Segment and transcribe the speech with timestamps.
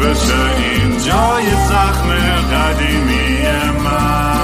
[0.00, 2.08] بشه این جای زخم
[2.52, 3.42] قدیمی
[3.84, 4.36] من.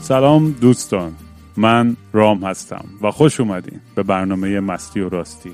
[0.00, 1.12] سلام دوستان.
[1.56, 5.52] من رام هستم و خوش اومدین به برنامه مستی و راستی.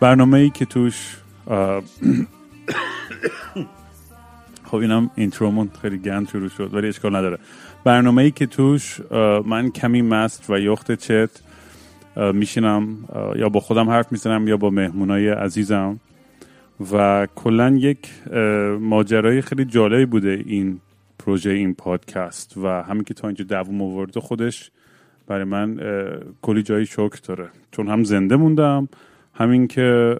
[0.00, 1.16] برنامه ای که توش
[4.72, 7.38] خب اینم اینترومون خیلی گند شروع شد ولی اشکال نداره.
[7.84, 9.00] برنامه ای که توش
[9.46, 11.30] من کمی مست و یخت چت
[12.16, 12.96] میشینم
[13.36, 16.00] یا با خودم حرف می‌زنم یا با مهمونای عزیزم.
[16.92, 18.08] و کلا یک
[18.80, 20.80] ماجرای خیلی جالبی بوده این
[21.18, 22.56] پروژه این پادکست.
[22.56, 24.70] و همین که تا اینجا دووم آورده خودش
[25.26, 25.80] برای من
[26.42, 27.48] کلی جایی شکر داره.
[27.70, 28.88] چون هم زنده موندم
[29.34, 30.16] همین که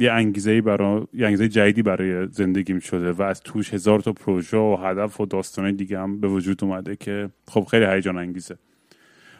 [0.00, 4.56] یه انگیزه برای یه انگیزه جدیدی برای زندگیم شده و از توش هزار تا پروژه
[4.56, 8.56] و هدف و داستانه دیگه هم به وجود اومده که خب خیلی هیجان انگیزه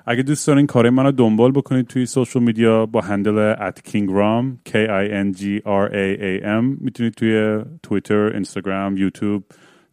[0.09, 4.73] اگه دوست دارین کار منو دنبال بکنید توی social media با handle at kingraam k
[4.73, 9.45] i n g r a a m می‌تونید توی توییتر، اینستاگرام، یوتیوب،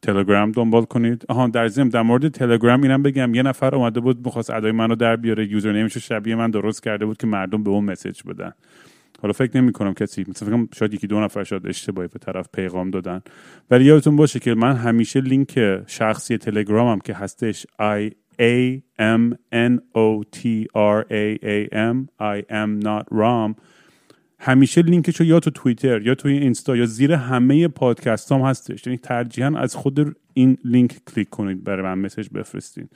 [0.02, 1.26] تلگرام دنبال کنید.
[1.30, 4.96] آها در ضمن در مورد تلگرام اینم بگم یه نفر اومده بود می‌خواست ادای منو
[4.96, 8.22] در بیاره username ش رو شبیه من درست کرده بود که مردم به اون message
[8.24, 8.52] بدن.
[9.24, 12.20] حالا فکر نمی کنم کسی مثلا فکر کنم شاید یکی دو نفر شاید اشتباهی به
[12.20, 13.22] طرف پیغام دادن.
[13.72, 19.80] ولی یادتون باشه که من همیشه لینک شخصی تلگرامم که هستش i a m n
[19.96, 23.62] o t r a a m i am not raam
[24.40, 28.88] همیشه لینکش رو یا تو توییتر یا توی اینستا یا زیر همه پادکست هم هستش.
[28.88, 32.90] یعنی ترجیحاً از خود این لینک کلیک کنید برای من message بفرستین.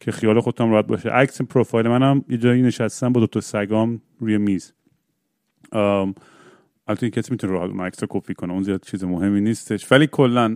[0.00, 1.10] که خیال خودتون راحت باشه.
[1.10, 4.75] عکس پروفایل منم یه جایی نشستم با دو تا سگام روی میز.
[5.72, 9.92] البته کسی می‌تونه اون عکس رو کپی کنه اون زیاد چیز مهمی نیستش.
[9.92, 10.54] ولی کلا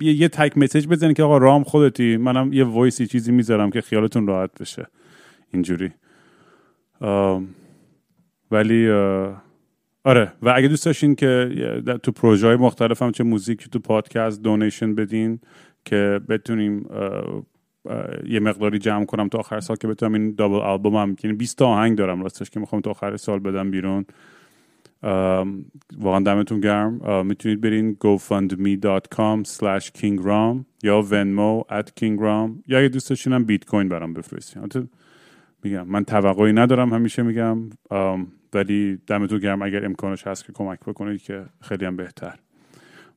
[0.00, 3.80] یه text message بزنید که آقا رام خودتی منم یه voice ی چیزی می‌ذارم که
[3.80, 4.86] خیالتون راحت بشه.
[5.52, 5.90] اینجوری.
[8.50, 8.88] ولی
[10.04, 11.50] آره و اگه دوست داشتین که
[12.02, 15.40] تو پروژه های مختلف هم چه موزیک تو پادکست donation بدین
[15.84, 16.86] که بتونیم
[18.26, 21.58] یه مقداری جمع کنم تا آخر سال که بتونم این double album هم یعنی 20
[21.58, 24.04] تا آهنگ دارم راستش که می‌خوام تا آخر سال بدم بیرون.
[25.98, 27.26] واقعا دمتون گرم.
[27.26, 33.64] می‌تونید برین gofundme.com slash kingram یا venmo at kingram یا اگه دوست داشتین هم بیت
[33.64, 34.88] کوین برام بفرستین.
[35.64, 37.58] میگم من توقعی ندارم همیشه میگم.
[38.52, 39.62] ولی دمتون گرم.
[39.62, 42.38] اگر امکانش هست که کمک بکنید که خیلی هم بهتر.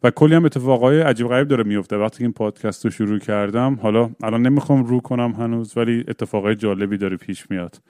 [0.03, 1.97] و کلی هم اتفاقای عجیب غریب داره میفته.
[1.97, 6.55] وقتی که این پادکست رو شروع کردم حالا الان نمی‌خوام رو کنم هنوز ولی اتفاقای
[6.55, 7.81] جالبی داره پیش میاد.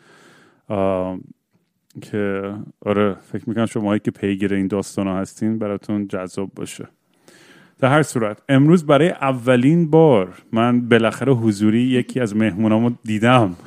[2.01, 2.53] که
[2.85, 6.87] آره فکر می‌کنم شماهایی که پیگیر این داستان ها هستین براتون جذاب باشه.
[7.79, 13.55] در هر صورت امروز برای اولین بار من بالاخره حضوری یکی از مهمونامو دیدم.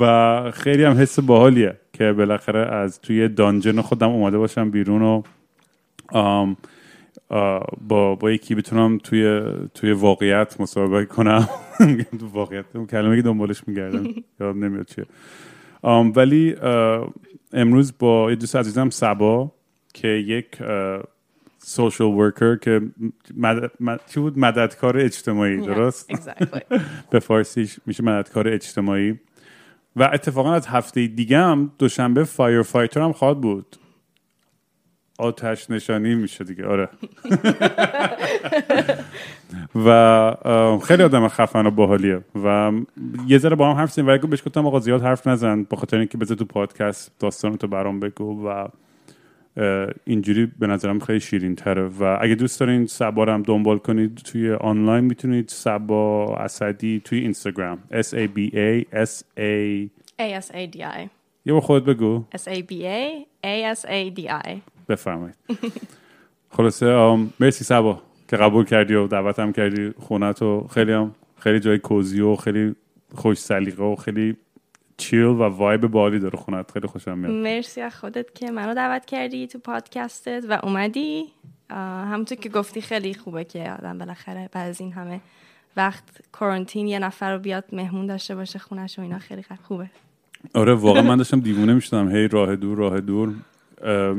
[0.00, 5.22] و خیلی هم حس باحالیه که بالاخره از توی دانجن خودم اومده باشم بیرون و
[7.88, 9.42] با با یکی بتونم توی
[9.74, 11.48] توی واقعیت مسابقه کنم.
[12.20, 14.04] تو واقعیت کلمه که دنبالش میگردم.
[14.40, 15.06] یادم نمیاد چیه.
[16.16, 16.56] ولی
[17.52, 19.52] امروز با یه دوست عزیزم صبا
[19.94, 20.58] که یک
[21.58, 22.80] social worker که
[23.36, 23.70] مد...
[23.80, 24.00] مد...
[24.06, 26.10] چی بود؟ مددکار اجتماعی درست.
[27.10, 29.18] به فارسیش میشه مددکار اجتماعی.
[29.96, 33.76] و اتفاقا از هفته دیگه هم دوشنبه firefighter هم خواهد بود.
[35.18, 36.88] آتش نشانی میشه دیگه آره.
[39.86, 42.20] و خیلی آدم خفن و باحالیه.
[42.44, 42.72] و
[43.26, 44.08] یه ذره با هم حرف زدیم.
[44.08, 45.62] و بهش گفتم آقا زیاد حرف نزن.
[45.62, 48.68] به خاطر اینکه بذار تو پادکست داستانتو برام بگو و
[50.04, 54.16] اینجوری به نظرم خیلی شیرین تره و اگه دوست دارین سبا رو هم دنبال کنید
[54.16, 55.48] توی آنلاین می‌تونید.
[55.48, 57.78] سبا اسدی توی اینستاگرام.
[57.90, 59.88] S A B A S A
[60.20, 61.08] A S A D I.
[61.44, 62.24] یه بار خودت بگو.
[62.36, 64.77] S A B A A S A D I.
[64.88, 65.34] بفرمایید.
[66.50, 71.78] خلاصه مرسی سبا که قبول کردی و دعوتم کردی خونت و خیلی هم خیلی جای
[71.78, 72.74] کوزی و خیلی
[73.14, 74.36] خوش سلیقه و خیلی
[74.96, 76.70] چیل و وایب بالی داره خونت.
[76.70, 77.32] خیلی خوشم میاد.
[77.32, 81.24] مرسی از خودت که منو دعوت کردی تو پادکستت و اومدی.
[81.70, 85.20] همونطور که گفتی خیلی خوبه که آدم بالاخره بعد از این همه
[85.76, 89.90] وقت کرانتین یه نفر رو بیاد مهمون داشته باشه خونش و اینا خیلی خوبه.
[90.54, 92.10] آره واقعا من داشتم دیوونه می‌شدم.
[92.10, 93.34] هی راه دور راه دور.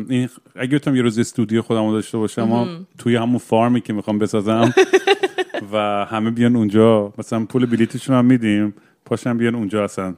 [0.10, 2.68] این اگه بتونم یه روز استودیو خودم رو داشته باشم اما
[2.98, 4.74] توی همون فارمی که می‌خوام بسازم
[5.74, 8.74] و همه بیان اونجا مثلا پول بلیتشون هم میدیم
[9.06, 10.16] پاشم بیان اونجا اصلا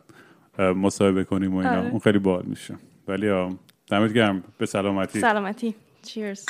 [0.60, 1.70] مصاحبه کنیم و اینا.
[1.70, 1.90] آره.
[1.90, 2.76] اون خیلی باحال میشه.
[3.08, 3.28] ولی
[3.88, 4.44] دمت گرم.
[4.58, 5.20] به سلامتی.
[5.20, 5.76] سلامتی.
[6.04, 6.46] چیرز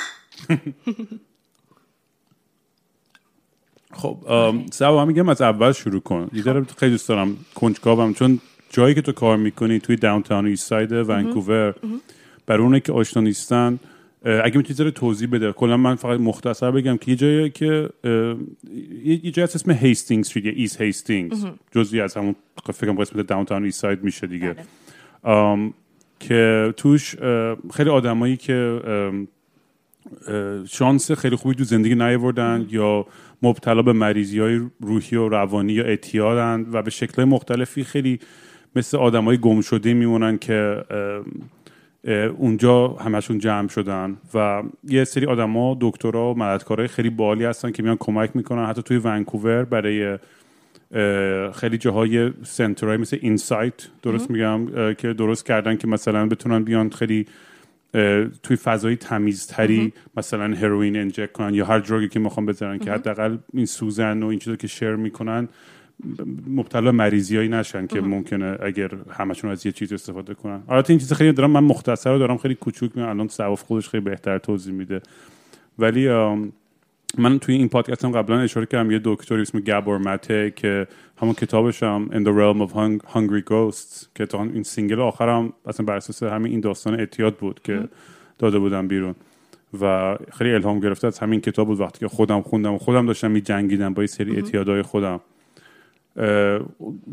[3.92, 4.16] خب
[4.72, 6.30] صبا میگم از اول شروع کن.
[6.32, 8.40] یه ذره خیلی دوست دارم کنجکاوم چون
[8.70, 11.74] جایی که تو کار می‌کنی توی Downtown Eastside ونکوور
[12.46, 13.78] برای اونایی که آشنا نیستن
[14.24, 15.52] اگه می‌تونی ذره توضیح بده.
[15.52, 17.88] کلا من فقط مختصر بگم که یه جایی که
[19.04, 22.34] یه یه جایی اسم Hastings Street یا East Hastings جزئی از همون
[22.72, 24.52] فکر کنم قسمت Downtown Eastside میشه دیگه.
[24.52, 24.64] بله.
[25.22, 25.74] آم،
[26.20, 27.16] که توش
[27.74, 28.80] خیلی آدمایی که
[30.68, 33.06] شانس خیلی خوبی تو زندگی نیاوردن یا
[33.42, 38.18] مبتلا به مریضی های روحی و روانی یا اعتیادن و به شکل مختلفی خیلی
[38.76, 40.84] مثل آدم های گم شده میمونن که
[42.36, 47.82] اونجا همشون جمع شدن و یه سری آدما دکترا و مددکارای خیلی بالی هستن که
[47.82, 48.66] میان کمک می‌کنن.
[48.66, 50.18] حتی توی ونکوور برای
[51.52, 57.26] خیلی جاهای سنترهای مثل اینسایت درست میگم که درست کردن که مثلا بتونن بیان خیلی
[58.42, 62.92] توی فضای تمیزتری مثلا هروئین inject کنن یا هر drug ی که می‌خوان بزنن که
[62.92, 65.48] حداقل این سوزن و این چیزا که share می‌کنن
[66.46, 70.62] مبتلا مریضیایی نشن که ممکنه اگر همشون از یه چیز استفاده کنن.
[70.68, 73.08] البته این چیز خیلی دارم من مختصر دارم خیلی کوچوک میگم.
[73.08, 75.00] الان صبا خودش خیلی بهتر توضیح میده.
[75.78, 76.08] ولی
[77.18, 80.86] من توی این پادکست هم قبلا اشاره کردم یه دکتری اسم گابور مته که
[81.20, 85.52] همون کتابش هم In the Realm of Hung- Hungry Ghosts که تا این single آخرم
[85.66, 87.88] اصلا بر اساس همین این داستان اعتیاد بود که
[88.38, 89.14] داده بودم بیرون.
[89.80, 91.80] و خیلی الهام گرفته از همین کتاب بود.
[91.80, 95.20] وقتی که خودم خوندم و خودم داشتم می جنگیدم با یه سری اعتیادهای خودم.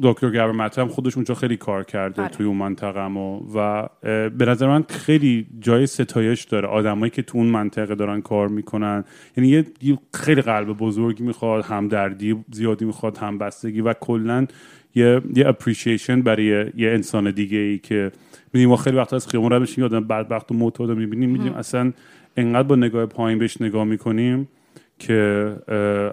[0.02, 2.32] دکتر مته هم خودش اونجا خیلی کار کرده آره.
[2.32, 3.88] توی اون منطقه و, و
[4.30, 6.68] به نظر من خیلی جای ستایش داره.
[6.68, 9.04] آدمایی که تو اون منطقه دارن کار می‌کنن.
[9.38, 9.50] یعنی
[9.82, 14.48] یه, خیلی قلب بزرگی می‌خواد همدردی زیادی می‌خواد همبستگی و کلا
[14.96, 18.12] یه یه اپریشیشن برای یه انسان دیگه ای که
[18.54, 21.94] می‌دونیم ما خیلی وقتا از خیابون رد میشیم آدم بدبخت و معتاد می‌بینیم می‌دونیم اصلا
[22.38, 24.48] انقدر با نگاه پایین بهش نگاه می‌کنیم.
[25.00, 25.56] که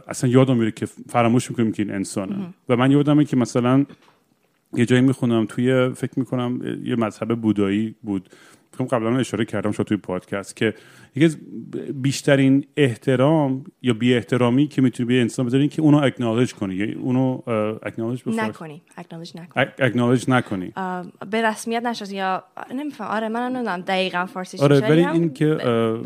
[0.09, 2.37] اصلا یادم میره که فراموش می‌کنیم که این انسانه.
[2.69, 3.85] و من یادمه که مثلا
[4.75, 8.29] یه جایی می‌خونم توی فکر می‌کنم یه مذهب بودایی بود.
[8.77, 10.75] فکر کنم قبلا اشاره کردم شد توی پادکست که
[11.17, 11.37] یکی از
[11.95, 16.75] بیشترین احترام یا بی احترامی که می‌تونی به انسان بذاری که اونو اکنالج کنی.
[16.75, 17.43] یا اونو
[17.83, 18.83] اکنالج نکنی.
[18.97, 19.67] اکنالج نکنی.
[19.79, 20.73] اکنالج نکنی.
[21.31, 22.45] به رسمیت نشد یا
[22.75, 23.09] نمیفهم.
[23.09, 23.81] آره من نمی‌دونم.
[23.81, 24.81] دقیقا فارسیش آره.
[24.81, 25.59] ولی این که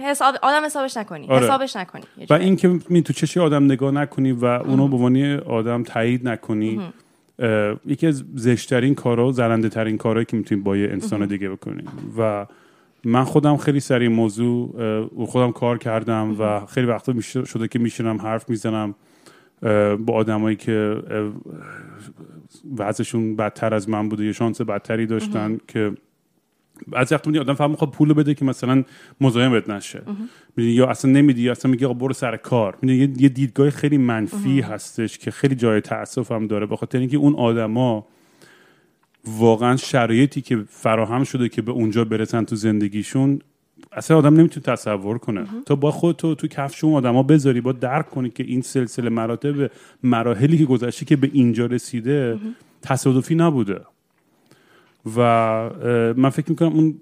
[0.02, 1.26] حساب آدم حسابش نکنی.
[1.26, 1.44] آره.
[1.44, 2.05] حسابش نکنی.
[2.31, 2.34] و.
[2.34, 6.76] این که می تو چشی آدم نگاه نکنی و اونو به عنوان آدم تایید نکنی.
[6.76, 6.93] اه،
[7.87, 11.82] یکی از زشترین کارا زرنده ترین کارهایی که می‌تونی با یه انسان دیگه بکنی
[12.19, 12.46] و
[13.04, 18.16] من خودم خیلی سر این موضوع خودم کار کردم و خیلی وقتا شده که میشینم
[18.16, 18.94] حرف می‌زنم
[19.97, 20.97] با آدمایی که
[22.78, 25.92] وضعشون بدتر از من بوده یا شانس بدتری داشتن که
[26.88, 28.84] بعضی وقتا می‌بینی آدم فقط می‌خواد پول بده که مثلا
[29.20, 30.02] مزاحمت نشه.
[30.56, 32.78] می‌دونی، یا اصلا نمیدی یا اصلا میگه برو سر کار.
[32.82, 37.16] می‌دونی، یه, دیدگاه خیلی منفی هستش که خیلی جای تاسف هم داره به خاطر اینکه
[37.16, 38.06] اون آدما
[39.26, 43.38] واقعا شرایطی که فراهم شده که به اونجا برسن تو زندگیشون
[43.92, 45.46] اصلا آدم نمی‌تونه تصور کنه.
[45.66, 49.70] تا با خودتو تو کفش اون آدما بذاری با درک کنی که این سلسله مراتب
[50.02, 52.38] مراحلی که گذشته که به اینجا رسیده
[52.82, 53.80] تصادفی نبوده.
[55.16, 55.21] و
[56.16, 56.95] من فکر می‌کنم اون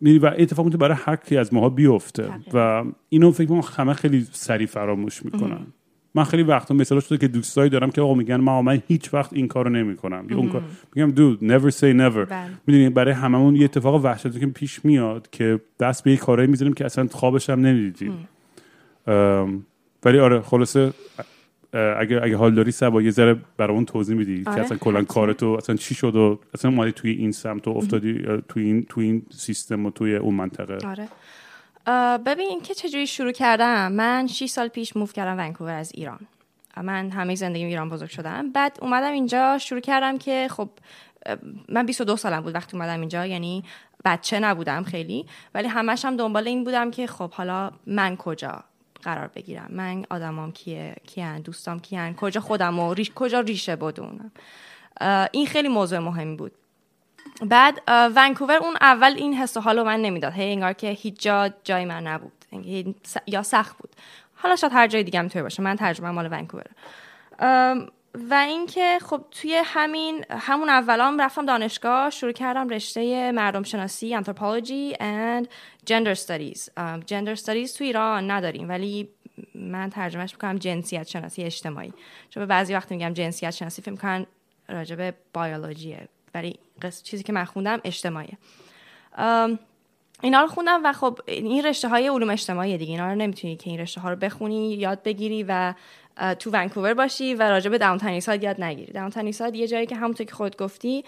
[0.00, 2.30] می‌دونی، و اتفاق می‌تونه برای هر کی از ماها بیفته.
[2.52, 5.66] و اینو فکر می‌کنم همه خیلی سریع فراموش می‌کنن.
[6.14, 9.32] من خیلی وقتا مثلا شده که دوستایی دارم که آقا میگن من من هیچ وقت
[9.32, 10.26] این کارو نمی‌کنم.
[10.30, 10.62] یا اون کار
[10.94, 12.28] میگم دود never say never.
[12.28, 12.50] بله.
[12.66, 16.72] می‌دونی برای هممون یه اتفاق وحشتناکی که پیش میاد که دست به یه کارایی می‌زنیم
[16.72, 18.28] که اصلا خوابش هم نمی‌دیدیم.
[20.04, 20.92] ولی آره خلاصه
[21.72, 25.00] اگه اگه حال داری سبا یه ذره برای اون توضیح میدی که آره، اصلا کلا
[25.00, 25.14] حتما.
[25.14, 29.04] کارتو اصلا چی شد و اصلا اومدی توی این سمت و افتادی توی این توی
[29.04, 31.08] این سیستم و توی اون منطقه؟ آره.
[32.18, 33.92] ببین که چجوری شروع کردم.
[33.92, 36.18] من 6 سال پیش موو کردم ونکوور از ایران.
[36.82, 38.52] من همه زندگی ایران بزرگ شدم.
[38.52, 40.68] بعد اومدم اینجا شروع کردم که خب
[41.68, 43.64] من 22 سالم بود وقتی اومدم اینجا یعنی
[44.04, 45.26] بچه نبودم خیلی.
[45.54, 48.64] ولی همش هم دنبال این بودم که خب حالا من کجا؟
[49.02, 49.66] قرار بگیرم.
[49.70, 54.32] من آدمام کیه؟ کیان؟ دوستام کیان؟ کجا خودم و ریش کجا ریشه بدونم
[55.32, 56.52] این خیلی موضوع مهمی بود.
[57.42, 60.32] بعد ونکوور اون اول این حس و حالو من نمی‌داد.
[60.32, 62.32] هی انگار که هیچ جا جای من نبود.
[63.26, 63.90] یا سخت بود.
[64.34, 65.62] حالا شاید هر جای دیگه هم توی باشه.
[65.62, 66.66] من ترجمه مال ونکوور.
[68.14, 74.94] و اینکه خب توی همین همون اولام رفتم دانشگاه شروع کردم رشته مردم شناسی anthropology
[74.94, 75.46] and
[75.90, 76.68] gender studies.
[77.06, 79.08] gender studies تو ایران نداریم ولی
[79.54, 81.92] من ترجمهش می‌کنم جنسیت شناسی اجتماعی.
[82.30, 84.26] چون بعضی وقت میگم جنسیت شناسی فکر می‌کنن
[84.68, 86.58] راجب بیولوژیه ولی
[87.02, 88.38] چیزی که من خوندم اجتماعیه.
[90.22, 93.70] اینا رو خوندم و خب این رشته های علوم اجتماعی دیگه اینا رو نمی‌تونی که
[93.70, 95.74] این رشته ها رو بخونی یاد بگیری و
[96.38, 98.92] تو ونکوور باشی و راجع به داونتاون ساید یاد نگیری.
[98.92, 101.04] داونتاون ساید یه جایی که همونطور که خود گفتی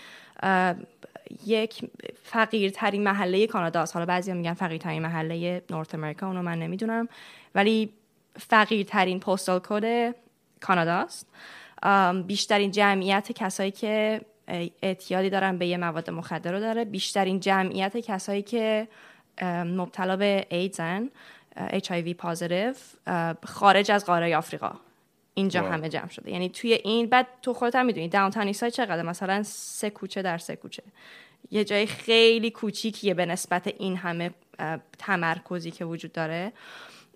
[1.46, 1.90] یک
[2.22, 3.94] فقیرترین محله کانادا است.
[3.94, 7.08] حالا بعضی میگن فقیرترین محله نورت امریکا اونو من نمی‌دونم.
[7.54, 7.92] ولی
[8.38, 10.14] فقیرترین پستال کد
[10.60, 11.26] کانادا است.
[12.26, 14.20] بیشترین جمعیت کسایی که
[14.82, 16.84] اعتیادی دارن به یه مواد مخدر رو داره.
[16.84, 18.88] بیشترین جمعیت کسایی که
[19.64, 21.08] مبتلا به ایدزن
[21.56, 22.74] HIV پازیتیو
[23.44, 24.72] خارج از قاره آفریقا.
[25.34, 26.30] اینجا همه جمع شده.
[26.30, 30.38] یعنی توی این بعد تو خودت هم می‌دونی داونتاون ایسای چقدر؟ مثلا سه کوچه در
[30.38, 30.82] سه کوچه.
[31.50, 34.30] یه جای خیلی کوچیکیه به نسبت این همه
[34.98, 36.52] تمرکزی که وجود داره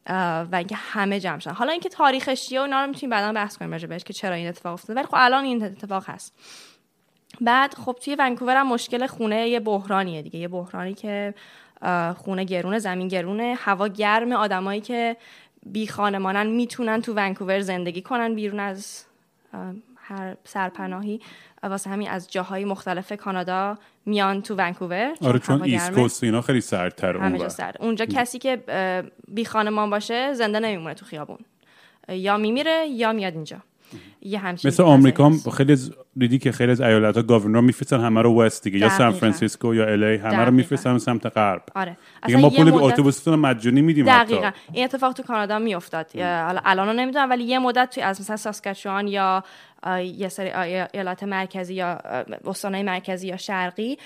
[0.06, 1.54] و اینکه همه جمع شدن.
[1.54, 4.34] حالا اینکه تاریخش چیه و اینا رو می‌تونیم بعدا بحث کنیم راجع بهش که چرا
[4.34, 5.00] این اتفاق افتاده.
[5.00, 6.34] ولی خب الان این اتفاق هست.
[7.40, 10.38] بعد خب توی ونکوور هم مشکل خونه یه بحرانیه دیگه.
[10.38, 11.34] یه بحرانی که
[12.16, 15.16] خونه گرونه زمین گرونه هوا گرم آدمایی که
[15.66, 19.04] بی خانمانن می‌تونن تو ونکوور زندگی کنن بیرون از
[19.96, 21.20] هر سرپناهی.
[21.62, 25.14] واسه همین از جاهای مختلف کانادا میان تو ونکوور.
[25.20, 27.76] آره چون east اینا خیلی سردتر همه سرد.
[27.80, 28.62] اونجا کسی که
[29.28, 31.38] بی خانمان باشه زنده نمیمونه تو خیابون.
[32.08, 33.56] یا میمیره یا میاد اینجا.
[34.22, 35.76] یه همچین مثل آمریکا خیلی
[36.16, 39.74] دیدی که خیلی از ایالت ها governor میفرستن همه رو west دیگه یا سان فرانسیسکو
[39.74, 41.62] یا LA همه رو میفرستن سمت غرب.
[41.74, 41.96] آره.
[42.26, 44.50] دیگه ما پول اتوبوستون مجانی میدیم دقیقاً.
[44.72, 46.16] این اتفاق تو کانادا میافتاد.
[46.16, 49.44] حالا الان نمی‌دونم ولی یه مدت توی از مثلا ساسکاچوان یا
[50.02, 50.50] یه سری
[50.94, 51.98] ایالات مرکزی یا
[52.44, 53.98] استانهای مرکزی یا شرقی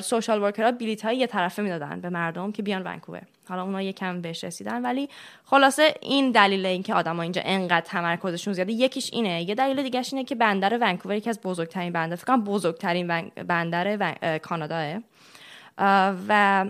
[0.00, 3.22] سوشال ورکرها بلیط های یه طرفه می‌دادن به مردم که بیان ونکوور.
[3.50, 4.82] حالا اونا یکم بهش رسیدن.
[4.82, 5.08] ولی
[5.44, 9.42] خلاصه این دلیل اینکه آدما اینجا انقدر تمرکزشون زیاده یکیش اینه.
[9.42, 14.38] یه دلیل دیگه اینه که بندر ونکوور یکی از بزرگترین بندر فکر کنم بزرگترین بندر
[14.38, 14.98] کاناداه
[16.28, 16.66] و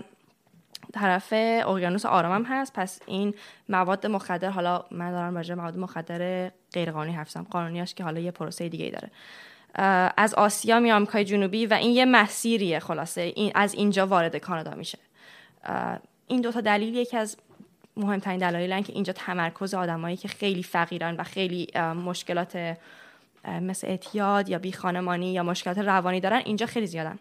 [0.93, 2.73] طرف اقیانوس آرام هم هست.
[2.73, 3.33] پس این
[3.69, 8.69] مواد مخدر حالا من دارم راجع مواد مخدر غیرقانونی حرفم قانونیاش که حالا یه پروسه
[8.69, 9.11] دیگه ای داره
[10.17, 13.21] از آسیا می آمریکای جنوبی و این یه مسیریه خلاصه.
[13.21, 14.97] این از اینجا وارد کانادا میشه.
[16.31, 17.37] این دوتا دلیل یکی از
[17.97, 21.67] مهمترین دلایلن که اینجا تمرکز آدمایی که خیلی فقیرن و خیلی
[22.05, 22.77] مشکلات
[23.61, 27.19] مثل اعتیاد یا بی خانمانی یا مشکلات روانی دارن اینجا خیلی زیادن.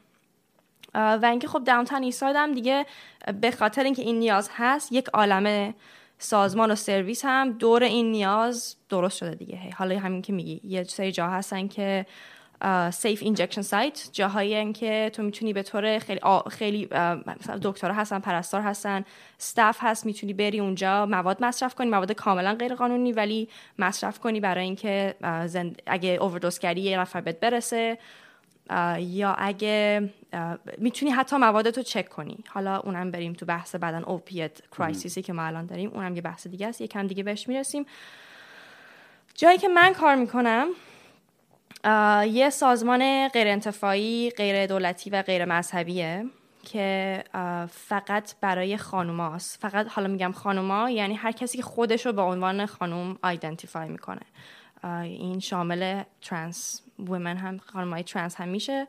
[0.95, 2.87] و اینکه خب داونتاون ایساید هم دیگه
[3.41, 5.75] به خاطر اینکه این نیاز هست یک عالم
[6.19, 9.59] سازمان و سرویس هم دور این نیاز درست شده دیگه.
[9.77, 12.07] حالا همین که میگی یه سری جا هستن که
[12.93, 16.89] safe injection site جاهایی که تو می‌تونی به طور خیلی خیلی
[17.63, 19.05] دکترها هستن پرستار هستن
[19.39, 23.49] staff هست می‌تونی بری اونجا مواد مصرف کنی مواد کاملا غیر قانونی ولی
[23.79, 25.15] مصرف کنی برای اینکه
[25.87, 27.99] اگه اووردوز کردی یه نفر بهت برسه.
[28.99, 30.11] یا اگه
[30.79, 32.39] می‌تونی حتی موادت رو چک کنی.
[32.49, 36.23] حالا اونم بریم تو بحث بعدا opiate crisis ی که ما الان داریم اونم یه
[36.23, 37.87] بحث دیگه است یکم دیگه بهش می‌رسیم.
[39.35, 40.69] جایی که من کار می‌کنم
[42.33, 46.25] یه سازمان غیر انتفاعی غیر دولتی و غیر مذهبیه
[46.63, 47.25] که
[47.71, 49.61] فقط برای خانوماست.
[49.61, 54.23] فقط حالا میگم خانوما یعنی هر کسی که خودش رو به عنوان خانوم identify می‌کنه.
[55.05, 58.89] این شامل trans women هم خانمای ترنس هم میشه.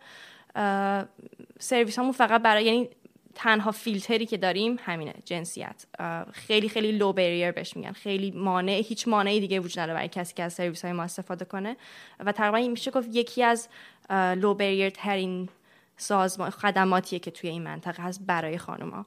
[1.59, 2.89] سرویس همون فقط برای یعنی
[3.35, 5.85] تنها فیلتری که داریم همینه جنسیت.
[6.33, 7.91] خیلی خیلی لو بریر بهش میگن.
[7.91, 11.45] خیلی مانع هیچ مانعی دیگه وجود نداره برای کسی که از سرویس های ما استفاده
[11.45, 11.77] کنه.
[12.19, 13.69] و تقریبا میشه گفت یکی از
[14.11, 15.49] لو بریر ترین
[15.97, 19.05] سازمان خدماتیه که توی این منطقه هست برای خانوما.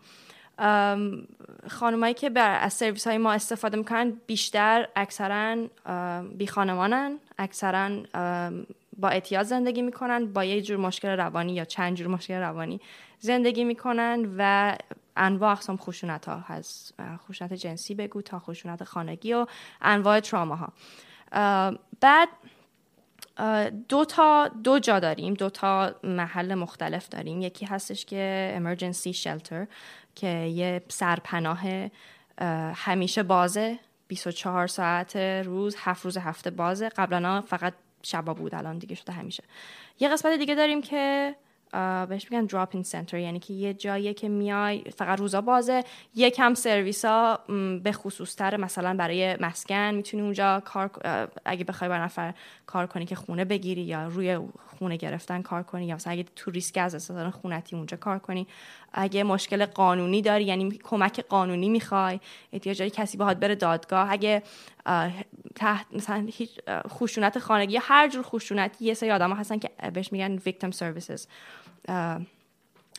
[1.68, 5.56] خانمایی که بر از سرویس های ما استفاده می‌کنن بیشتر اکثرا
[6.38, 7.18] بی خانمانن.
[7.38, 7.90] اکثرا
[8.98, 12.80] با اعتیاد زندگی می‌کنن با یه جور مشکل روانی یا چند جور مشکل روانی
[13.24, 14.76] زندگی می‌کنن و
[15.16, 16.92] انواع اقسام خشونت ها از
[17.28, 19.46] خشونت جنسی بگو تا خشونت خانگی و
[19.80, 20.72] انواع تراما ها
[22.00, 22.28] بعد
[23.88, 27.40] دو تا دو جا داریم دو تا محل مختلف داریم.
[27.40, 29.66] یکی هستش که emergency shelter
[30.14, 31.60] که یه سرپناه
[32.74, 33.78] همیشه بازه
[34.08, 36.88] 24 ساعت روز هفت روز هفته بازه.
[36.88, 39.44] قبلا فقط شبا بود الان دیگه شده همیشه.
[40.00, 41.34] یه قسمت دیگه داریم که
[42.08, 46.54] بهش میگن دراپ این سنتر یعنی که یه جایی که میای فقط روزا بازه یکم
[46.54, 47.38] سرویس ها
[47.82, 50.90] به خصوص تر مثلا برای مسکن می‌تونی اونجا کار
[51.44, 52.34] اگه بخوای بر نفر
[52.66, 54.38] کار کنی که خونه بگیری یا روی
[54.78, 58.46] خونه گرفتن کار کنی یا مثلا اگه تو ریسک از استفاده خونتی اونجا کار کنی.
[58.92, 62.20] اگه مشکل قانونی داری یعنی کمک قانونی می‌خوای
[62.52, 64.12] احتیاج داری کسی باهات بره دادگاه.
[64.12, 64.42] اگه
[65.54, 66.50] تحت مثلا هیچ
[66.88, 71.26] خشونت خانگی هر جور خشونتی یه سری آدم هستن که بهش میگن victim services.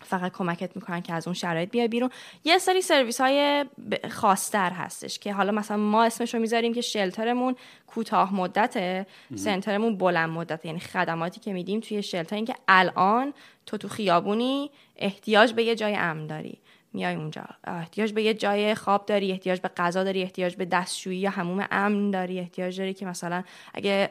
[0.02, 2.10] فقط کمکت می‌کنن که از اون شرایط بیای بیرون.
[2.44, 3.66] یه سری سرویس های
[4.10, 7.56] خاصتر هستش که حالا مثلا ما اسمش رو می‌ذاریم که شلترمون
[7.88, 10.68] کوتاه مدته سنترمون بلند مدته.
[10.68, 12.36] یعنی خدماتی که میدیم توی شلتر.
[12.36, 13.34] این که الان
[13.66, 16.58] تو تو خیابونی احتیاج به یه جای امن داری.
[16.94, 17.46] میای اونجا.
[17.64, 21.68] احتیاج به یه جای خواب داری احتیاج به غذا داری احتیاج به دستشویی یا هموم
[21.72, 24.10] امن داری احتیاج داری که مثلا اگه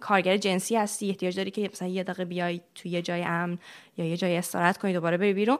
[0.00, 3.58] کارگر جنسی هستی احتیاج داری که مثلا یه دقیقه بیای تو یه جای امن
[3.96, 5.58] یا یه جای استراحت کنی دوباره بری بیرون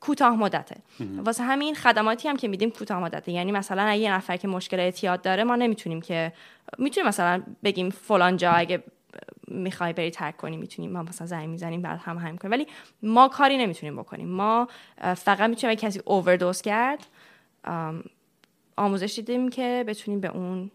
[0.00, 0.76] کوتاه مدته.
[1.24, 3.32] واسه همین خدماتی هم که میدیم کوتاه مدته.
[3.32, 6.32] یعنی مثلا اگه یه نفر که مشکل اعتیاد داره ما نمی‌تونیم که
[6.78, 8.82] می‌تونیم مثلا بگیم فلان جا اگه
[9.48, 12.52] می‌خوای بری ترک کنی می‌تونیم ما مثلا زنگ می‌زنیم بعد هم همین کنیم.
[12.52, 12.66] ولی
[13.02, 14.28] ما کاری نمی‌تونیم بکنیم.
[14.28, 14.68] ما
[15.16, 17.06] فقط می‌تونیم کسی اووردوز کرد
[18.76, 20.70] آموزش دیدیم که بتونیم به اون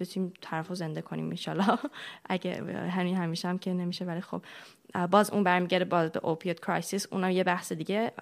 [0.00, 1.78] بتونیم طرف رو زنده کنیم ایشالا
[2.28, 4.42] اگه همین همیشه هم که نمیشه ولی خب
[5.10, 8.12] باز اون برمیگرده باز به opiate crisis اونم یه بحث دیگه.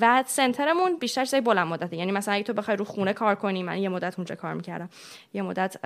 [0.00, 1.96] و center مون بیشتر چیزای بلند مدته.
[1.96, 4.88] یعنی مثلا اگه تو بخوای رو خونه کار کنی من یه مدت اونجا کار می‌کردم.
[5.34, 5.76] یه مدت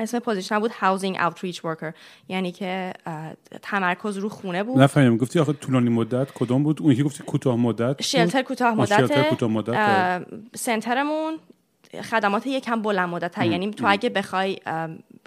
[0.00, 1.92] اسم position بود housing outreach worker
[2.28, 2.92] یعنی که
[3.62, 4.78] تمرکز رو خونه بود.
[4.78, 5.16] نفهمیدم.
[5.16, 9.50] گفتی آخه طولانی مدت کدوم بود؟ اون یکی گفتی کوتاه مدت شلتر کوتاه مدت کوتاه
[9.50, 11.38] مدت سنترمون
[12.02, 14.58] خدمات یکم بلند مدت یعنی تو اگه بخوای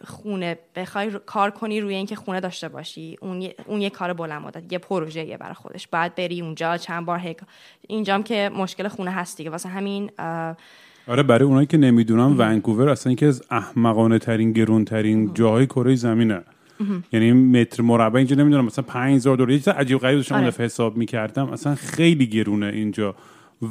[0.05, 4.41] خونه بخوای کار کنی روی اینکه خونه داشته باشی اون یه, اون یه کار بلند
[4.41, 5.87] مدت یه پروژه یه برای خودش.
[5.87, 7.37] بعد بری اونجا چند بار هک
[7.87, 9.49] اینجام که مشکل خونه هست دیگه.
[9.49, 10.11] واسه همین
[11.07, 15.95] آره برای اونایی که نمی‌دونم ونکوور اصلا یکی از احمقانه ترین گرون ترین جاهای کره
[15.95, 16.41] زمینه.
[17.11, 20.53] یعنی متر مربع اینجا نمی‌دونم مثلا 5000 دلار یه چیز عجیب غریب داشتم آره.
[20.59, 21.49] حساب می‌کردم.
[21.49, 23.15] اصلا خیلی گرونه اینجا.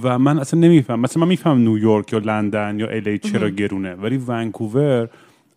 [0.03, 1.01] و من اصلا نمیفهم.
[1.01, 5.09] مثلا من میفهم نیویورک یا لندن یا الی چرا گرونه ولی ونکوور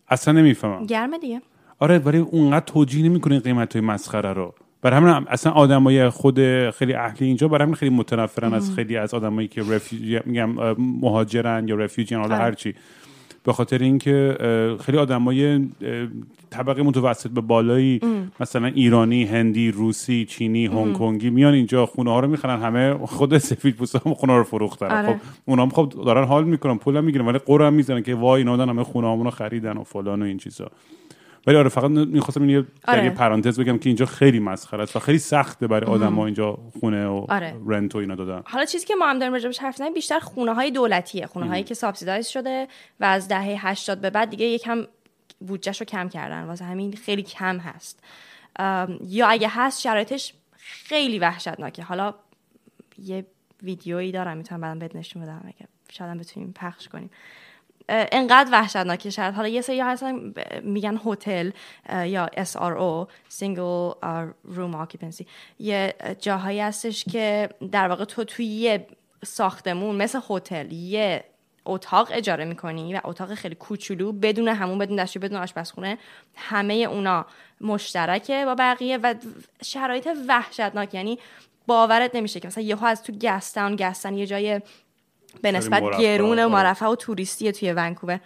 [0.08, 0.86] اصلا نمی‌فهمم.
[0.86, 1.40] گرمه دیگه.
[1.78, 4.54] آره ولی اونقدر توجیه نمی‌کنه قیمت های مسخره رو.
[4.82, 9.14] برای همین اصلا آدمای خود خیلی اهلی اینجا برای همین خیلی متنفرن از خیلی از
[9.14, 9.62] آدمایی که
[10.26, 12.44] میگم مهاجرن یا رفیوجین حالا آره.
[12.44, 12.74] هر چی.
[13.44, 14.36] به خاطر اینکه
[14.80, 15.68] خیلی آدمای
[16.50, 18.00] طبقه متوسط به بالایی
[18.40, 23.38] مثلا ایرانی هندی روسی چینی هنگ کنگی میان اینجا خونه ها رو می‌خرن همه خود
[23.38, 24.86] سفید پوستا هم خونه رو فروختن.
[24.86, 25.06] آره.
[25.06, 28.56] خب اونا هم خب دارن حال می‌کنن پول می‌گیرن ولی قرم می‌زنن که وای اینا
[28.56, 30.70] همه خونه رو خریدن و فلان و این چیزا.
[31.46, 33.04] ولی آره فقط می‌خواستم این آره.
[33.04, 36.58] یه پرانتز بگم که اینجا خیلی مسخره است و خیلی سخته برای آدم ها اینجا
[36.80, 37.54] خونه و آره.
[37.66, 38.42] رنت و اینا دادن.
[38.46, 41.26] حالا چیزی که ما هم داریم راجبش حرف بیشتر خونه های دولتیه.
[41.26, 42.68] خونه هایی که سابسیدایز شده
[43.00, 44.86] و از دهه 80 به بعد دیگه یکم
[45.40, 46.44] بودجهش رو کم کردن.
[46.44, 48.02] واسه همین خیلی کم هست.
[49.04, 51.82] یا اگه هست شرایطش خیلی وحشتناکه.
[51.82, 52.14] حالا
[52.98, 53.26] یه
[53.62, 57.10] ویدیویی دارم می‌تونم بعدم بهت نشون بدم اگه شاید بتونیم پخش کنیم.
[57.90, 61.50] انقدر وحشتناکه شاید حالا یه سری هستن میگن هتل
[62.04, 63.06] یا SRO
[63.38, 63.94] single
[64.56, 65.24] room occupancy.
[65.58, 68.86] یه جاهایی هستش که در واقع تو توی یه
[69.24, 71.24] ساختمون مثل هتل یه
[71.66, 75.98] اتاق اجاره می‌کنی و اتاق خیلی کوچولو بدون همون بدون دستشویی بدون آشپزخونه.
[76.36, 77.26] همه اونا
[77.60, 79.14] مشترکه با بقیه و
[79.64, 80.94] شرایط وحشتناک.
[80.94, 81.18] یعنی
[81.66, 84.60] باورت نمیشه که مثلا یهو از تو گستان گستن یه جای
[85.42, 86.52] به نسبت گرون و آره.
[86.52, 88.20] مرفع و توریستی توی ونکوور.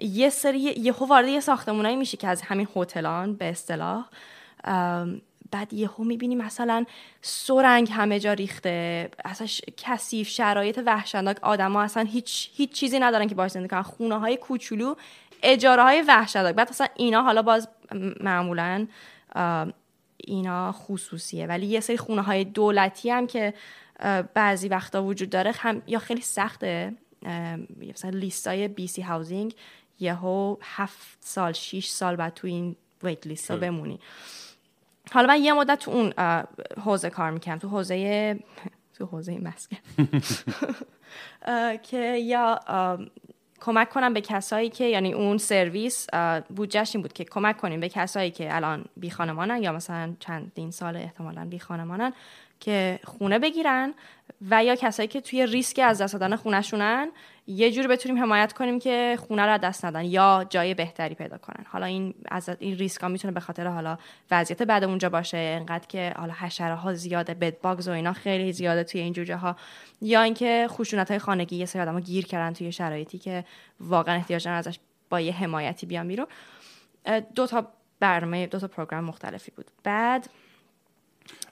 [0.00, 4.04] یه سری یهو وارد یه ساختمونایی میشه که از همین هتلان به اصطلاح.
[5.50, 6.84] بعد یهو می‌بینی مثلا
[7.22, 13.34] سرنگ همه جا ریخته اصلا کثیف شرایط وحشتناک آدما اصلا هیچ هیچ چیزی ندارن که
[13.34, 14.94] باش زندگی کنن خونه های کوچولو
[15.42, 16.54] اجاره های وحشتناک.
[16.54, 17.68] بعد اصلا اینا حالا باز
[18.20, 18.86] معمولا
[20.16, 21.46] اینا خصوصیه.
[21.46, 23.54] ولی یه سری خونه های دولتی هم که
[24.34, 25.52] بعضی وقتا وجود داره.
[25.56, 26.92] هم یا خیلی سخته.
[27.92, 29.54] مثلا لیستای بی سی هاوزینگ
[30.00, 34.00] یهو هفت سال شیش سال بعد تو این ویت لیست ها بمونی.
[35.12, 36.12] حالا من یه مدت تو اون
[36.84, 38.38] حوزه کار می‌کنم تو حوزه
[38.94, 39.76] تو حوزه مسکن.
[41.90, 42.60] که یا
[43.60, 46.06] کمک کنم به کسایی که یعنی اون سرویس
[46.56, 50.70] بودجهش این بود که کمک کنیم به کسایی که الان بی خانمانن یا مثلا چندین
[50.70, 52.12] سال احتمالا بی خانمانن
[52.60, 53.94] که خونه بگیرن
[54.50, 57.10] و یا کسایی که توی ریسک از دست دادن خونهشونن
[57.46, 61.64] یه جوری بتونیم حمایت کنیم که خونه رو دست ندن یا جای بهتری پیدا کنن.
[61.68, 63.98] حالا این از این ریسک می‌تونه به خاطر حالا
[64.30, 68.52] وضعیت بعد اونجا باشه انقدر که حالا حشره ها زیاده بد باگز و اینا خیلی
[68.52, 69.56] زیاده توی این جوجه ها
[70.00, 73.44] یا اینکه خشونت های خانگی یه سری آدم‌ها گیر کردن توی شرایطی که
[73.80, 74.78] واقعا احتیاج دارن ازش
[75.10, 76.26] با یه حمایتی بیان بیرون.
[77.34, 77.66] دو تا
[78.00, 79.70] برنامه دو تا program مختلفی بود.
[79.84, 80.28] بعد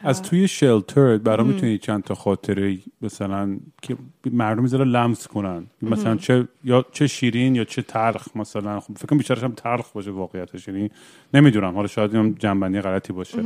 [0.01, 3.97] از توی shelter برای می‌تونی چند تا خاطره مثلا که
[4.31, 5.67] مردم می‌ذاره لمس کنن.
[5.83, 8.81] مثلا چه یا چه شیرین یا چه تلخ مثلا.
[8.81, 10.91] خب فکر کنم بیشترش هم تلخ باشه واقعیتش یعنی
[11.35, 11.75] نمی‌دونم.
[11.75, 13.43] حالا شاید هم جمع‌بندی غلطی باشه.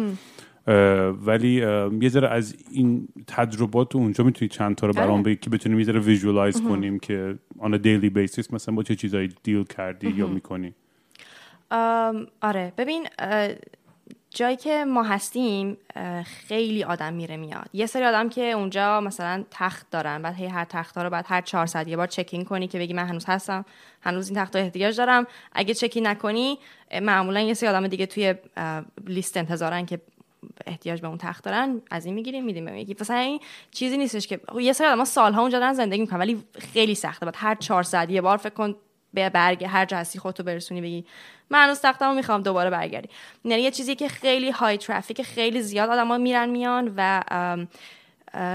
[1.27, 1.53] ولی
[2.01, 5.23] یه ذره از این تجربات اونجا می‌تونی چند تا رو برام آره.
[5.23, 9.29] بگی که بتونیم یه ذره visualize کنیم که on daily basis مثلا با چه چیزایی
[9.43, 10.75] deal کردی یا می‌کنی.
[12.41, 12.73] آره.
[12.79, 13.49] ببین اه،
[14.35, 15.77] جایی که ما هستیم
[16.25, 17.67] خیلی آدم میره میاد.
[17.73, 21.41] یه سری آدم که اونجا مثلا تخت دارن بعد هی هر تخت رو بعد هر
[21.41, 23.65] 400 یه بار چکین کنی که بگی من هنوز هستم
[24.01, 25.27] هنوز این تخت احتیاج دارم.
[25.53, 26.59] اگه چکین نکنی
[27.03, 28.35] معمولا یه سری آدم دیگه توی
[29.07, 30.01] لیست انتظارن که
[30.67, 32.97] احتیاج به اون تخت دارن از این می‌گیریم میدیم به یکی.
[33.01, 33.41] مثلا این
[33.71, 37.27] چیزی نیستش که یه سری آدم سالها اونجا دارن زندگی می‌کنن ولی خیلی سخته.
[37.27, 38.75] بعد هر 400 یه بار فکر کن
[39.15, 41.05] به برگ هر جا هستی خودتو برسونی بگی
[41.53, 43.09] من هنوز تختمو می‌خوام دوباره برگردی.
[43.45, 47.23] یعنی یه چیزی که خیلی های ترافیک خیلی زیاد آدما میرن میان و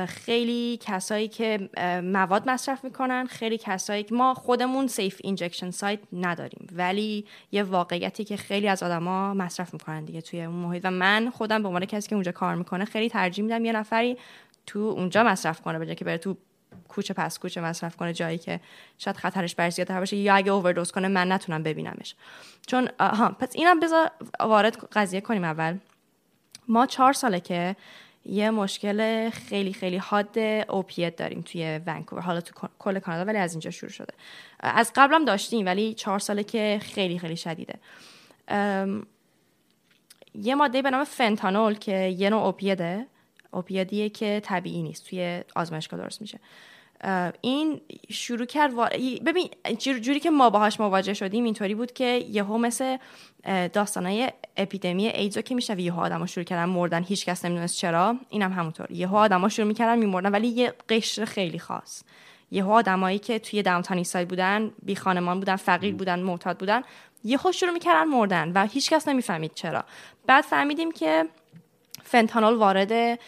[0.08, 1.70] خیلی کسایی که
[2.04, 6.68] مواد مصرف می‌کنن خیلی کسایی که ما خودمون safe injection site نداریم.
[6.72, 10.82] ولی یه واقعیتی که خیلی از آدما مصرف می‌کنن دیگه توی اون محیط.
[10.86, 14.18] و من خودم به عنوان کسی که اونجا کار می‌کنه خیلی ترجیح میدم یه نفری
[14.66, 16.38] تو اونجا مصرف کنه به که بره تو
[16.88, 18.60] کوچه پس کوچه مصرف کنه جایی که
[18.98, 22.16] شاید خطرش برش زیادتر باشه یا اگه اووردوز کنه من نتونم ببینمش.
[22.68, 25.78] چون آها پس اینم بذار وارد قضیه کنیم اول.
[26.68, 27.76] ما چهار ساله که
[28.26, 30.38] یه مشکل خیلی خیلی حاد
[30.70, 34.14] اوپیت داریم توی ونکوور حالا تو کل کانادا ولی از اینجا شروع شده.
[34.60, 37.80] از قبلم داشتیم ولی چهار ساله که خیلی خیلی شدیده.
[40.36, 43.06] یه ماده به نام فنتانول که یه نوع اوپیده
[43.58, 46.40] اوپیدیه که طبیعی نیست توی آزمایشگاه درست میشه.
[47.42, 48.94] این شروع کرد وار-
[49.26, 52.98] ببین جور- جوری که ما باهاش مواجه شدیم اینطوری بود که یهو مثل
[53.74, 58.54] داستانای اپیدمی ایدزو که میشه یهو آدما شروع کردن مردن هیچ کس نمی‌دونست چرا اینم
[58.54, 58.92] همونطور.
[58.92, 62.04] یهو آدما شروع می‌کردن میمردن ولی یه قشر خیلی خاص.
[62.52, 66.82] یهو آدمایی که توی داونتاون ساید بودن بی خانمان بودن فقیر بودن معتاد بودن
[67.24, 69.84] یهو شروع می‌کردن مردن و هیچ کس نمی‌فهمید چرا.
[70.28, 71.26] بعد فهمیدیم که
[72.04, 73.20] فنتانول وارد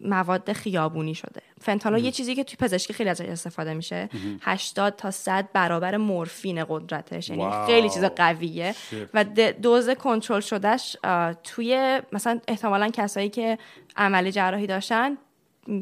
[0.00, 1.40] مواد خیابونی شده.
[1.60, 4.08] فنتانول یه چیزی که توی پزشکی خیلی ازش استفاده میشه.
[4.42, 7.30] 80 تا 100 برابر مورفین قدرتش.
[7.30, 7.66] یعنی.
[7.66, 8.74] خیلی چیز قویه.
[9.14, 9.24] و
[9.62, 10.96] دوز کنترل شدهش
[11.44, 13.58] توی مثلا احتمالا کسایی که
[13.96, 15.16] عمل جراحی داشتن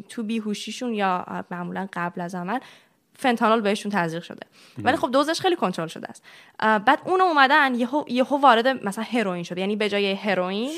[0.09, 2.59] تو بیهوشیشون یا معمولا قبل از عمل
[3.23, 4.47] فنتانول بهشون تزریق شده
[4.79, 6.25] ولی خب دوزش خیلی کنترل شده است
[6.59, 10.71] بعد اون اومدن یهو یهو وارد مثلا هروئین شده یعنی به جای هروئین.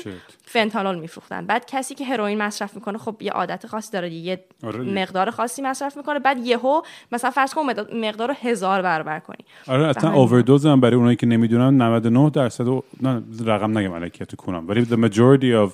[0.45, 4.09] فنتانول میفروختن بعد کسی که هروئین مصرف می‌کنه خب یه عادت خاصی داره.
[4.09, 4.79] یه آره.
[4.81, 6.81] مقدار خاصی مصرف می‌کنه بعد یهو
[7.11, 10.13] مثلا فرض کن مقدار- رو هزار برابر کنی آره اصلا.
[10.13, 14.67] اووردوز هم برای اونایی که نمی‌دونن 99 درصد و- نه رقم نگم الکی تو کنم
[14.67, 15.73] ولی the majority of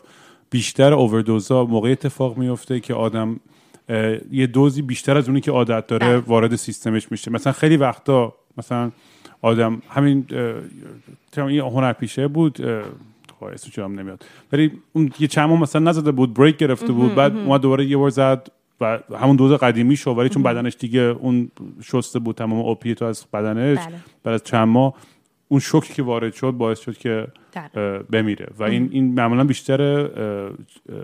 [0.49, 3.39] بیشتر اووردوز ها موقع اتفاق میفته که آدم
[4.31, 6.17] یه دوزی بیشتر از اونی که عادت داره بله.
[6.17, 7.31] وارد سیستمش میشه.
[7.31, 8.91] مثلا خیلی وقتا مثلا
[9.41, 10.25] آدم همین
[11.37, 12.57] یه هنرپیشه بود
[13.39, 14.25] خب اسمش هم نمیاد.
[14.53, 17.15] ولی اون یه چند مثلا نزده بود بریک گرفته بود.
[17.15, 18.47] بعد اومد دوباره یه بار زد
[18.81, 21.51] و همون دوز قدیمی شو ولی چون بدنش دیگه اون
[21.83, 23.95] شسته بود تمام اوپیتو از بدنش بله.
[24.23, 24.93] بعد از چند ماه
[25.47, 27.27] اون شوکی که وارد شد باعث شد که
[28.11, 28.47] بمیره.
[28.59, 29.81] و این این معمولا بیشتر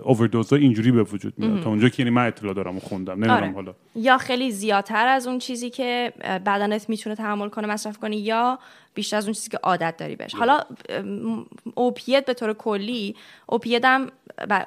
[0.02, 1.62] اووردوزا اینجوری به وجود میاد.
[1.62, 3.52] تا اونجا که یعنی من اطلاع دارم و خوندم نمی‌دونم آره.
[3.52, 3.74] حالا.
[3.94, 6.12] یا خیلی زیادتر از اون چیزی که
[6.46, 8.58] بدنت می‌تونه تحمل کنه مصرف کنی یا
[8.94, 10.34] بیشتر از اون چیزی که عادت داری بهش.
[10.34, 14.06] حالا ام، opiate به طور کلی opiate هم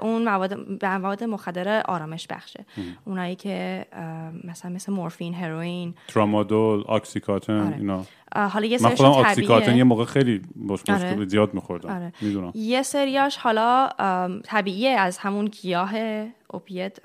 [0.02, 2.66] اون مواد به مواد مخدر آرامش بخشه.
[3.06, 3.86] اونایی که
[4.44, 7.78] مثلا مثل مورفین هروئین ترامادول OxyContin آره.
[7.78, 8.06] اینا.
[8.36, 11.26] حالا یه من خودم OxyContin یه موقع خیلی باش آره.
[11.26, 12.14] زیاد میخوردم آره.
[12.22, 12.52] می‌دونم.
[12.56, 13.90] یه سریاش حالا
[14.44, 15.92] طبیعیه از همون گیاه
[16.48, 16.98] اوپیت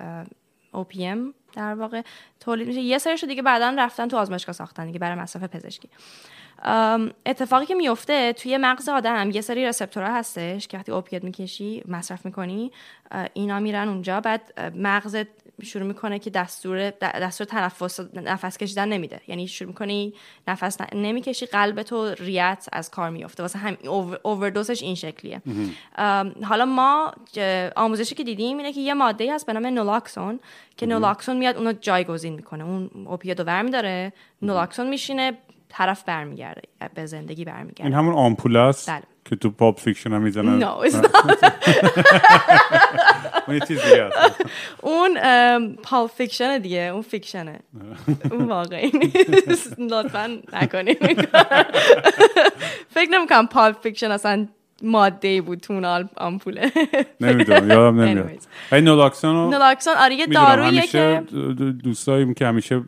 [0.71, 2.01] اوپیم در واقع
[2.39, 2.79] تولید میشه.
[2.79, 5.89] یه سریش دیگه بعدا رفتن تو آزمایشگاه ساختن دیگه برای مصرف پزشکی.
[7.25, 12.25] اتفاقی که میفته توی مغز آدم یه سری رسپتورها هستش که وقتی اوپیات می‌کشی مصرف
[12.25, 12.71] می‌کنی
[13.33, 14.21] اینا میرن اونجا.
[14.21, 15.27] بعد مغزت
[15.63, 19.21] شروع می‌کنه که دستور دستور تنفس نفس کشیدن نمیده.
[19.27, 20.13] یعنی شروع می‌کنی
[20.47, 25.41] نفس ن- نمی‌کشی قلب تو ریت از کار میفته واسه هم اوور- اووردوزش این شکلیه.
[26.43, 27.13] حالا ما
[27.75, 30.39] آموزشی که دیدیم اینه که یه ماده هست به نام naloxone
[30.77, 32.63] که naloxone میاد اونو جایگزین می‌کنه.
[32.63, 35.37] اون opioid رو برمیداره naloxone میشینه
[35.69, 36.61] طرف برمیگرده
[36.93, 39.01] به زندگی این برمیگرده همون آمپول است بله.
[39.25, 40.61] که تو Pulp Fiction هم می‌زنن.
[40.61, 40.65] No.
[43.47, 44.09] اون یه چیز دیگه
[44.89, 45.17] اون
[45.83, 47.59] Pulp Fiction دیگه اون fiction ه.
[48.31, 49.79] اون واقعی نیست.
[49.79, 50.95] لطفا نکنیم
[52.89, 54.47] فکر نمی‌کنم Pulp Fiction اصلا
[54.83, 56.71] ماده ای بود تو اون آمپوله
[57.21, 58.29] نمی‌دونم یادم نمیاد.
[58.71, 62.81] ولی naloxone رو naloxone آره یه همیشه که دو- دو- دوستاییم که همیشه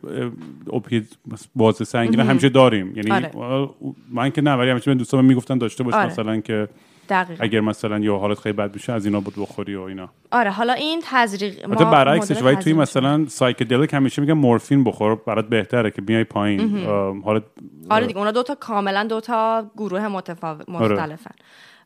[0.66, 1.16] opioid
[1.54, 2.96] باز سنگینه همیشه داریم.
[2.96, 3.68] یعنی آره.
[4.10, 6.06] من که نه ولی همیشه من دوستان می‌گفتن داشته باش آره.
[6.06, 6.68] مثلا که
[7.10, 7.44] دقیقا.
[7.44, 10.08] اگر مثلا یا حالت خیلی بد بشه از اینا بود بخوری و اینا.
[10.30, 15.48] آره حالا این تزریق ما برعکسش ولی توی مثلا psychedelic همیشه میگن مورفین بخور برات
[15.48, 16.86] بهتره که بیای پایین.
[17.24, 17.42] حالت
[17.90, 21.34] آره دیگه اونا دوتا کاملا دوتا گروه متفاوت مختلفن.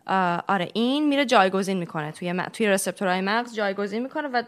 [0.06, 2.12] آه، آره این میره جایگزین می‌کنه.
[2.12, 2.42] توی م...
[2.42, 4.42] توی receptor های مغز جایگزین می‌کنه و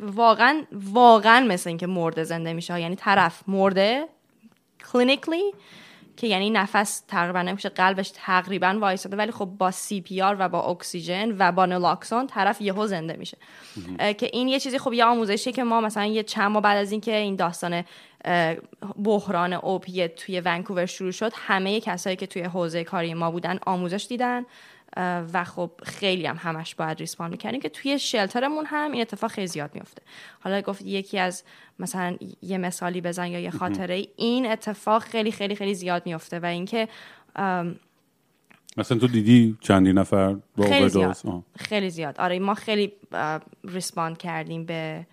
[0.00, 2.80] واقعا واقعا مثل اینکه مرده زنده میشه.
[2.80, 4.04] یعنی طرف مرده
[4.92, 5.42] clinically
[6.20, 11.36] که یعنی نفس تقریبا نمیشه قلبش تقریبا وایساده ولی خب با CPR و با اکسیژن
[11.38, 13.36] و با naloxone طرف یهو زنده میشه.
[13.98, 16.92] که این یه چیزی خب یه آموزشی که ما مثلا یه چند ماه بعد از
[16.92, 17.84] اینکه این داستان
[19.04, 24.06] بحران opiate توی ونکوور شروع شد همه کسایی که توی حوزه کاری ما بودن آموزش
[24.08, 24.44] دیدن.
[24.96, 29.30] و خب خیلی هم همش باید respond می‌کردیم که توی shelter مون هم این اتفاق
[29.30, 30.02] خیلی زیاد میفته
[30.40, 31.42] حالا گفت یکی از
[31.78, 36.46] مثلا یه مثالی بزن یا یه خاطره این اتفاق خیلی خیلی خیلی زیاد میفته و
[36.46, 36.88] اینکه
[38.76, 41.16] مثلا تو دیدی چندی نفر با خیلی زیاد.
[41.24, 41.42] آه.
[41.58, 42.20] خیلی زیاد.
[42.20, 42.92] آره ما خیلی
[43.64, 45.06] respond کردیم به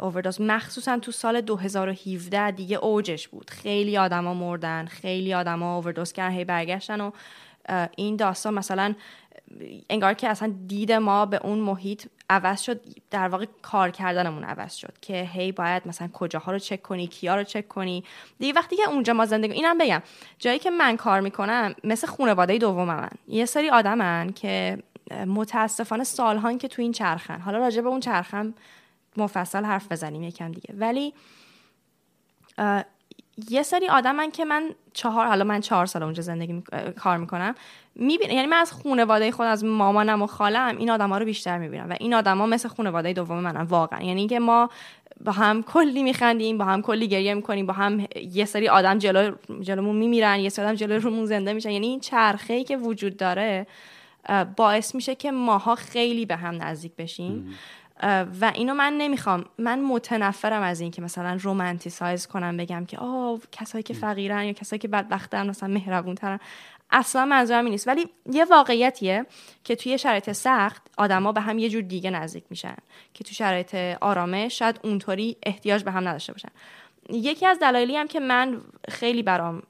[0.00, 3.50] اووردوز مخصوصا تو سال 2017 دیگه اوجش بود.
[3.50, 7.10] خیلی آدما مردن خیلی آدما اووردوز کردن هی برگشتن و
[7.96, 8.94] این داستان مثلا
[9.90, 14.74] انگار که اصلا دید ما به اون محیط عوض شد در واقع کار کردنمون عوض
[14.74, 18.04] شد که هی باید مثلا کجاها رو چک کنی کیا رو چک کنی.
[18.38, 20.02] دیگه وقتی که اونجا ما زندگی اینم بگم
[20.38, 24.78] جایی که من کار می‌کنم مثل خانواده دوم من یه سری آدمن که
[25.26, 27.40] متاسفانه سالهان که تو این چرخن.
[27.40, 28.54] حالا راجع به اون چرخم
[29.16, 30.74] مفصل حرف بزنیم یکم دیگه.
[30.78, 31.14] ولی
[33.50, 36.62] یه سری آدمن که من چهار حالا من چهار سال اونجا زندگی می...
[36.96, 37.54] کار می‌کنم
[37.94, 41.90] می‌بینم یعنی من از خانواده خود از مامانم و خالم این آدما رو بیشتر می‌بینم
[41.90, 44.02] و این آدما مثل خانواده دوم منم واقعا.
[44.02, 44.70] یعنی که ما
[45.24, 49.32] با هم کلی میخندیم با هم کلی گریه می‌کنیم با هم یه سری آدم جلو
[49.60, 51.70] جلومون میمیرن یه سری آدم جلوی رومون زنده میشن.
[51.70, 53.66] یعنی این چرخه ای که وجود داره
[54.56, 57.54] باعث میشه که ماها خیلی به هم نزدیک بشیم.
[58.40, 59.44] و اینو من نمی‌خوام.
[59.58, 64.52] من متنفرم از این که مثلا رومانتیسایز کنم بگم که آه کسایی که فقیرن یا
[64.52, 66.40] کسایی که بدبختن مثلا مهربون ترن
[66.90, 67.88] اصلا منظورم این نیست.
[67.88, 69.26] ولی یه واقعیتیه
[69.64, 72.76] که توی شرایط سخت آدما به هم یه جور دیگه نزدیک میشن.
[73.14, 76.48] که تو شرایط آرامش شاید اونطوری احتیاج به هم نداشته باشن.
[77.10, 79.62] یکی از دلایلی هم که من خیلی برام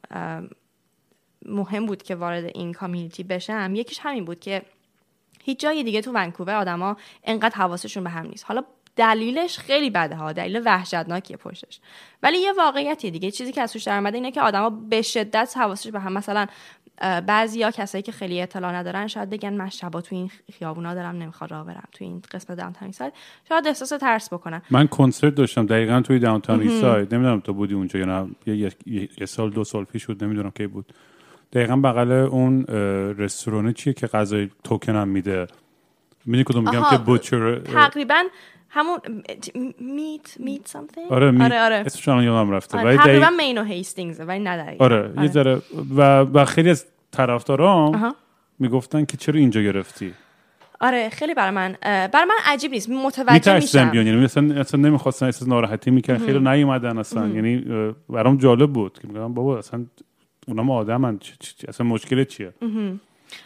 [1.47, 4.63] مهم بود که وارد این کامیونیتی بشم یکیش همین بود که
[5.51, 8.45] هیچ جای دیگه تو ونکوور آدما انقدر حواسشون به هم نیست.
[8.45, 8.63] حالا
[8.97, 11.81] دلیلش خیلی بده ها دلیل وحشتناکیه پشتش.
[12.23, 15.55] ولی یه واقعیتی دیگه چیزی که از توش در اومده اینه که آدما به شدت
[15.57, 16.13] حواسش به هم.
[16.13, 16.47] مثلا
[17.27, 21.51] بعضی کسایی که خیلی اطلاع ندارن شاید بگن من شبا تو این خیابونا دارم نمی‌خواد
[21.51, 23.13] راه برم تو این قسمت داونتاون ساید.
[23.49, 24.63] شاید احساس ترس بکنن.
[24.71, 27.15] من کنسرت داشتم دقیقا توی داونتاون ساید.
[27.15, 28.29] نمی‌دونم تو بودی اونجا یا نه.
[28.47, 28.73] یه,
[29.21, 30.93] یه سال دو سال پیش بود نمی‌دونم کی بود.
[31.53, 32.65] دقیقا بغل اون
[33.19, 35.47] رستوران چیه که غذای توکن هم میده؟
[36.27, 38.23] می‌دونی کدوم میگم که بوچر تقریبا
[38.69, 38.99] همون
[39.81, 41.45] میت میت something آره.
[41.45, 41.77] آره, آره.
[41.77, 42.79] اسمش الان یادم رفته.
[42.79, 44.85] آره، تقریبا دقیق- مینو هیستینگز ولی نه دقیقاً.
[44.85, 45.63] آره یه ذره.
[45.97, 48.15] و, و خیلی از طرفدارام.
[48.59, 50.15] می‌گفتن که چرا اینجا گرفتی؟
[50.81, 52.91] آره خیلی برای من برای من عجیب نیست.
[52.91, 53.91] متوجه میشم.
[53.91, 56.27] بیان یعنی اصلا, اصلا نمی‌خواستن احساس ناراحتی می‌کردن.
[56.27, 57.29] خیلی نیومدن اصلا.
[57.29, 57.65] یعنی
[58.09, 59.87] برام جالب بود که میگم بابا اصلا
[61.19, 62.53] چ- چ- چ- اصلا مشکل چیه؟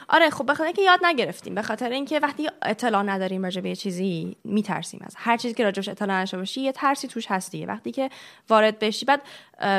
[0.08, 1.54] آره خب بخاطر اینکه یاد نگرفتیم.
[1.54, 5.14] به خاطر اینکه وقتی اطلاع نداریم راجع به چیزی میترسیم از.
[5.18, 7.66] هر چیزی که راجبش اطلاع نداشته باشی یه ترسی توش هست دیگه.
[7.66, 8.10] وقتی که
[8.48, 9.22] وارد بشی بعد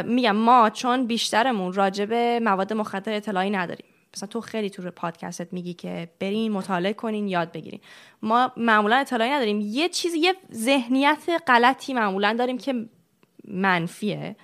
[0.06, 3.86] میگم ما چون بیشترمون راجع به مواد مخدر اطلاعی نداریم.
[4.16, 7.80] مثلا تو خیلی تو پادکستت میگی که برین مطالعه کنین یاد بگیرین.
[8.22, 9.62] ما معمولا اطلاعی نداریم.
[9.62, 12.86] یه چیزی یه ذهنیت غلطی معمولا داریم که
[13.48, 14.36] منفیه.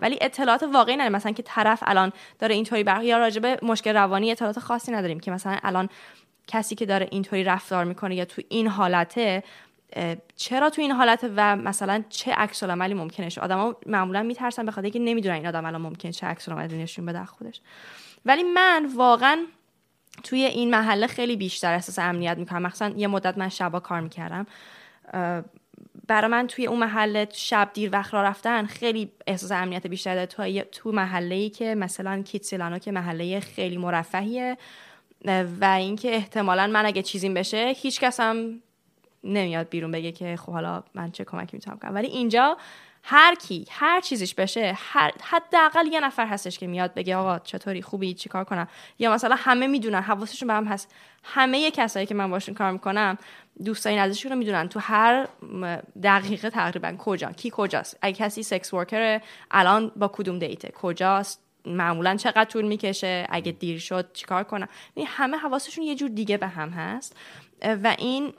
[0.00, 1.12] ولی اطلاعات واقعی نداریم.
[1.12, 5.30] مثلا که طرف الان داره اینطوری بر یا راجبه مشکل روانی اطلاعات خاصی نداریم که
[5.30, 5.88] مثلا الان
[6.46, 9.42] کسی که داره اینطوری رفتار می‌کنه یا تو این حالته
[10.36, 14.82] چرا تو این حالت و مثلا چه عکس عملی ممکنه شه آدما معمولا میترسن خاطر
[14.82, 17.60] اینکه نمی‌دونن این آدم الان ممکنه چه عکس عملی نشون بده خودش.
[18.26, 19.38] ولی من واقعا
[20.24, 22.62] توی این محله خیلی بیشتر احساس امنیت می‌کنم.
[22.62, 24.46] مثلا یه مدت من شبا کار می‌کردم.
[26.06, 30.26] برای من توی اون محله شب دیر وقت را رفتن خیلی احساس امنیت بیشتر داره.
[30.26, 34.56] تو تو محله ای که مثلا کیتسیلانو که محله خیلی مرفهیه
[35.60, 38.62] و اینکه احتمالا من اگه چیزیم بشه هیچ کس هم
[39.24, 41.94] نمیاد بیرون بگه که خب حالا من چه کمکی می‌تونم کنم.
[41.94, 42.56] ولی اینجا
[43.08, 47.82] هر کی هر چیزیش بشه هر حداقل یه نفر هستش که میاد بگه آقا چطوری
[47.82, 48.68] خوبی چیکار کنم.
[48.98, 50.94] یا مثلا همه می‌دونن حواسشون به هم هست.
[51.24, 53.18] همه کسایی که من باشون کار می‌کنم
[53.64, 54.68] دوستای نزدیکشون رو می‌دونن.
[54.68, 55.28] تو هر
[56.02, 62.16] دقیقه تقریبا کجا کی کجاست؟ اگه کسی سکس ورکر الان با کدوم دیته؟ کجاست؟ معمولا
[62.16, 66.46] چقدر طول می‌کشه؟ اگه دیر شد چیکار کنم؟ یعنی همه حواسشون یه جور دیگه به
[66.46, 67.16] هم هست.
[67.62, 68.32] و این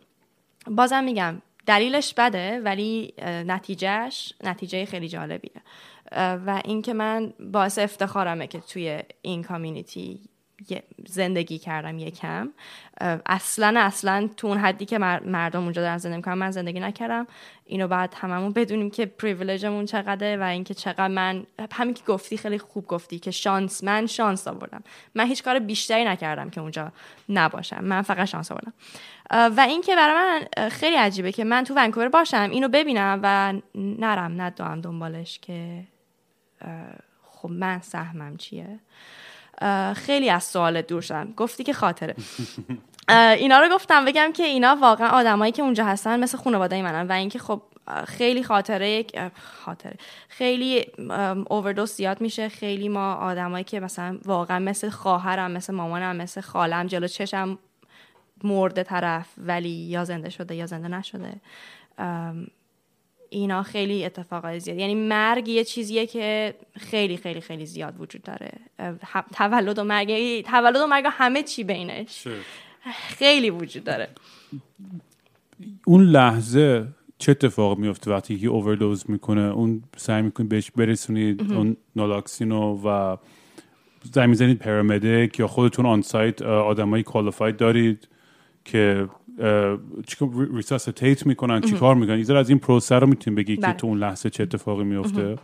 [0.67, 5.61] بازم میگم دلیلش بده ولی نتیجهش نتیجه خیلی جالبیه.
[6.15, 10.19] و اینکه من باعث افتخارمه که توی این کامیونیتی
[11.05, 12.49] زندگی کردم یکم.
[13.25, 17.27] اصلا اصلا تو اون حدی که مردم اونجا دارن زندگی می‌کنن من زندگی نکردم.
[17.65, 22.57] اینو بعد هممون بدونیم که پریویلیجمون چقدره و اینکه چقدر من همین که گفتی خیلی
[22.57, 24.83] خوب گفتی که شانس من شانس آوردم.
[25.15, 26.91] من هیچ کار بیشتری نکردم که اونجا
[27.29, 27.83] نباشم.
[27.83, 28.73] من فقط شانس آوردم.
[29.31, 34.41] و اینکه برای من خیلی عجیبه که من تو ونکوور باشم اینو ببینم و نرم
[34.41, 35.83] ندوام دنبالش که
[37.23, 38.79] خب من سهمم چیه.
[39.95, 41.33] خیلی از سوال دور شدم.
[41.37, 42.15] گفتی که خاطره.
[43.39, 47.11] اینا رو گفتم بگم که اینا واقعا آدمایی که اونجا هستن مثل خانواده منن و
[47.11, 47.61] اینکه خب
[48.07, 49.05] خیلی خاطره
[49.65, 49.95] خاطره.
[50.29, 50.85] خیلی
[51.49, 52.49] اووردوس زیاد میشه.
[52.49, 57.59] خیلی ما آدمایی که مثلا واقعا مثل خواهرم مثل مامانم مثل خالم جلو چشم
[58.43, 61.33] مرده طرف ولی یا زنده شده یا زنده نشده.
[63.29, 68.51] اینا خیلی اتفاقای زیاد یعنی مرگ یه چیزیه که خیلی خیلی خیلی زیاد وجود داره.
[69.33, 72.27] تولد و مرگ تولد و مرگ همه چی بینش
[72.93, 74.07] خیلی وجود داره.
[75.85, 81.77] اون لحظه چه اتفاق میفته وقتی که اووردوز می‌کنه؟ اون سعی می‌کنید بهش برسونید اون
[81.95, 83.17] نالاکسینو و
[84.03, 88.07] زنگ می‌زنید پرامدیک یا خودتون آن سایت آدمایی کوالیفاید دارید؟
[88.67, 89.09] که
[90.53, 93.73] resuscitate می‌کنن چیکار می‌کنن؟ ایزر از این پروسه رو می‌تونیم بگی که بله.
[93.73, 95.35] تو اون لحظه چه اتفاقی میفته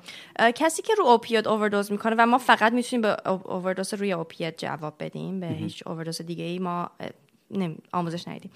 [0.56, 4.96] کسی که رو opioid overdose می‌کنه و ما فقط می‌تونیم به اووردوز روی opioid جواب
[5.00, 6.90] بدیم به هیچ اووردوز دیگه ای ما
[7.94, 8.52] آموزش ندیدیم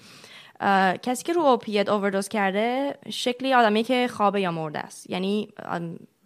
[1.02, 5.10] کسی که رو opioid overdose کرده شکلی آدمی که خوابه یا مرده است.
[5.10, 5.48] یعنی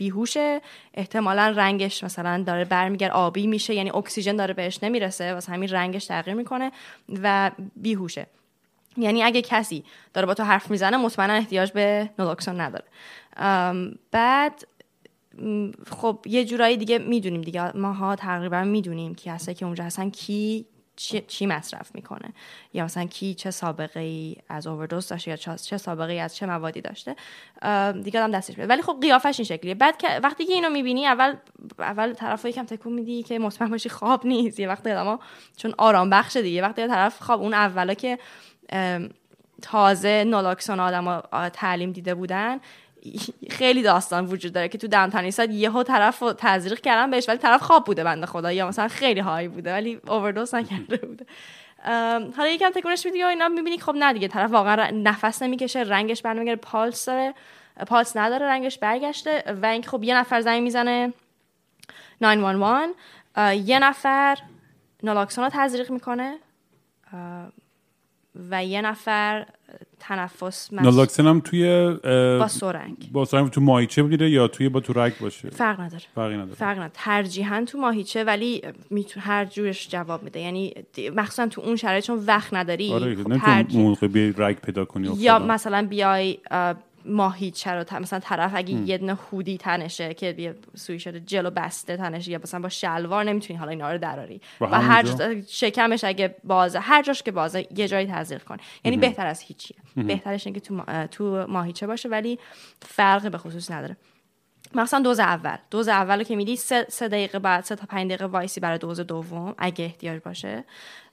[0.02, 0.60] بیهوشه
[0.94, 6.04] احتمالا رنگش مثلا داره برمیگرد آبی میشه یعنی اکسیژن داره بهش نمی‌رسه واسه همین رنگش
[6.06, 6.72] تغییر می‌کنه
[7.22, 8.26] و بیهوشه.
[8.96, 9.84] یعنی اگه کسی
[10.14, 12.84] داره با تو حرف می‌زنه مطمئنا احتیاج به نولوکسون نداره.
[14.10, 14.64] بعد
[15.90, 17.76] خب یه جورایی دیگه می‌دونیم دیگه.
[17.76, 20.66] ماها تقریبا می‌دونیم که هسته که اونجا هستن کی
[21.28, 22.32] چی, مصرف می‌کنه؟
[22.72, 26.46] یا مثلا کی چه سابقه ای از اووردوز داشته یا چه سابقه ای از چه
[26.46, 27.16] موادی داشته؟
[28.02, 29.74] دیگه آدم دستش بیاد ولی خب قیافش این شکلیه.
[29.74, 31.36] بعد که وقتی که اینو می‌بینی اول
[31.78, 34.60] اول طرفو یکم تکون میدی که مطمئن باشی خواب نیست.
[34.60, 35.20] یه وقتی آدما
[35.56, 36.62] چون آرام بخشه دیگه.
[36.62, 38.18] وقتی طرف خواب اون اولا که
[39.62, 42.60] تازه نولاکسون آدم تعلیم دیده بودن
[43.50, 47.38] خیلی داستان وجود داره که تو دمتنی ساعت یهو طرف رو تزریق کردن بهش ولی
[47.38, 51.26] طرف خواب بوده بنده خدا یا مثلا خیلی های بوده ولی اووردوز نکرده بوده.
[52.36, 56.22] حالا یکم تکونش میدی و اینا می‌بینی خب نه دیگه طرف واقعا نفس نمی‌کشه رنگش
[56.22, 57.34] برمیگره پالس داره
[57.86, 61.12] پالس نداره رنگش برگشته و اینکه خب یه نفر زنگ می‌زنه
[62.20, 64.38] 911 یه نفر
[65.02, 66.38] نالاکسون رو تزریق می‌کنه
[68.50, 69.46] و یه نفر
[70.08, 71.94] تنفس نالاکسن هم توی
[72.38, 72.96] با سرنگ.
[73.12, 76.02] با سرنگ تو ماهیچه بگیره یا توی با تو رگ باشه؟ فرق نداره.
[76.14, 76.54] فرقی نداره.
[76.54, 76.90] فرق نداره.
[76.94, 80.40] ترجیحاً تو ماهیچه ولی میتون هر جورش جواب میده.
[80.40, 80.74] یعنی
[81.16, 83.94] مخصوصا تو اون شرایط چون وقت نداری آره خب ترجیح...
[84.12, 86.38] بیای رگ پیدا کنی یا مثلا بیای
[87.04, 90.54] ماهیچه رو مثلا طرف اگه یه دونه هودی تنشه که یه
[90.98, 94.40] شده جلو بسته تنشه یا مثلا با شلوار نمی‌تونی حالا اینا رو دراری.
[94.60, 95.04] و هر
[95.48, 99.76] شکمش اگه بازه هر جاش که بازه یه جایی تزریق کن یعنی بهتر از هیچیه.
[99.96, 102.38] بهترش اینه که تو, تو ماهیچه باشه ولی
[102.82, 103.96] فرقی به خصوص نداره.
[104.74, 105.56] مثلا دوز اول.
[105.70, 108.78] دوز اول رو که میدی سه, سه دقیقه بعد سه تا پنج دقیقه وایسی برای
[108.78, 110.64] دوز دوم اگه احتیاج باشه.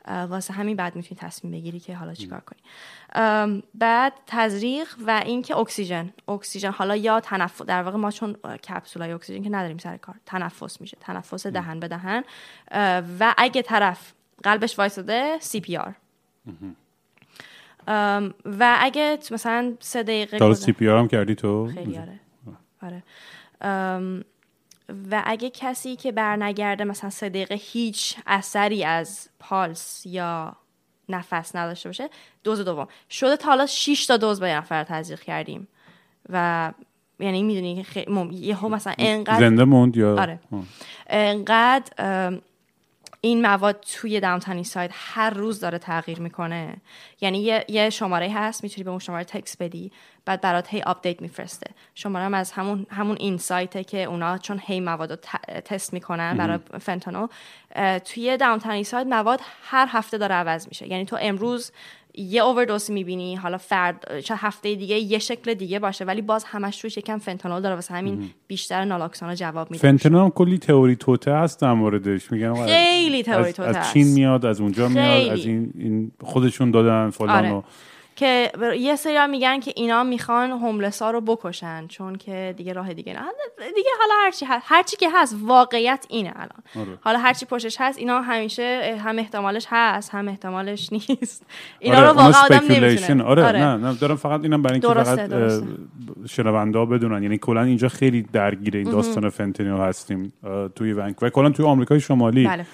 [0.07, 2.60] واسه همین بعد می‌تونی تصمیم بگیری که حالا چیکار کنی.
[3.76, 6.14] بعد تزریق و اینکه اکسیژن.
[6.28, 6.72] اکسیژن.
[6.72, 10.16] حالا یا تنفس در واقع ما چون کپسولای اکسیژن که نداریم سر کار.
[10.26, 10.97] تنفس میشه.
[11.01, 12.24] تنفس دهن به دهن.
[13.20, 15.93] و اگه طرف قلبش وایساده CPR.
[18.45, 22.20] و اگه مثلا سه دقیقه تا CPR هم کردی تو؟ خیلی آره.
[22.82, 23.03] آره.
[23.62, 30.55] و اگه کسی که برنگرده مثلا سه دقیقه هیچ اثری از پالس یا
[31.10, 32.10] نفس نداشته باشه
[32.43, 32.88] دوز دوم.
[33.10, 35.68] شده تا حالا 6 تا دوز به یه نفر تزریق کردیم.
[36.30, 36.72] و
[37.20, 38.32] یعنی می‌دونی که خیلی مم...
[38.32, 40.39] یهو مثلا انقدر زنده موند یا آره.
[41.07, 41.91] انقدر
[43.22, 46.78] این مواد توی Downtown Eastside هر روز داره تغییر می‌کنه.
[47.22, 49.91] یعنی یه, یه شماره هست می‌تونی به اون شماره تکس بدی
[50.26, 51.72] بعد برات هی update میفرسته.
[51.95, 55.17] شماره هم از همون همون این سایته که اونا چون هی مواد رو
[55.65, 57.28] تست می‌کنن برای fentanyl
[57.76, 60.88] اه، توی Downtown Eastside مواد هر هفته داره عوض میشه.
[60.88, 61.72] یعنی تو امروز
[62.16, 66.78] یه اووردوس می‌بینی حالا فردا شاید هفته دیگه یه شکل دیگه باشه ولی باز همش
[66.78, 70.95] توش یکم fentanyl داره واسه همین بیشتر naloxone ا جواب میده fentanyl هم کلی تئوری
[70.95, 73.93] توته هست در موردش میگن خیلی تئوری از, توته از هست.
[73.93, 75.30] چین میاد از اونجا میاد خیلی.
[75.30, 77.64] از این, این خودشون دادن فلان آره.
[78.20, 82.74] که یه سری هم میگن که اینا می‌خوان هوملس ها رو بکشن چون که دیگه
[82.74, 83.20] راه دیگه نه.
[83.76, 86.49] دیگه حالا هرچی هست هرچی که هست واقعیت اینه الان.
[86.88, 86.97] آره.
[87.01, 91.45] حالا هرچی پشتش هست اینا همیشه هم احتمالش هست هم احتمالش نیست.
[91.80, 92.65] اینا آره، رو واقعا آدم.
[92.70, 93.24] نمی‌تونه.
[93.24, 95.63] آره, نه نه دارم فقط اینم برای اینکه فقط.
[96.30, 97.24] شنونده ها بدونن.
[97.24, 100.34] یعنی کلا اینجا خیلی درگیر این داستان fentanyl هستیم
[100.76, 101.28] توی ونکوور.
[101.28, 102.47] و کلا توی آمریکای شمالی.
[102.47, 102.65] بله.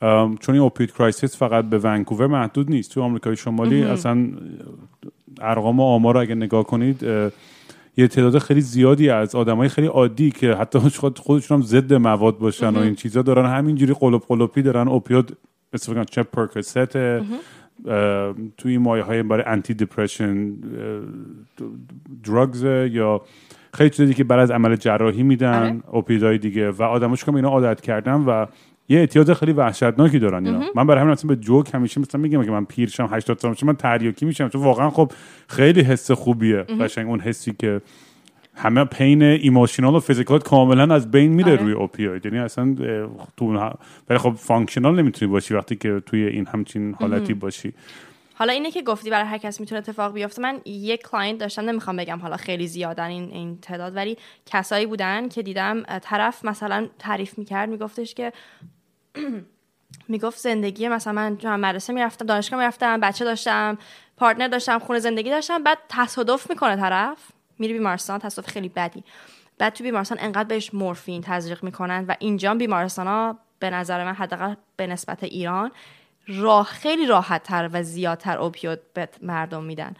[0.00, 2.94] چون این opioid crisis فقط به ونکوور محدود نیست.
[2.94, 4.28] تو آمریکای شمالی اصلا
[5.40, 7.02] ارقام و آمار رو اگه نگاه کنید
[7.98, 12.38] یه تعداد خیلی زیادی از آدمای خیلی عادی که حتی خود خودشون هم ضد مواد
[12.38, 14.88] باشن و این چیزا دارن همینجوری قلوپ قلوپی دارن.
[14.88, 15.36] opioid
[15.72, 16.92] استفاده چه Percocet
[18.56, 20.54] توی این مایه های برای anti depression
[22.24, 23.20] drugs یا
[23.74, 25.82] خیلی چیزایی که بعد از عمل جراحی میدن.
[25.86, 26.70] opioid های دیگه.
[26.70, 28.46] و آدماش که اینا عادت کردن و
[28.88, 30.64] یه اعتیاد خیلی وحشتناکی دارن اینا.
[30.74, 33.76] من برای همین اصلا به جوک همیشه مثلا میگم که من پیرشم 80 سالم من
[33.76, 34.48] تریاکی میشم.
[34.48, 35.12] چون واقعا خب
[35.48, 37.80] خیلی حس خوبیه قشنگ اون حسی که
[38.54, 41.62] همه pain emotional و physical کاملا از بین میره آره.
[41.62, 42.74] روی opioid یعنی اصلا
[43.36, 43.72] تو
[44.08, 47.72] ولی خب functional نمی‌تونی باشی وقتی که توی این همچین حالتی باشی.
[48.34, 50.42] حالا اینه که گفتی برای هر کس می‌تونه اتفاق بیفته.
[50.42, 54.16] من یک client داشتم نمی‌خوام بگم حالا خیلی زیادن این این تعداد ولی
[54.46, 58.32] کسایی بودن که دیدم طرف مثلا تعریف می‌کرد میگفتش که
[60.08, 63.78] می‌گفت زندگی مثلا من تو مدرسه می‌رفتم دانشگاه می‌رفتم بچه داشتم
[64.16, 67.18] partner داشتم خونه زندگی داشتم بعد تصادف می‌کنه طرف
[67.58, 69.04] میره بیمارستان تصادف خیلی بدی.
[69.58, 74.12] بعد تو بیمارستان انقدر بهش مورفین تزریق می‌کنن و اینجا بیمارستان ها به نظر من
[74.12, 75.72] حداقل به نسبت ایران
[76.28, 79.94] راه خیلی راحت تر و زیادتر اوپیود به مردم میدن.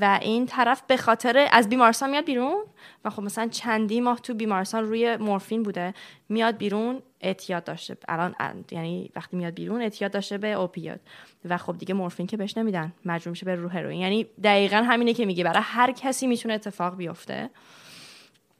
[0.00, 2.64] و این طرف به خاطر از بیمارستان میاد بیرون
[3.04, 5.94] و خب مثلا چندی ماه تو بیمارستان روی مورفین بوده
[6.28, 11.00] میاد بیرون اعتیاد داشته الان ال- یعنی وقتی میاد بیرون اعتیاد داشته به اوپیود
[11.44, 14.00] و خب دیگه مورفین که بهش نمیدن مجبور میشه به رو هروئین.
[14.00, 15.44] یعنی دقیقا همینه که میگه.
[15.44, 17.50] برای هر کسی می‌تونه اتفاق بیفته.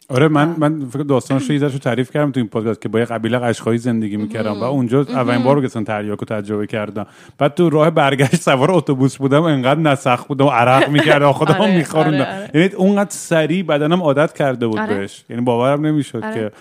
[0.08, 3.38] آره من من فکر داستانش رو تعریف کردم تو این پادکست که با یه قبیله
[3.38, 7.06] قشقایی زندگی می‌کردم و اونجا اولین بار که اصلا تریاک رو تجربه کردم.
[7.38, 11.76] بعد تو راه برگشت سوار اتوبوس بودم انقدر نسخ بودم و عرق می‌کردم خودم آره،
[11.76, 12.50] میخوروندم آره، آره.
[12.54, 14.98] یعنی اونقدر سریع بدنم عادت کرده بود آره.
[14.98, 15.24] بهش.
[15.30, 16.34] یعنی باورم نمی‌شد.
[16.34, 16.52] که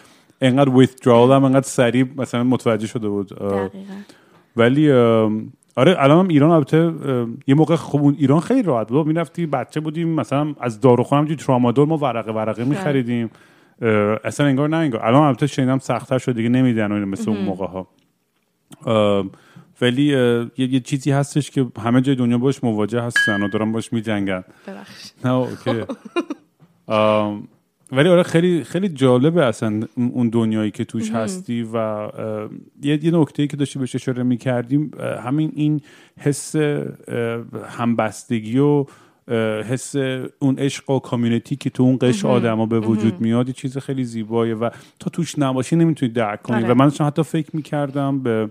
[0.43, 3.27] انقدر withdrawal هم انقدر سریع مثلا متوجه شده بود.
[3.27, 3.69] دقیقا.
[4.55, 4.91] ولی
[5.75, 6.93] آره الان هم ایران البته
[7.47, 8.15] یه موقع خوب.
[8.17, 9.07] ایران خیلی راحت بود.
[9.07, 13.29] می‌رفتی بچه بودیم مثلا از داروخونه همجوری ترامادول ما ورقه ورقه میخریدیم.
[14.23, 15.05] اصلا انگار نه انگار.
[15.05, 17.87] الان البته شنیدم سختتر شد دیگه نمیدن و مثل اون موقع ها
[19.81, 23.93] ولی یه, یه چیزی هستش که همه جای دنیا باش مواجه هستن و دارن باش
[23.93, 24.43] میجنگن.
[25.25, 25.83] نه اوکی.
[27.95, 32.07] ولی آره خیلی خیلی جالبه اصلا اون دنیایی که توش هستی و
[32.81, 34.91] یه, یه نکته که داشتی بهش اشاره می‌کردیم
[35.23, 35.81] همین این
[36.19, 36.55] حس
[37.67, 38.85] همبستگی و
[39.69, 39.95] حس
[40.39, 44.03] اون عشق و کامیونیتی که تو اون قش آدما به وجود میاد یه چیز خیلی
[44.03, 44.69] زیبایه و
[44.99, 46.63] تا توش نباشی نمی‌تونی درک کنی.
[46.63, 46.73] آره.
[46.73, 48.49] و من حتی فکر می‌کردم به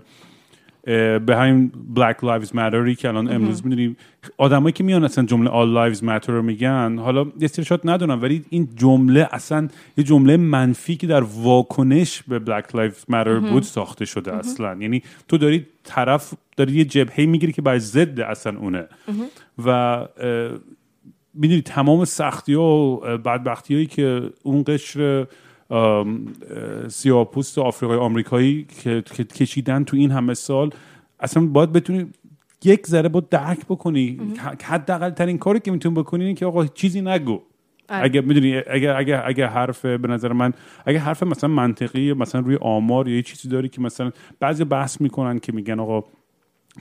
[0.85, 3.97] به همین Black Lives Matterی که الان امروز می‌دونیم
[4.37, 8.21] آدمایی که میان اصلا جمله All Lives Matter رو میگن حالا یه سری شاید ندونم
[8.21, 9.67] ولی این جمله اصلا
[9.97, 14.77] یه جمله منفی که در واکنش به Black Lives Matter بود ساخته شده اصلا.
[14.79, 18.87] یعنی تو داری طرف داری یه جبهه می‌گیری که بر ضد اصلا اونه.
[19.65, 19.99] و
[21.33, 25.27] می‌دونی تمام سختی ها و بدبختی هایی که اون قشر
[26.87, 30.69] سیاپوست آفریقای آمریکایی که کشیدن تو این همه سال
[31.19, 32.05] اصلا باید بتونی
[32.65, 34.19] یک ذره با درک بکنی.
[34.63, 37.41] حداقل ترین کاری که می‌تونی بکنی اینه که آقا چیزی نگو.
[37.89, 38.03] آره.
[38.03, 40.53] اگه می‌دونی اگر اگر اگر حرف به نظر من
[40.85, 45.01] اگر حرف مثلا منطقی مثلا روی آمار یا یه چیزی داری که مثلا بعضی بحث
[45.01, 46.03] می‌کنن که میگن آقا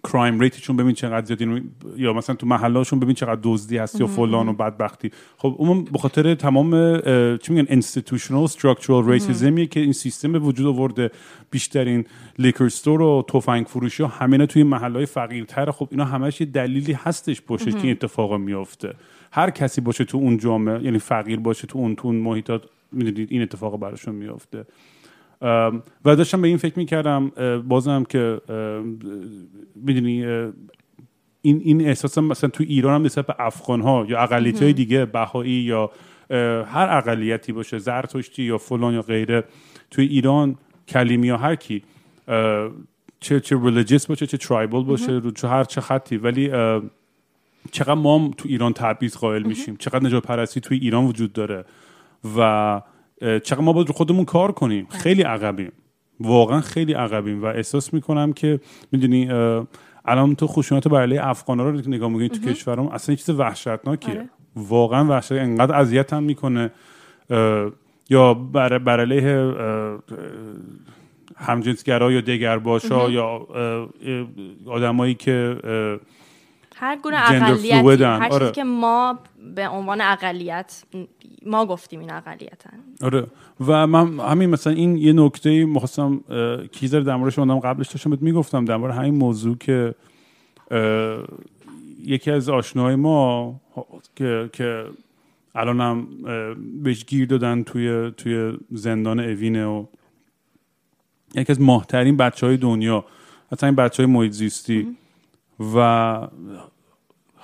[0.04, 1.62] crime rate شون ببین چقدر زیاد.
[1.96, 5.10] یا مثلا تو محلاشون ببین چقدر دزدی هست یا فلان و بدبختی.
[5.36, 7.00] خب اون به خاطر تمام
[7.36, 11.10] چی میگن institutional structural racism یه که این سیستم به وجود آورده
[11.50, 12.04] بیشترین
[12.38, 15.70] liquor store و تفنگ فروشی ها همینه توی محلهای فقیرتر.
[15.70, 18.94] خب اینا همش یه دلیلی هستش پشتش که این اتفاق میافته.
[19.32, 22.62] هر کسی باشه تو اون جامعه یعنی فقیر باشه تو اون تو اون محیطات
[22.92, 24.66] می‌دونید این اتفاق براشون میافته.
[26.04, 27.28] و داشتم به این فکر می‌کردم
[27.68, 28.40] بازم که
[29.76, 30.24] می‌دونی
[31.42, 35.04] این این احساس مثلا تو ایران هم نسبت به افغان ها یا اقلیت های دیگه
[35.04, 35.90] بهایی یا
[36.64, 39.44] هر اقلیتی باشه زرتشتی یا فلان یا غیره
[39.90, 40.56] توی ایران
[40.88, 41.82] کلیمی یا هر کی
[43.20, 46.16] چه چه religious باشه چه tribal باشه رو چه هر چه خطی.
[46.16, 46.48] ولی
[47.70, 51.64] چقدر ما هم تو ایران تبعیض قائل میشیم چقدر نژاد پرستی توی ایران وجود داره.
[52.36, 52.80] و
[53.22, 54.86] چقدر ما باید رو خودمون کار کنیم.
[54.90, 54.98] بله.
[54.98, 55.72] خیلی عقبیم.
[56.20, 58.60] واقعا خیلی عقبیم و احساس می‌کنم که
[58.92, 59.30] می‌دونی
[60.04, 64.14] الان تو خشونت بر علیه افغانا رو نگاه می‌کنی تو کشورم اصلا چیز وحشتناکیه.
[64.14, 64.28] آره.
[64.56, 66.70] واقعا وحشت انقدر اذیت هم می‌کنه.
[68.10, 69.54] یا بر, بر علیه
[71.36, 73.46] همجنسگرا یا دگرباشا یا
[74.66, 75.56] آدمایی که
[76.82, 78.50] هر گونه اقلیتی هر چیزی آره.
[78.50, 79.18] که ما
[79.54, 80.82] به عنوان اقلیت
[81.46, 82.78] ما گفتیم این اقلیتن.
[83.02, 83.26] آره.
[83.66, 86.20] و من همین مثلا این یه نکته مخواستم
[86.72, 89.94] کیزر در موردش قبلش داشتم بهت می‌گفتم در مورد همین موضوع که
[92.04, 93.54] یکی از آشناهای ما
[94.16, 94.84] که که
[95.54, 96.06] الان هم
[96.82, 99.84] بهش گیر دادن توی توی زندان اوینه و
[101.34, 103.04] یکی از ماهترین بچه های دنیا
[103.52, 104.96] حتی این بچه های محیط زیستی
[105.74, 106.28] و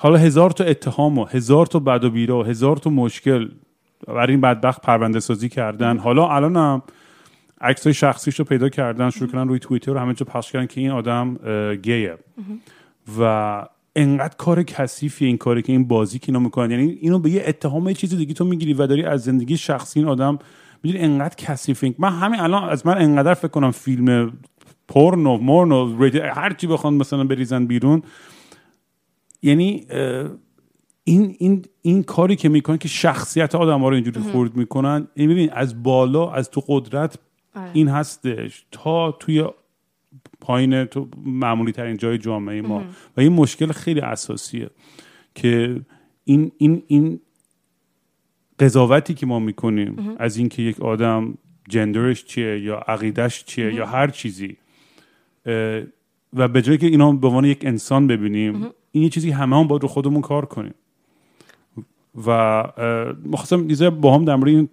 [0.01, 3.49] حالا هزار تا اتهام و هزار تا بد و بیرا و هزار تا مشکل
[4.07, 5.99] برای این بدبخت پرونده سازی کردن.
[5.99, 6.83] حالا الان هم
[7.61, 10.67] عکس های شخصیش رو پیدا کردن شروع کردن روی توییتر رو همه جا پخش کردن
[10.67, 11.35] که این آدم
[11.83, 12.19] گیه.
[13.21, 13.23] و
[13.97, 16.71] انقدر کار کثیفی این کاری که این بازی که اینا می‌کنن.
[16.71, 20.01] یعنی اینو به یه اتهام یه چیز دیگه تو می‌گیری و داری از زندگی شخصی
[20.01, 20.39] این آدم
[20.83, 24.33] می‌دونی انقدر کثیف من همین الان از من انقدر فکر کنم فیلم
[24.89, 28.03] پورنو مورنو هر چی بخوان مثلا بریزن بیرون
[29.43, 29.87] یعنی
[31.05, 35.31] این این این کاری که می‌کنن که شخصیت آدم ها رو اینجوری خورد می‌کنن این
[35.31, 37.19] ببین از بالا از تو قدرت
[37.55, 37.71] آره.
[37.73, 39.45] این هستش تا توی
[40.41, 42.85] پایین تو معمولی ترین جای جامعه ما.
[43.17, 44.71] و این مشکل خیلی اساسیه
[45.35, 45.81] که
[46.25, 47.21] این این این
[48.59, 54.09] قضاوتی که ما می‌کنیم از اینکه یک آدم جندرش چیه یا عقیدش چیه یا هر
[54.09, 54.57] چیزی
[56.33, 59.67] و به جایی که اینا به عنوان یک انسان ببینیم این یه چیزی همه هم
[59.67, 60.75] باید رو خودمون کار کنیم.
[62.27, 62.63] و
[63.27, 64.69] مخواستم دیزه با هم در مورد این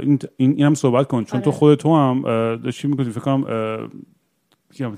[0.00, 1.58] این, این هم صحبت کن چون تو آره.
[1.58, 2.22] خود تو هم
[2.56, 3.44] داشتی می‌کنی فکر کنم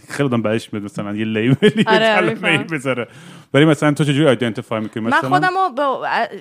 [0.09, 3.09] خیلی آدم بعدش میاد مثلا یه لیبلی آره, آره، بذاره.
[3.55, 5.83] ولی مثلا تو چجوری ایدنتیفای می‌کنی؟ من خودم رو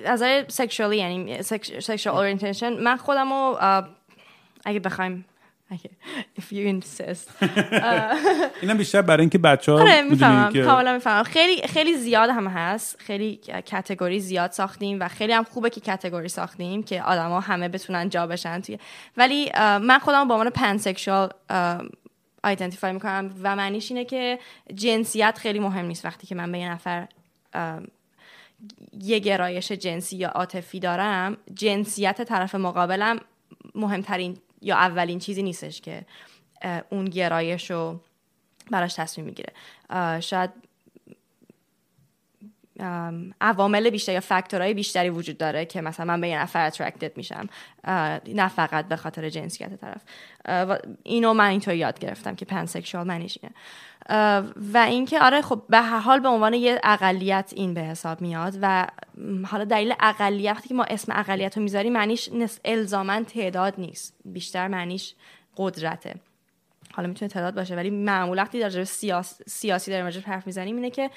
[0.06, 3.58] از sexually یعنی sexual orientation من خودم رو
[4.64, 5.24] اگه بخوایم
[6.40, 7.30] if you insist.
[8.62, 11.22] اینم بیشتر برای اینکه بچه ها آره می‌فهمم کاملا می‌فهمم.
[11.22, 12.96] خیلی خیلی زیاد هم هست.
[13.00, 18.08] خیلی category زیاد ساختیم و خیلی هم خوبه که category ساختیم که آدما همه بتونن
[18.08, 18.78] جا بشن توی.
[19.16, 21.30] ولی من خودم با عنوان pansexual
[22.44, 24.38] identify می‌کنم و معنیش اینه که
[24.74, 26.04] جنسیت خیلی مهم نیست.
[26.04, 27.06] وقتی که من به یه نفر
[29.00, 33.20] یه گرایش جنسی یا عاطفی دارم جنسیت طرف مقابلم
[33.74, 34.36] مهمترین
[34.66, 36.04] یا اولین چیزی نیستش که
[36.90, 38.00] اون گرایش رو
[38.70, 39.52] براش تصمیم می‌گیره.
[40.20, 40.50] شاید
[43.40, 47.48] عوامل بیشتر یا فاکتورهای بیشتری وجود داره که مثلا من به یه نفر اترکتد میشم.
[48.28, 50.02] نه فقط به خاطر جنسیت طرف.
[51.02, 53.54] اینو من اینطور یاد گرفتم که پنسکشوال منیش اینه.
[54.72, 58.58] و اینکه آره خب به هر حال به عنوان یه اقلیت این به حساب میاد
[58.62, 58.86] و
[59.46, 62.30] حالا دلیل اقلیت که ما اسم اقلیت رو می‌ذاریم معنیش
[62.64, 64.14] الزاما تعداد نیست.
[64.24, 65.14] بیشتر معنیش
[65.56, 66.14] قدرته.
[66.94, 70.90] حالا می‌تونه تعداد باشه ولی معمولا وقتی در سیاس، سیاسی داریم راجع حرف می‌زنیم اینه
[70.90, 71.10] که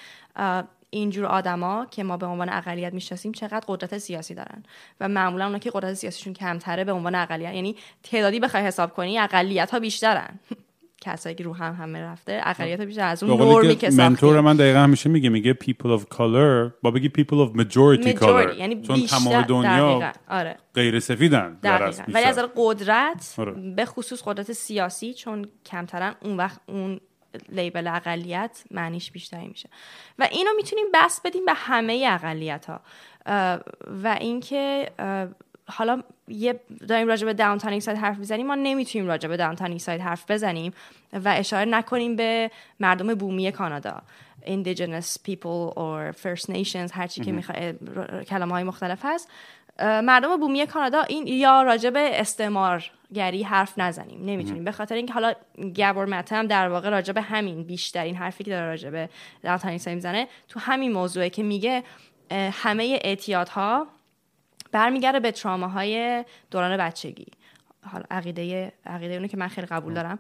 [0.90, 4.64] اینجور آدما که ما به عنوان اقلیت می‌شناسیم چقدر قدرت سیاسی دارن.
[5.00, 9.20] و معمولا اونا که قدرت سیاسیشون کمتره به عنوان اقلیت یعنی تعدادی بخوای حساب کنی
[9.20, 10.40] اقلیت ها بیشترن.
[11.02, 14.80] کسایی که رو هم همه رفته اقلیت بیشتر از اون نورمی که منتور من دقیقا
[14.80, 19.06] همیشه میگه میگه people of color با بگی people of majority, color Majority، یعنی چون
[19.06, 20.12] تمام دنیا.
[20.30, 22.26] آره غیر سفیدن ولی.
[22.26, 23.52] از قدرت آره.
[23.52, 27.00] به خصوص قدرت سیاسی چون کمترن اون وقت اون
[27.50, 29.70] لیبل اقلیت معنیش بیشتری میشه
[30.20, 32.82] و اینو می‌تونیم بس بدیم به همه اقلیت ها
[34.04, 34.92] و اینکه
[35.70, 40.02] حالا یه داریم راجع به Downtown Eastside حرف می‌زنیم ما نمی‌تونیم راجع به Downtown Eastside
[40.02, 40.74] حرف بزنیم
[41.14, 44.02] و اشاره نکنیم به مردم بومی کانادا
[44.46, 47.58] indigenous people or first nations هرچی که می‌خواد
[48.24, 49.30] کلمه های مختلف هست.
[49.82, 54.26] مردم بومی کانادا این یا راجع به استعمارگری حرف نزنیم.
[54.26, 54.64] نمی‌تونیم.
[54.64, 55.34] به خاطر اینکه حالا
[55.76, 59.10] گبور مته هم در واقع راجع به همین بیشترین حرفی که داره راجع به
[59.44, 61.84] Eastside می‌زنه تو همین موضوعه که میگه
[62.32, 63.88] همه اعتیادها
[64.72, 67.28] برمیگرده به تراماهای دوران بچگی.
[67.86, 70.20] حالا عقیده عقیده اونو که من خیلی قبول دارم.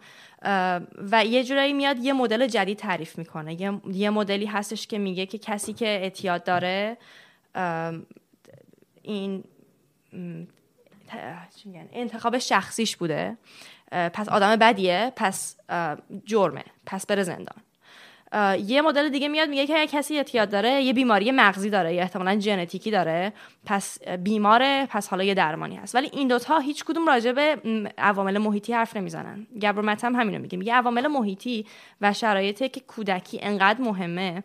[1.11, 3.61] و یه جورایی میاد یه مدل جدید تعریف می‌کنه.
[3.61, 6.97] یه, یه مدلی هستش که میگه که کسی که اعتیاد داره
[9.01, 9.43] این؟
[11.93, 13.37] انتخاب شخصیش بوده.
[13.91, 15.57] پس آدم بدیه پس
[16.25, 17.57] جرمه پس بره زندان.
[18.65, 22.01] یه مدل دیگه میاد میگه که اگه کسی اعتیاد داره یه بیماری مغزی داره یا
[22.01, 23.33] احتمالا ژنتیکی داره
[23.65, 25.95] پس بیماره پس حالا یه درمانی هست.
[25.95, 27.57] ولی این دوتا هیچ کدوم راجع به
[27.97, 29.47] عوامل محیطی حرف نمی‌زنن.
[29.61, 30.57] گبرمت هم همینو میگه.
[30.57, 31.65] میگه عوامل محیطی
[32.01, 34.43] و شرایطی که کودکی انقدر مهمه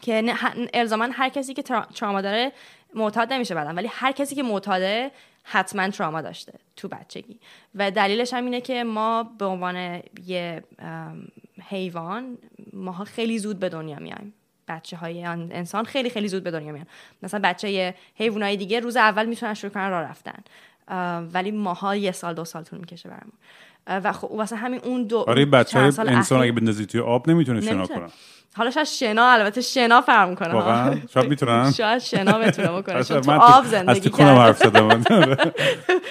[0.00, 0.34] که
[0.74, 2.52] الزاما هر کسی که ترا- تراما داره
[2.94, 5.10] معتاد نمیشه بعدن ولی هر کسی که معتاده
[5.44, 7.40] حتما تراما داشته تو بچگی.
[7.74, 10.64] و دلیلش هم اینه که ما به عنوان یه
[11.68, 12.38] حیوان
[12.72, 14.34] ماها خیلی زود به دنیا میایم.
[14.68, 16.86] بچه های انسان خیلی خیلی زود به دنیا میان.
[17.22, 20.42] مثلا بچه حیوان های دیگه روز اول می‌تونن شروع کنن راه رفتن.
[21.32, 23.32] ولی ماها یه سال دو سال طول می‌کشه برامون.
[23.86, 27.60] و خب واسه همین اون دو آره بچه های انسان اگه بندازی توی آب نمی‌تونه
[27.60, 27.86] شنا.
[27.86, 28.08] کنن
[28.56, 30.58] حالا شاید شنا البته شنا فرق می‌کنه ها.
[30.58, 34.88] واقعا؟ شاید می‌تونن؟ شاید شنا بتونه بکنه چون تو آب زندگی کرده زدم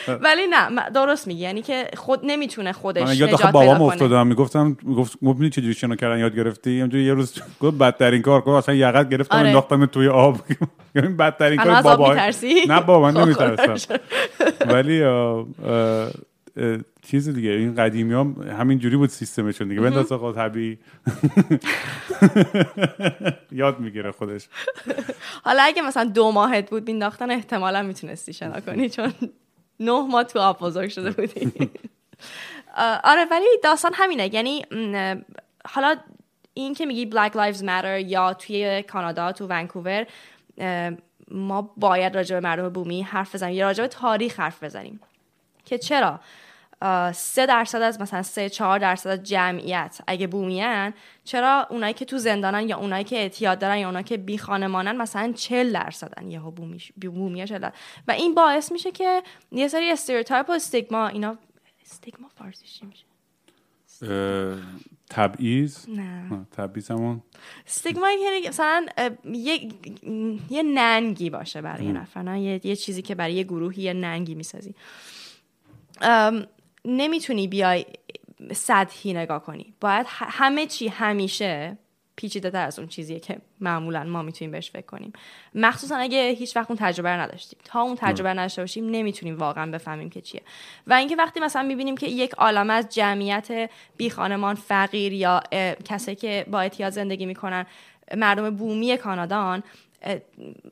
[0.23, 4.27] ولی نه درست میگی یعنی که خود نمی‌تونه خودش من یاد آخه بابام کنه افتادم
[4.27, 8.57] می‌گفتم می‌گفت می‌دونی چجوری شنا کردن یاد گرفتی اینجوری یه روز گفت بدترین کار گفت
[8.57, 9.47] اصلا یقت گرفتم آره.
[9.47, 10.37] انداختم توی آب
[10.95, 12.15] یعنی بدترین کار بابا؟
[12.67, 13.97] نه بابا نمیترسم
[14.67, 15.03] ولی
[17.01, 19.81] چیز دیگه این قدیمی هم همین جوری بود سیستمشون دیگه.
[19.81, 20.77] بنداز آقا طبیعی.
[23.51, 24.47] یاد می‌گیره خودش.
[25.43, 29.13] حالا اگه مثلا دو ماهت بود مینداختن احتمالا می‌تونستی شنا کنی چون
[29.79, 31.51] نه ماه تو آب بزرگ شده بودی.
[33.03, 34.35] آره ولی داستان همینه.
[34.35, 34.65] یعنی
[35.65, 35.95] حالا
[36.53, 40.05] این که میگی Black Lives Matter یا توی کانادا تو ونکوور
[41.31, 43.55] ما باید راجع به مردم بومی حرف بزنیم.
[43.55, 44.99] یا راجع به تاریخ حرف بزنیم.
[45.65, 46.19] که چرا؟
[47.13, 52.17] سه درصد از مثلا سه چهار درصد از جمعیت اگه بومیان چرا اونایی که تو
[52.17, 56.51] زندانن یا اونایی که اعتیاد دارن یا اونایی که بی خانمانن مثلا 40 درصدن یهو
[56.51, 57.75] بومیش بومیه 40 درصد.
[58.07, 61.37] و این باعث میشه که یه سری استریوتایپ و استیگما اینا
[61.85, 63.05] استیگما فارسیش میشه؟
[65.09, 66.45] تبعیض؟ نه.
[66.51, 67.23] تبعیض همون
[67.67, 68.85] استیگما یعنی مثلا
[69.25, 69.69] یه
[70.49, 73.93] یه ننگی باشه برای یه نفر نه؟ یه, یه چیزی که برای یه گروهی یه
[73.93, 74.75] ننگی می‌سازی.
[76.85, 77.85] نمی‌تونی بیای
[78.53, 79.73] سطحی نگاه کنی.
[79.81, 81.77] باید همه چی همیشه
[82.15, 85.13] پیچیده تر از اون چیزیه که معمولا ما می‌تونیم بهش فکر کنیم.
[85.55, 87.59] مخصوصا اگه هیچ وقت اون تجربه رو نداشتیم.
[87.63, 90.41] تا اون تجربه رو نداشته باشیم نمی‌تونیم واقعا بفهمیم که چیه.
[90.87, 95.43] و اینکه وقتی مثلا می‌بینیم که یک عالمه از جمعیت بی خانمان فقیر یا
[95.85, 97.65] کسایی که با اعتیاد زندگی می‌کنن
[98.17, 99.63] مردم بومی کانادان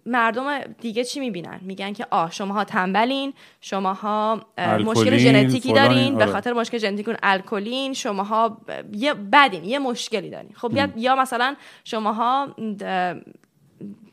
[0.06, 6.24] مردم دیگه چی می‌بینن؟ میگن که آه شماها تنبلین شماها اه، مشکل ژنتیکی دارین به
[6.24, 6.34] آره.
[6.34, 8.58] خاطر مشکل ژنتیکتون الکلین شماها
[8.92, 10.52] یه بدین یه مشکلی دارین.
[10.56, 13.16] خب یا, یا مثلا شماها اه،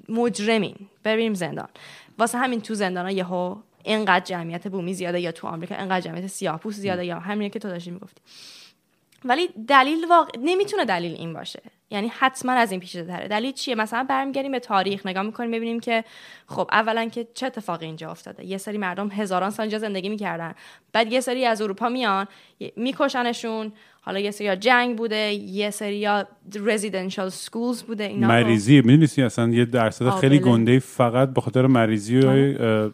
[0.08, 0.76] مجرمین.
[1.02, 1.68] بریم زندان.
[2.18, 6.26] واسه همین تو زندان ها یهو اینقدر جمعیت بومی زیاده یا تو آمریکا اینقدر جمعیت
[6.26, 8.20] سیاه‌پوست زیاده یا همینه که تو داشتی می‌گفتی.
[9.28, 10.30] ولی دلیل واقع...
[10.42, 14.58] نمی‌تونه دلیل این باشه یعنی حتما از این پیچیده تره دلیل چیه مثلا برمیگردیم به
[14.58, 16.04] تاریخ نگاه می‌کنیم ببینیم که
[16.46, 20.54] خب اولا که چه اتفاقی اینجا افتاده یه سری مردم هزاران سال اینجا زندگی می‌کردن
[20.92, 22.26] بعد یه سری از اروپا میان
[22.76, 26.08] میکشنشون حالا یه سری جنگ بوده یه سری
[26.64, 28.28] رزیدنشال سکولز بوده اینا.
[28.28, 30.38] مریضی می‌دونی اصلا یه درصد خیلی.
[30.38, 32.92] گنده فقط به خاطر مریضی و آره.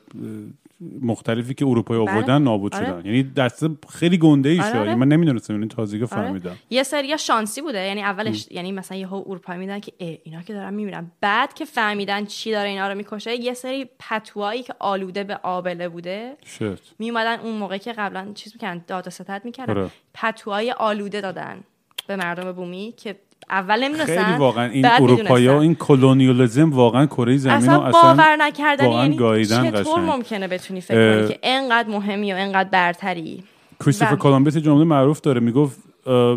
[1.03, 2.11] مختلفی که اروپایی بله.
[2.13, 2.87] آوردن نابود آره.
[2.87, 4.87] شدن یعنی دست خیلی گنده ای آره، شد آره.
[4.87, 6.07] یعنی من نمی‌دونستم این تازگی آره.
[6.07, 9.93] فهمیدم یه سری شانسی بوده یعنی اولش یعنی مثلا یهو اروپایی میدن که
[10.25, 14.63] اینا که دارن میمیرن بعد که فهمیدن چی داره اینا رو می‌کشه یه سری پتوایی
[14.63, 19.07] که آلوده به آبله بوده شت می اومدن اون موقع که قبلا چیز می‌کردن داد
[19.07, 19.91] و ستد می‌کردن آره.
[20.15, 21.65] پتوهای آلوده دادن
[22.07, 23.17] به مردم بومی که
[23.51, 25.61] اول نمی‌دونستن خیلی واقعا این اروپایی ها.
[25.61, 30.11] این کلونیالیسم واقعا کره زمین اصلا اصلا باور نکردنی واقعا یعنی چطور قشنگ.
[30.11, 33.43] ممکنه بتونی فکر کنی که انقدر مهمی و انقدر برتری
[33.81, 35.79] کریستوفر یه جمله معروف داره می‌گفت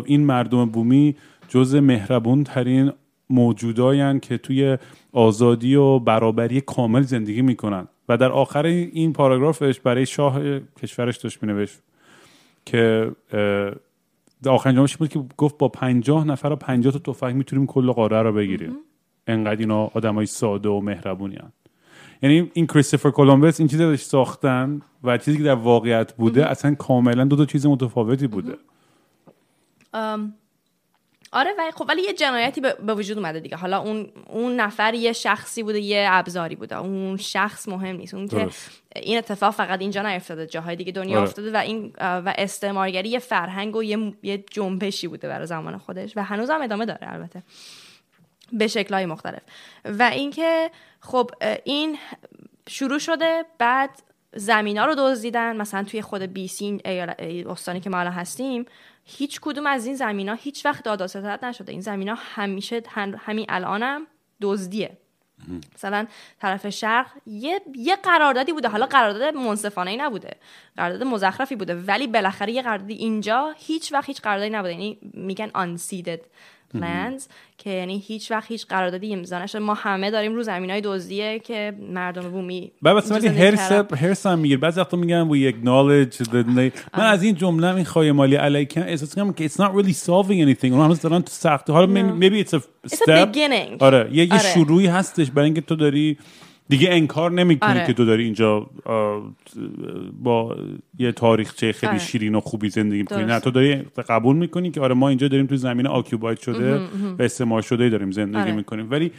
[0.04, 1.16] این مردم بومی
[1.48, 2.92] جز مهربون ترین
[3.30, 4.78] موجوداین که توی
[5.12, 10.40] آزادی و برابری کامل زندگی می‌کنن و در آخر این پاراگرافش برای شاه
[10.82, 11.78] کشورش داشت مینوشت
[12.66, 13.10] که
[14.46, 18.22] آخرین جملهش بود که گفت با پنجاه نفر و پنجاه تا تفنگ می‌تونیم کل قاره
[18.22, 18.76] رو بگیریم.
[19.26, 21.38] انقدر اینا آدمای ساده و مهربونی
[22.22, 26.74] یعنی این کریستوفر کولومبوس این چیزی رو ساختن و چیزی که در واقعیت بوده اصلا
[26.74, 28.56] کاملا دو تا چیز متفاوتی بوده.
[29.94, 30.34] ام،
[31.36, 33.56] آره و خب ولی یه جنایتی به وجود اومده دیگه.
[33.56, 36.78] حالا اون اون نفر یه شخصی بوده یه ابزاری بوده.
[36.78, 38.14] اون شخص مهم نیست.
[38.14, 38.48] اون که.
[38.96, 41.28] این اتفاق فقط اینجا نیفتاده جاهای دیگه دنیا آره.
[41.28, 46.16] افتاده و این و استعمارگری یه فرهنگ و یه یه جنبشی بوده برای زمان خودش
[46.16, 47.42] و هنوز هم ادامه داره البته.
[48.52, 49.42] به شکلهای مختلف.
[49.84, 50.70] و اینکه
[51.00, 51.30] خب
[51.64, 51.98] این
[52.68, 53.90] شروع شده بعد
[54.34, 55.56] زمینا رو دزدیدن.
[55.56, 58.66] مثلا توی خود بیسی این ایال- استانی که ما الان هستیم
[59.08, 61.72] هیچ کدوم از این زمینا هیچ وقت داد و ستد نشده.
[61.72, 64.06] این زمینا همیشه هم- همین الانم
[64.40, 64.96] دزدیه.
[65.74, 66.06] مثلا
[66.40, 68.68] طرف شرق یه یه قراردادی بوده.
[68.68, 70.36] حالا قرارداد منصفانه ای نبوده.
[70.76, 71.74] قرارداد مزخرفی بوده.
[71.74, 74.72] ولی بالاخره یه قراردادی اینجا هیچ وقت هیچ قراردادی نبوده.
[74.72, 76.20] یعنی میگن unseeded.
[76.74, 77.22] Lands
[77.58, 79.58] که یعنی هیچ وقت هیچ قراردادی امضا نشده.
[79.58, 83.72] ما همه داریم رو زمینای دزدیه که مردم بومی بعد مثلا ولی هرس.
[83.72, 86.34] هرس هم می‌گیره بعضی وقتا میگن we acknowledge
[86.98, 90.56] من از این جمله این خواهی مالی علیکم احساس کنم که it's not really solving
[90.56, 90.64] anything.
[90.64, 93.28] اونها هنوز دارن تو سخته حالا maybe- it's a It's a step.
[93.34, 93.76] beginning.
[93.82, 94.08] آره.
[94.12, 94.42] یه, یه آره.
[94.54, 96.18] شروعی هستش برای اینکه تو داری
[96.68, 97.86] دیگه انکار نمی‌کنی آره.
[97.86, 98.70] که تو داری اینجا
[100.22, 100.56] با
[100.98, 101.98] یه تاریخچه خیلی آره.
[101.98, 103.24] شیرین و خوبی زندگی می‌کنی.
[103.24, 106.78] نه تو داری قبول می‌کنی که آره ما اینجا داریم تو زمین آکیوباید شده
[107.18, 108.52] و استعمار شده داریم زندگی آره.
[108.52, 109.12] می‌کنیم ولی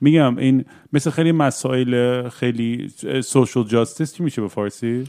[0.00, 2.88] میگم این مثل خیلی مسائل خیلی
[3.24, 5.04] سوشال جاستس چی میشه به فارسی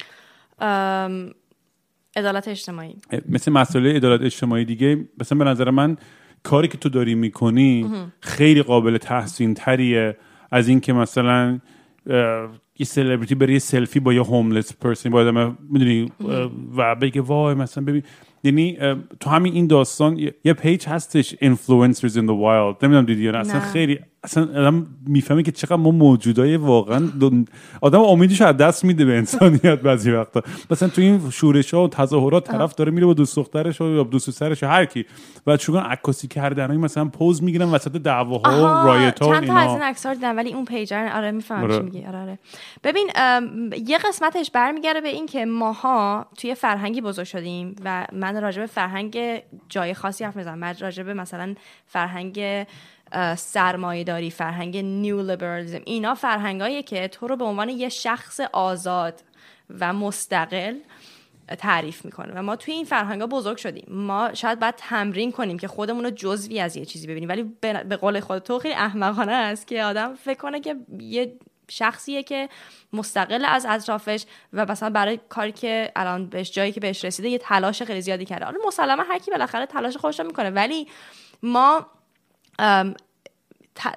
[2.15, 2.95] عدالت اجتماعی
[3.29, 5.97] مثل مسئله عدالت اجتماعی دیگه مثلا به نظر من
[6.43, 10.17] کاری که تو داری می‌کنی خیلی قابل تحسین تریه
[10.51, 11.59] از اینکه مثلا
[12.79, 16.11] یه سلبریتی بره یه سلفی با یه homeless person با آدم می‌دونی
[16.77, 18.03] و بگه وای مثلا ببین.
[18.43, 18.77] یعنی
[19.19, 22.83] تو همین این داستان یه- page هستش influencers in the wild.
[22.83, 23.37] نمی‌دونم دیدی یا نه.
[23.37, 23.59] اصلا.
[23.59, 27.09] خیلی اصلا آدم می‌فهمه که چقدر ما موجودای واقعا
[27.81, 30.41] آدم امیدش از دست میده به انسانیت بعضی وقتا.
[30.71, 34.03] مثلا تو این شورش ها و تظاهرات طرف داره میره با دوست دخترش و یا
[34.03, 35.05] دوست پسرش و هر کی.
[35.47, 39.69] و چون عکاسی کردن مثلا پوز می‌گیرن وسط دعواها و رایت ها چند تا از
[39.69, 41.77] این رو دیدم ولی اون پیجر آره می‌فهمم آره.
[41.77, 42.05] چی میگی.
[42.05, 42.39] آره آره.
[42.83, 43.09] ببین
[43.87, 48.67] یه قسمتش برمیگرده به این که ماها توی فرهنگی بزرگ شدیم و من راجع به
[48.67, 50.57] فرهنگ جای خاصی حرف می‌زنم.
[50.57, 51.55] من راجع به مثلا
[51.87, 52.65] فرهنگ
[53.37, 59.23] سرمایه داری فرهنگ نیو لیبرالیزم اینا فرهنگاییه که تو رو به عنوان یه شخص آزاد
[59.79, 60.75] و مستقل
[61.57, 62.33] تعریف می‌کنه.
[62.35, 63.85] و ما توی این فرهنگ ها بزرگ شدیم.
[63.87, 67.29] ما شاید باید تمرین کنیم که خودمون رو جزوی از یه چیزی ببینیم.
[67.29, 71.33] ولی به قول خود تو خیلی احمقانه است که آدم فکر کنه که یه
[71.69, 72.49] شخصیه که
[72.93, 77.37] مستقل از اطرافش و مثلا برای کاری که الان بهش جایی که بهش رسیده یه
[77.37, 78.45] تلاش خیلی زیادی کرده.
[78.45, 80.49] حالا مسلما هر کی بالاخره تلاش خودش می‌کنه.
[80.49, 80.87] ولی
[81.43, 81.85] ما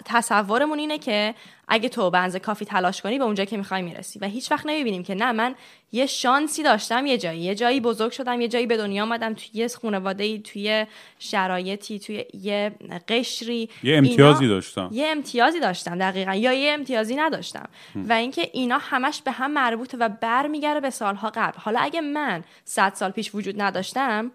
[0.04, 1.34] تصورمون اینه که
[1.68, 4.18] اگه تو اندازه کافی تلاش کنی به اونجایی که می‌خوای می‌رسی.
[4.18, 5.54] و هیچ وقت نمی‌بینیم که نه من
[5.92, 9.48] یه شانسی داشتم یه جایی یه جایی بزرگ شدم یه جایی به دنیا آمدم توی
[9.52, 10.86] یه خانواده توی
[11.18, 12.72] شرایطی توی یه
[13.08, 13.68] قشری.
[13.82, 14.88] یه امتیازی داشتم.
[14.92, 17.68] یه امتیازی داشتم دقیقا یا یه امتیازی نداشتم.
[17.94, 21.58] و اینکه اینا همش به هم مربوطه و برمیگرده به سالها قبل.
[21.58, 24.30] حالا اگه من صد سال پیش وجود نداشتم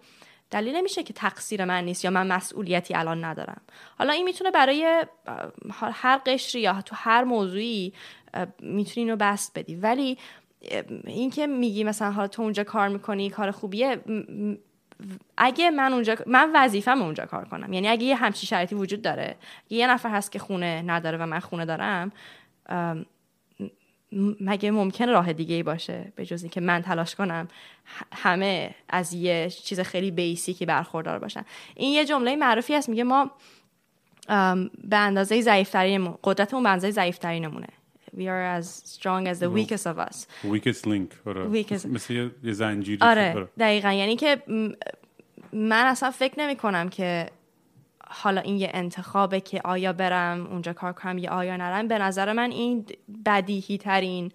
[0.50, 3.60] دلیل نمیشه که تقصیر من نیست یا من مسئولیتی الان ندارم.
[3.98, 5.04] حالا این می‌تونه برای
[5.92, 7.92] هر قشری یا تو هر موضوعی
[8.60, 9.76] می‌تونی اینو بست بدی.
[9.76, 10.18] ولی
[11.04, 14.00] اینکه میگی مثلا حالا تو اونجا کار می‌کنی کار خوبیه
[15.36, 17.72] اگه من اونجا من وظیفم اونجا کار کنم.
[17.72, 19.36] یعنی اگه یه همچین شرایطی وجود داره
[19.70, 22.12] یه نفر هست که خونه نداره و من خونه دارم
[24.40, 27.48] مگه ممکن راه دیگه ای باشه به جز اینکه من تلاش کنم
[28.12, 31.44] همه از یه چیز خیلی بیسیکی برخوردار باشن؟
[31.74, 33.30] این یه جمله معروفی هست میگه ما
[34.84, 37.66] به اندازه ضعیفترینمون قدرتمون به اندازه ضعیفترینمونه.
[38.16, 40.16] We are as strong as the weakest of us.
[40.52, 41.62] Weakest link آره.
[41.62, 43.92] Weakest- مثل یه- زنجیری آره دقیقا.
[43.92, 44.42] یعنی که
[45.52, 47.26] من اصلا فکر نمی کنم که
[48.14, 52.32] حالا این یه انتخابه که آیا برم اونجا کار کنم یا آیا نرم به نظر
[52.32, 52.86] من این
[53.26, 54.32] بدیهی ترین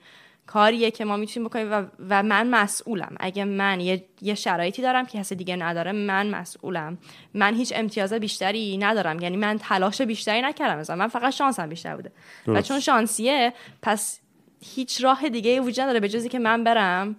[0.47, 3.15] کاریه که ما می‌تونیم بکنیم و, و من مسئولم.
[3.19, 6.97] اگه من یه, یه شرایطی دارم که کسی دیگه نداره من مسئولم.
[7.34, 9.19] من هیچ امتیاز بیشتری ندارم.
[9.19, 10.80] یعنی من تلاش بیشتری نکردم.
[10.80, 12.11] مثلا من فقط شانسم بیشتر بوده.
[12.47, 12.67] و درست.
[12.67, 14.19] چون شانسیه پس
[14.61, 17.15] هیچ راه دیگه وجود نداره به جزی که من برم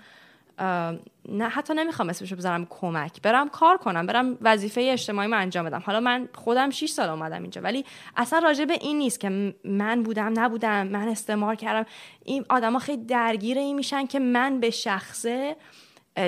[1.29, 3.23] نه حتی نمی‌خوام اسمشو بذارم کمک.
[3.23, 5.83] برم کار کنم برم وظیفه اجتماعی من انجام بدم.
[5.87, 7.85] حالا من خودم 6 سال اومدم اینجا ولی
[8.17, 11.91] اصلا راجع به این نیست که من بودم نبودم من استعمار کردم.
[12.25, 15.57] این آدما خیلی درگیر این میشن که من به شخصه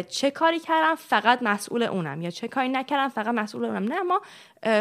[0.09, 2.23] چه کاری کردم؟ فقط مسئول اونم.
[2.23, 3.93] یا چه کاری نکردم؟ فقط مسئول اونم.
[3.93, 4.21] نه اما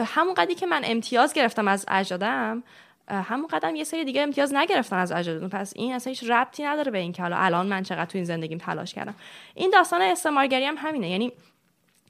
[0.05, 2.63] همون قدری که من امتیاز گرفتم از اجدادم
[3.11, 6.91] همون قدم یه سری دیگه امتیاز نگرفتن از اجدادون پس این اصلا هیچ ربطی نداره
[6.91, 9.15] به این که حالا الان من چقدر تو این زندگیم تلاش کردم.
[9.55, 11.09] این داستان استعمارگری هم همینه.
[11.09, 11.31] یعنی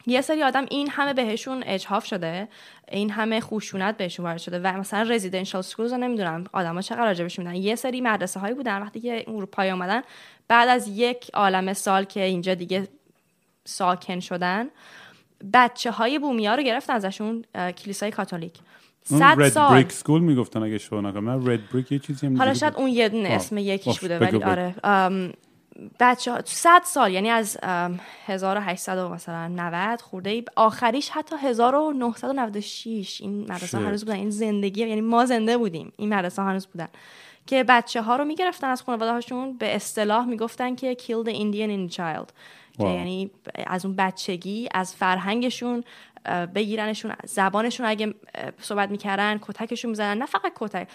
[0.08, 2.48] یه سری آدم این همه بهشون اجحاف شده
[2.92, 7.40] این همه خشونت بهشون وارد شده و مثلا رزیدنشال سکولز رو نمی‌دونم آدما چقدر راجبش
[7.40, 7.56] می‌دونن.
[7.56, 10.02] یه سری مدرسه هایی بودن وقتی که اروپایی اومدن
[10.48, 12.88] بعد از یک عالم سال که اینجا دیگه
[13.66, 14.70] ساکن شدن
[15.54, 17.46] بچه های بومیا رو گرفتن ازشون
[17.78, 18.54] کلیسای کاتولیک.
[19.04, 22.38] صد رد سال بریک سکول می‌گفتن اگه شما نکنم من رد بریک یه چیزی هم
[22.38, 22.76] حالا شاید.
[22.76, 23.30] اون یه دونه.
[23.30, 24.50] اسم یکیش بوده ولی بگو.
[24.50, 24.76] آره
[26.00, 31.36] بچه ها صد سال یعنی از ام، 1800 و مثلا 90 خورده ای آخریش حتی
[31.44, 33.78] 1996 این مدرسه.
[33.78, 36.88] هنوز بودن این زندگی یعنی ما زنده بودیم این مدرسه هنوز بودن
[37.48, 41.92] که بچه ها رو می‌گرفتن از خانواده هاشون به اصطلاح می‌گفتن که kill the Indian
[41.92, 42.28] in child
[42.78, 42.84] که.
[42.84, 43.32] یعنی
[43.68, 45.84] از اون بچگی از فرهنگشون
[46.56, 47.14] بگیرنشون.
[47.26, 48.14] زبانشون اگه
[48.60, 50.88] صحبت می‌کردن کتکشون می‌زنن نه فقط کتک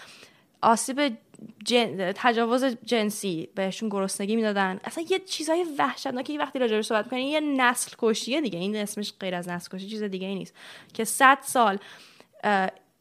[0.61, 1.17] آسیب
[1.65, 2.11] جن...
[2.15, 4.79] تجاوز جنسی بهشون گرسنگی می‌دادن.
[4.83, 8.59] اصلا یه چیزای وحشتناکی وقتی راجع صحبت می‌کنی یه نسل کشیه دیگه.
[8.59, 10.55] این اسمش غیر از نسل کشی چیز دیگه ای نیست.
[10.93, 11.77] که صد سال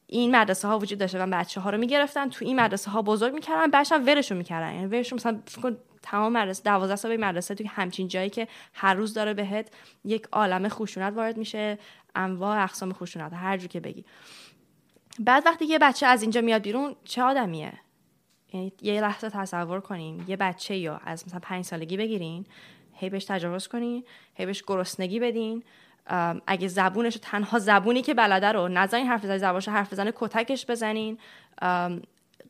[0.07, 2.29] این مدرسه ها وجود داشته و بچه ها رو می‌گرفتن.
[2.29, 4.74] تو این مدرسه ها بزرگ می‌کردن بعدش هم ولشون می‌کردن.
[4.74, 5.41] یعنی ولشون مثلا
[6.03, 9.68] تمام مدرسه 12 سال به مدرسه توی همچین جایی که هر روز داره بهت
[10.05, 11.79] یک عالم خشونت وارد میشه.
[12.17, 14.05] انواع اقسام خشونت هر جو که بگی.
[15.19, 17.73] بعد وقتی یه بچه از اینجا میاد بیرون چه آدمیه؟
[18.53, 22.47] یعنی یه لحظه تصور کنین یه بچه یا از مثلا پنج سالگی بگیرین
[22.93, 24.05] هی بهش تجاوز کنین
[24.35, 25.62] هی بهش گرسنگی بدین.
[26.47, 31.19] اگه زبونش تنها زبونی که بلده رو نذارین حرف بزنین زبانش حرف بزنه کتکش بزنین.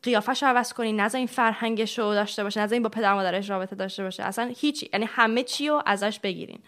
[0.03, 4.03] قیافش رو عوض کنین نذارین فرهنگش رو داشته باشه نذارین با پدر مادرش رابطه داشته
[4.03, 4.23] باشه.
[4.23, 6.59] اصلا هیچ یعنی همه چی رو ازش بگیرین.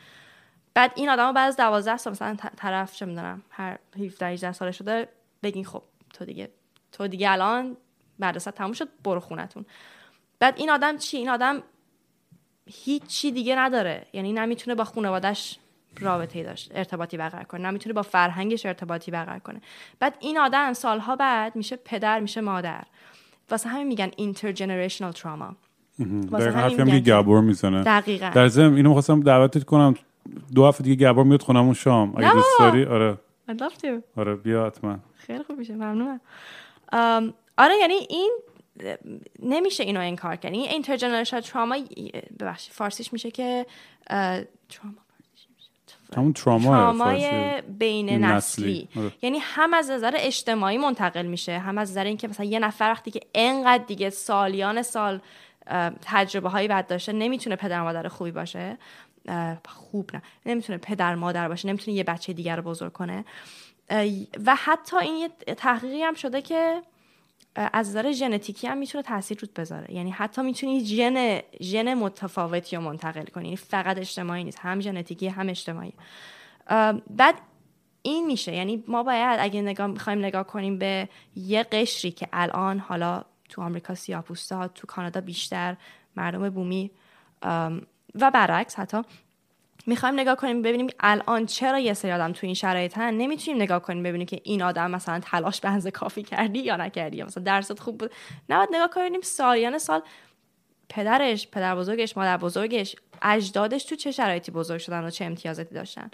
[0.74, 4.72] بعد این آدم بعد از 12 سال مثلا طرف چه می‌دونم هر 17 18 ساله
[4.72, 5.08] شده
[5.44, 6.50] بگین خب تو دیگه
[6.92, 7.78] تو دیگه الان
[8.20, 9.66] مدرسه تموم شد برو خونتون.
[10.40, 11.64] بعد این آدم چی؟ این آدم
[12.66, 14.06] هیچی دیگه نداره.
[14.14, 15.60] یعنی نمی‌تونه با خانوادش
[16.00, 17.68] رابطه داشت ارتباطی برقرار کنه.
[17.70, 19.62] نمی‌تونه با فرهنگش ارتباطی برقرار کنه.
[20.00, 22.84] بعد این آدم سالها بعد میشه پدر میشه مادر.
[23.50, 25.56] واسه همین میگن intergenerational trauma.
[26.30, 27.84] واسه همین میگن گبور می‌زنه.
[27.84, 28.30] دقیقا.
[28.30, 29.96] در ضمن اینو می‌خواستم دعوتت کنم
[30.56, 32.18] دو هفته دیگه گبور میاد خونمون شام.
[32.18, 32.48] اگه دوست.
[32.60, 33.18] داری؟ آره.
[33.50, 33.88] I'd love to.
[34.18, 35.00] آره بیا حتما.
[35.16, 36.20] خیلی خوب میشه ممنونم.
[37.58, 38.40] آره یعنی این
[39.44, 40.54] نمیشه اینو انکار کرد.
[40.54, 41.78] این اینترجنریشنال تراما
[42.40, 43.66] ببخشید فارسیش میشه که
[44.10, 44.98] تراما
[46.16, 48.88] همون تراما ترامای بین نسلی.
[48.88, 49.04] نسلی.
[49.04, 49.12] آره.
[49.22, 53.12] یعنی هم از نظر اجتماعی منتقل میشه هم از نظر اینکه مثلا یه نفر وقتی
[53.12, 55.20] که انقدر دیگه سالیان سال
[56.02, 58.78] تجربه هایی بد داشته نمی‌تونه پدر مادر خوبی باشه.
[59.66, 60.22] خوب نه.
[60.46, 63.26] نمی‌تونه پدر مادر باشه نمی‌تونه یه بچه دیگر رو بزرگ کنه.
[64.46, 66.82] و حتی این یه تحقیقی هم شده که
[67.56, 69.94] از نظر ژنتیکی هم می‌تونه تاثیر رود بذاره.
[69.94, 73.44] یعنی حتی می‌تونی ژن ژن متفاوتی رو منتقل کنی.
[73.44, 74.60] یعنی فقط اجتماعی نیست.
[74.62, 75.94] هم ژنتیکی هم اجتماعی.
[77.10, 77.36] بعد
[78.02, 78.56] این میشه.
[78.56, 83.62] یعنی ما باید اگه نگاه می‌خوایم نگاه کنیم به یه قشری که الان حالا تو
[83.62, 85.78] آمریکا سیاپوستا تو کانادا بیشتر
[86.16, 86.92] مردم بومی
[88.16, 89.02] و برعکس حتی
[89.88, 94.04] می‌خوایم نگاه کنیم ببینیم الان چرا یه سری آدم تو این شرایطن؟ نمی‌تونیم نگاه کنیم
[94.04, 97.80] ببینیم که این آدم مثلا تلاش به اندازه کافی کردی یا نکردی یا مثلا درست
[97.80, 98.12] خوب بود.
[98.50, 100.02] نباید نگاه کنیم سالیان سال
[100.90, 106.12] پدرش پدر بزرگش مادر بزرگش اجدادش تو چه شرایطی بزرگ شدن و چه امتیازاتی داشتن؟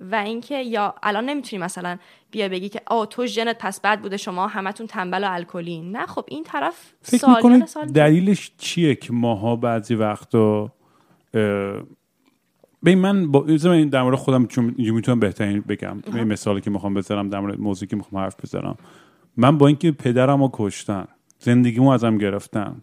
[0.00, 1.98] و اینکه یا الان نمی‌تونی مثلا
[2.30, 5.80] بیا بگی که آ تو ژنت پس بد بوده شما همتون تنبل و الکلی.
[5.80, 10.72] نه خب این طرف فکر سالیان سال دلیلش چیه که ماها بعضی وقتا
[12.84, 16.02] ببین من با من در مورد خودم چون می‌تونم بهترین بگم.
[16.06, 18.76] این مثالی که می‌خوام بزنم در مورد موضوعی که می‌خوام حرف بزنم.
[19.36, 21.04] من با اینکه پدرم رو کشتن
[21.38, 22.82] زندگیمو ازم گرفتن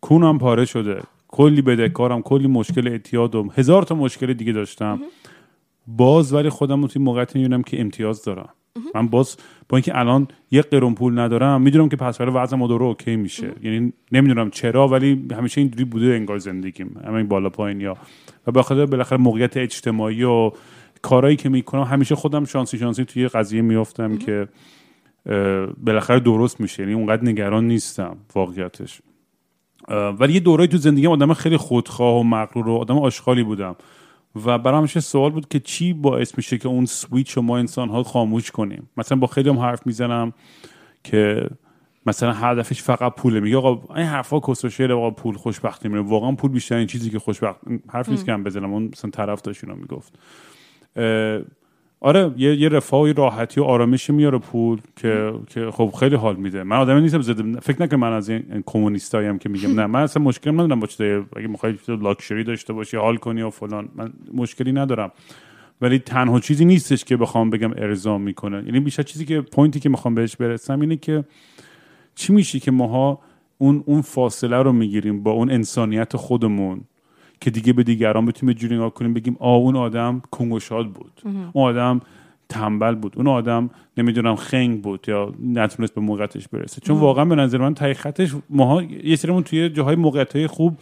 [0.00, 5.00] کونم پاره شده کلی بدهکارم کلی مشکل اعتیاد و هزار تا مشکل دیگه داشتم.
[5.86, 8.48] باز ولی خودم رو توی موقعیت می‌بینم که امتیاز دارم.
[8.94, 9.36] من باز
[9.68, 13.52] با اینکه الان یه قرون پول ندارم می‌دونم که پس برای وضعم دوره اوکی میشه.
[13.62, 17.00] یعنی نمی‌دونم چرا ولی همیشه اینجوری بوده انگار زندگیم.
[17.06, 17.96] همین بالا پایین یا
[18.46, 20.50] و بخاطر بالاخره موقعیت اجتماعی و
[21.02, 24.48] کارهایی که می‌کنم همیشه خودم شانسی شانسی توی قضیه میافتم که
[25.84, 26.82] بالاخره درست میشه.
[26.82, 29.02] یعنی اونقدر نگران نیستم واقعیتش.
[29.88, 33.76] ولی یه دورایی تو زندگی آدم خیلی خودخواه و مغرور و آدم آشغالی بودم.
[34.36, 37.88] و برای همیشه سوال بود که چی باعث میشه که اون سویچ رو ما انسان
[37.88, 40.32] ها خاموش کنیم؟ مثلا با خیلی هم حرف می‌زنم
[41.04, 41.50] که
[42.06, 43.40] مثلا هدفش فقط پوله.
[43.40, 46.00] میگه آقا این حرفا کسوشیر آقا پول خوشبختی میره.
[46.00, 47.60] واقعا پول بیشتر این چیزی که خوشبخت
[47.90, 48.72] حرف نیست که هم بزنم.
[48.72, 50.18] اون مثلا طرف داشت می‌گفت.
[52.04, 56.36] آره یه, یه رفاه و راحتی و آرامشی میاره پول که که خب خیلی حال
[56.36, 56.62] میده.
[56.62, 59.80] من آدمی نیستم زده فکر نکنم من از این کمونیستایم که میگم.
[59.80, 63.50] نه من اصلا مشکل ندارم با چیزای اگه می‌خوای لاکچری داشته باشی حال کنی و
[63.50, 65.12] فلان من مشکلی ندارم.
[65.80, 68.62] ولی تنها چیزی نیستش که بخوام بگم ارضا می‌کنه.
[68.66, 71.24] یعنی بیشتر چیزی که پوینتی که می‌خوام بهش برسم اینه که
[72.14, 73.18] چی میشه که ماها
[73.58, 76.80] اون اون فاصله رو می‌گیریم با اون انسانیت خودمون.
[77.42, 81.22] که دیگه به دیگران بتونیم جوری نگاه کنیم بگیم آ اون آدم کنگوشاد بود.
[81.52, 82.00] اون آدم
[82.48, 83.12] تنبل بود.
[83.16, 86.80] اون آدم نمی‌دونم خنگ بود یا نتونست به موقعتش برسه.
[86.80, 90.78] چون واقعا به نظر من تای خطش ماها یه سریمون توی جاهای موقعیت خوب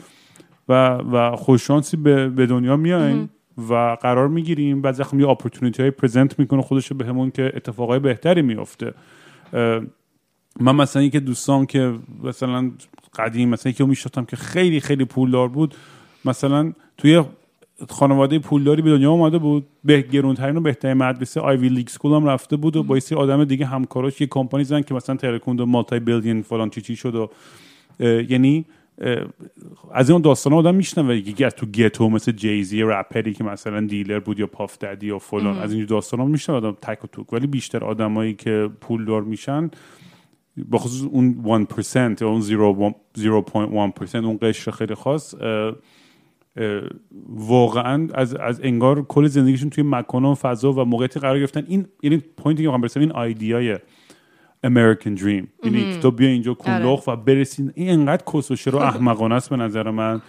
[0.68, 3.30] و و خوششانسی به, به دنیا میایم
[3.70, 4.82] و قرار می‌گیریم.
[4.82, 8.94] بعد خب یه اپورتونیتی های پرزنت می‌کنه خودش بهمون که اتفاقای بهتری میفته
[10.61, 12.70] من مثلا یکی دوستان که مثلا
[13.14, 15.74] قدیم مثلا یکی می‌شناختم که خیلی خیلی پولدار بود
[16.24, 17.22] مثلا توی
[17.88, 22.24] خانواده پولداری به دنیا اومده بود به گرونترین و بهترین مدرسه Ivy League school هم
[22.24, 25.66] رفته بود و با یه آدم دیگه همکاراش یه کمپانی زدن که مثلا ترکوند و
[25.66, 27.30] multi billion فلان چی چی شد و
[28.28, 28.64] یعنی
[29.92, 31.16] از این داستان آدم میشنوه.
[31.16, 35.58] یکی تو گتو مثل جیزی رپری که مثلا dealer بود یا Puff Daddy و فلان
[35.58, 36.58] از این داستان ها میشنوه.
[36.58, 37.32] آدم تک و توک.
[37.32, 39.70] ولی بیشتر آدمایی که پولدار میشن
[40.72, 45.34] بخصوص اون 1% یا اون 0.1% اون قشر خیلی خاص
[47.28, 51.64] واقعا از, از انگار کل زندگیشون توی مکان و فضا و موقعیتی قرار گرفتن.
[51.68, 53.76] این یعنی point ی که می‌خوام برسم این idea ی
[54.66, 55.46] American Dream.
[55.64, 57.72] یعنی تو بیا اینجا کلوخ و برسین.
[57.74, 60.22] این انقدر کسشر و احمقانه است به نظر من.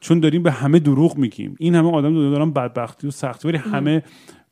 [0.00, 1.56] چون داریم به همه دروغ میگیم.
[1.58, 3.48] این همه آدم دارن بدبختی و سختی.
[3.48, 4.02] ولی همه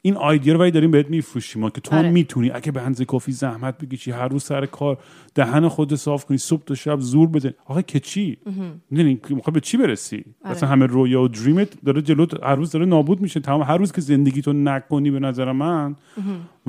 [0.03, 2.11] این ایده رو ولی داریم بهت میفروشیم که تو آره.
[2.11, 2.51] می‌تونی.
[2.51, 4.99] اگه به اندازه کافی زحمت بکشی هر روز سر کار
[5.34, 8.38] دهن خود صاف کنی صبح تا شب زور بزنی آقا که چی؟
[8.90, 10.55] می‌دونی می‌خوای به چی برسی؟ آره.
[10.55, 13.40] مثلا همه رویا و دریمت داره جلو هر روز داره نابود میشه.
[13.40, 15.97] تمام هر روز که زندگی تو نکنی به نظر من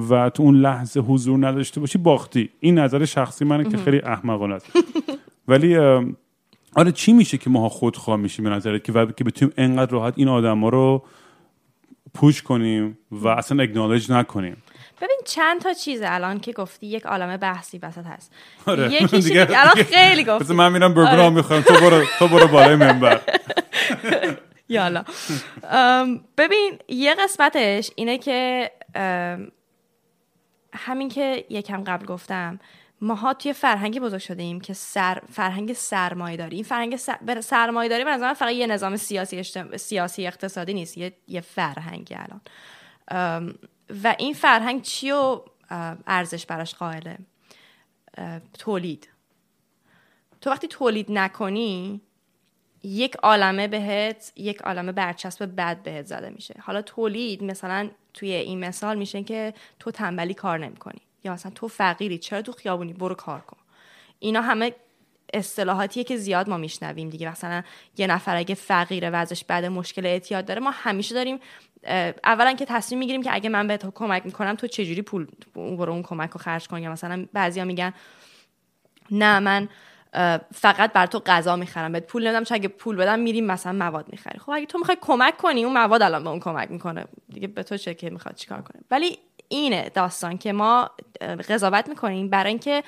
[0.10, 2.50] و تو اون لحظه حضور نداشته باشی باختی.
[2.60, 4.72] این نظر شخصی منه که خیلی احمقانه است.
[5.48, 5.78] ولی
[6.76, 10.28] آره چی میشه که ماها خودخواه میشیم به نظرت؟ که که بتونیم انقدر راحت این
[10.28, 11.04] آدما رو
[12.14, 14.64] پوش کنیم و اصلا اگنالج نکنیم.
[15.02, 18.34] ببین چند تا چیز الان که گفتی یک عالم بحثی وسط هست.
[18.66, 18.94] آره.
[18.94, 20.54] یکیش الان خیلی گفتی.
[20.54, 21.30] من میرم برگر آره.
[21.30, 23.22] می‌خوام تو برو تو برو بالای منبر.
[24.70, 25.04] یالا
[26.38, 28.72] ببین یه قسمتش اینه که
[30.74, 32.60] همین که یکم قبل گفتم
[33.02, 37.42] ماها توی فرهنگی بزرگ شده ایم که سر فرهنگ سرمایه داری این فرهنگ سر...
[37.42, 39.44] سرمایه داری من فقط یه نظام سیاسی
[39.78, 42.42] سیاسی اقتصادی نیست یه, یه فرهنگی الان.
[44.04, 45.42] و این فرهنگ چی و
[46.08, 47.18] ارزش براش قائله؟
[48.60, 49.10] تولید.
[50.42, 52.02] تو وقتی تولید نکنی
[52.84, 56.56] یک عالمه بهت یک عالمه برچسب بد بهت زده میشه.
[56.62, 61.02] حالا تولید مثلا توی این مثال میشه که تو تنبلی کار نمی‌کنی.
[61.28, 63.58] یا مثلا تو فقیری چرا تو خیابونی؟ برو کار کن.
[64.20, 64.74] اینا همه
[65.34, 67.32] اصطلاحاتیه که زیاد ما میشنویم دیگه.
[67.32, 67.64] مثلا
[67.98, 71.40] یه نفر اگه فقیره وضعش بعد مشکل اعتیاد داره ما همیشه داریم
[72.24, 75.94] اولا که تصمیم می‌گیریم که اگه من به تو کمک می‌کنم تو چجوری پول برو
[75.94, 77.94] اون کمک رو خرج کن؟ یا مثلا بعضیا میگن
[79.12, 79.70] نه من
[80.54, 84.06] فقط بر تو غذا می‌خرم بهت پول نمیدم چون اگه پول بدم میریم مثلا مواد
[84.12, 84.40] می‌خری.
[84.40, 87.06] خب اگه تو می‌خوای کمک کنی اون مواد الان به اون کمک می‌کنه.
[87.30, 88.82] دیگه به تو چه که می‌خواد چیکار کنه.
[88.92, 89.20] ولی
[89.50, 90.92] اینه داستان که ما
[91.50, 92.84] قضاوت می‌کنیم برای اینکه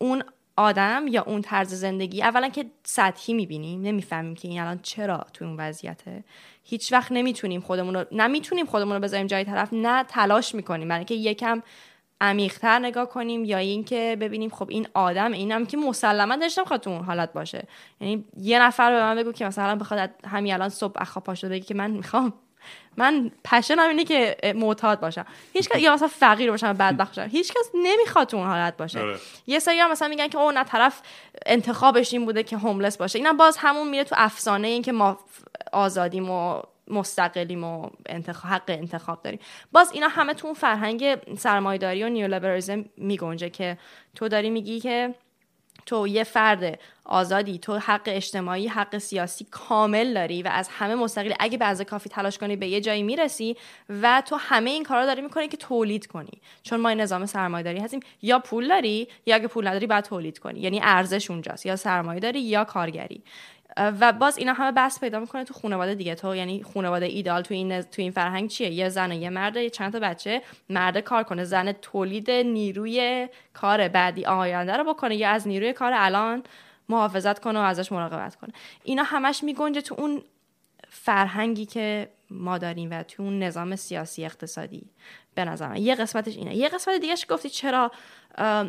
[0.00, 0.22] اون
[0.56, 5.44] آدم یا اون طرز زندگی اولا که سطحی می‌بینیم نمی‌فهمیم که این الان چرا تو
[5.44, 6.24] اون وضعیته.
[6.64, 10.88] هیچ وقت نمی‌تونیم خودمون رو نمی‌تونیم خودمون رو بذاریم جای طرف نه تلاش می‌کنیم.
[10.88, 11.62] برای اینکه یکم
[12.20, 17.04] عمیقتر نگاه کنیم یا اینکه ببینیم خب این آدم اینم که مسلما داشتم خواهد اون
[17.04, 17.66] حالت باشه.
[18.00, 21.66] یعنی یه نفر به من بگو که مثلا بخواد همین الان صبح اخا پاشو بگی
[21.66, 22.32] که من می‌خوام
[22.96, 25.26] من پشنم اینه که معتاد باشم.
[25.52, 27.30] هیچ کس یا مثلا فقیر باشم بدبخت باشم.
[27.30, 29.00] هیچ کس نمی‌خواد تو اون حالت باشه.
[29.00, 29.18] آره.
[29.46, 31.02] یه سری هم مثلا میگن که اون نه طرف
[31.46, 33.18] انتخابش این بوده که هوملس باشه.
[33.18, 35.18] اینم باز همون میره تو افسانه این که ما
[35.72, 39.40] آزادیم و مستقلیم و انتخاب حق انتخاب داریم.
[39.72, 43.78] باز اینا همه تو اون فرهنگ سرمایه‌داری و نیولیبرالیسم میگنجه که
[44.14, 45.14] تو داری میگی که
[45.86, 46.80] تو یه فرد
[47.10, 47.58] آزادی.
[47.58, 51.34] تو حق اجتماعی حق سیاسی کامل داری و از همه مستقلی.
[51.40, 53.56] اگه به کافی تلاش کنی به یه جایی می‌رسی
[53.88, 56.40] و تو همه این کارا داری می‌کنی که تولید کنی.
[56.62, 58.00] چون ما این نظام سرمایه داری هستیم.
[58.22, 60.60] یا پول داری یا اگه پول نداری باید تولید کنی.
[60.60, 61.66] یعنی ارزش اونجاست.
[61.66, 63.22] یا سرمایه داری یا کارگری.
[63.76, 66.14] و باز اینا همه بس پیدا می‌کنه تو خانواده دیگه.
[66.14, 69.56] تو یعنی خانواده ایدال تو این تو این فرهنگ چیه؟ یه زن و یه مرد
[69.56, 70.42] یه چند تا بچه.
[70.68, 71.44] مرد کار کنه.
[71.44, 75.16] زن تولید نیروی کار بعدی آینده رو بکنه.
[75.16, 76.42] یا از نیروی کار الان.
[76.90, 78.52] محافظت کنه و ازش مراقبت کنه.
[78.84, 80.22] اینا همش میگنجه تو اون
[80.88, 84.90] فرهنگی که ما داریم و تو اون نظام سیاسی اقتصادی.
[85.34, 86.56] به نظر یه قسمتش اینه.
[86.56, 87.92] یه قسمت دیگهش گفتی چرا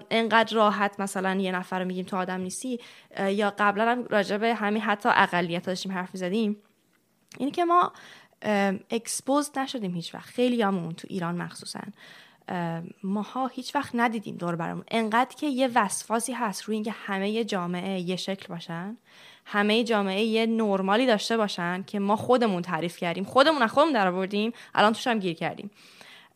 [0.10, 2.80] انقدر راحت مثلا یه نفر رو میگیم تو آدم نیستی؟
[3.20, 6.58] یا قبلا هم راجع به همین حتی اقلیت داشتیم حرف زدیم
[7.38, 7.94] اینه که ما
[8.90, 11.82] اکسپوز نشدیم هیچ وقت خیلی همون تو ایران مخصوصا.
[13.04, 18.00] ماها هیچ وقت ندیدیم دور برمون انقدر که یه وسواسی هست روی اینکه همه جامعه
[18.00, 18.98] یه شکل باشن
[19.46, 23.24] همه جامعه یه نرمالی داشته باشن که ما خودمون تعریف کردیم.
[23.24, 25.72] خودمون از خودمون در آوردیم الان توش هم گیر کردیم.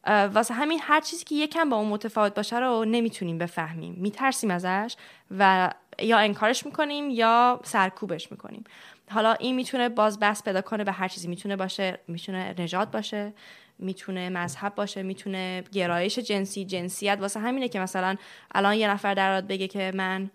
[0.08, 3.94] واسه همین هر چیزی که یکم با اون متفاوت باشه رو نمی‌تونیم بفهمیم.
[3.98, 4.96] میترسیم ازش
[5.38, 8.64] و یا انکارش می‌کنیم یا سرکوبش می‌کنیم.
[9.12, 13.34] حالا این می‌تونه باز بس پیدا کنه به هر چیزی می‌تونه باشه می‌تونه نجات باشه.
[13.80, 18.16] می‌تونه مذهب باشه می‌تونه گرایش جنسی جنسیت واسه همینه که مثلا
[18.56, 20.30] الان یه نفر در بگه که من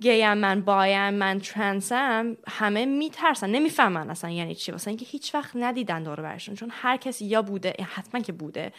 [0.00, 4.72] گیم من بایم من ترنسم همه میترسن نمی‌فهمن اصلا یعنی چی.
[4.72, 6.54] واسه اینکه هیچ وقت ندیدن دور برشون.
[6.54, 8.72] چون هر کسی یا بوده حتما که بوده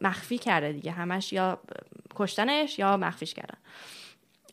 [0.00, 0.90] مخفی کرده دیگه.
[0.90, 1.60] همش یا
[2.14, 3.58] کشتنش یا مخفیش کردن.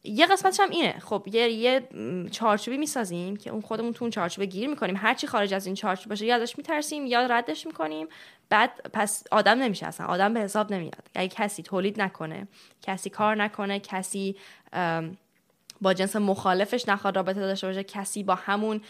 [0.03, 0.99] یه قسمتش هم اینه.
[0.99, 1.87] خب یه, یه
[2.31, 4.95] چارچوبی می‌سازیم که اون خودمون تو اون چارچوبه گیر می‌کنیم.
[4.97, 8.07] هرچی خارج از این چارچوب باشه یا ازش میترسیم یا ردش می‌کنیم.
[8.49, 11.09] بعد پس آدم نمیشه اصلا آدم به حساب نمیاد.
[11.15, 12.47] اگه کسی تولید نکنه
[12.81, 14.35] کسی کار نکنه کسی
[15.81, 18.81] با جنس مخالفش نخواد رابطه داشته باشه کسی با همون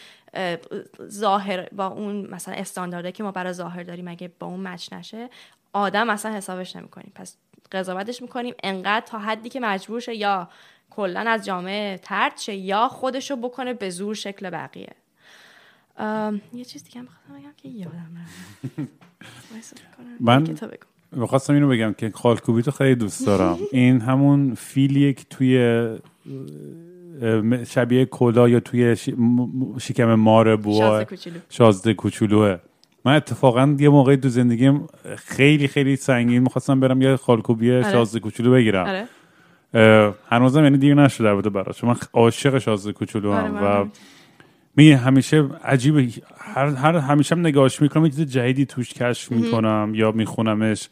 [1.02, 5.28] ظاهر با اون مثلا استاندارده که ما برای ظاهر داریم اگه با اون مچ نشه
[5.72, 7.12] آدم اصلا حسابش نمی‌کنیم.
[7.14, 7.36] پس
[7.72, 10.48] قضاوتش می‌کنیم انقدر تا حدی که مجبور شه یا
[10.90, 14.92] کلا از جامعه ترد شه یا خودشو بکنه به زور شکل بقیه.
[16.52, 17.06] یه چیز دیگه هم
[17.38, 18.10] بگم که یادم
[20.20, 20.46] من
[21.12, 23.58] می‌خواستم اینو بگم که خالکوبی تو خیلی دوست دارم.
[23.72, 25.88] این همون فیلیه که توی
[27.66, 28.96] شبیه کلا یا توی
[29.78, 31.04] شکم ماره بوا
[31.48, 32.58] شازده کوچولوه.
[33.04, 34.86] من اتفاقا یه موقعی تو زندگیم
[35.16, 37.92] خیلی خیلی سنگین می‌خواستم برم یه خالکوبی آره.
[37.92, 38.86] شازده کوچولو بگیرم.
[38.86, 40.14] آره.
[40.28, 43.86] هنوزم یعنی دیر نشده بوده براش من عاشق شازده کوچولو هم آره و
[44.76, 46.08] می همیشه عجیبه
[46.38, 50.88] هر, هر همیشه هم نگاهش می‌کنم یه چیز جدیدی توش کشف می‌کنم یا میخونمش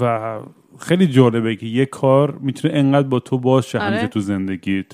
[0.00, 0.38] و
[0.78, 3.90] خیلی جالبه که یه کار می‌تونه انقدر با تو باشه آره.
[3.90, 4.86] همیشه تو زندگیت.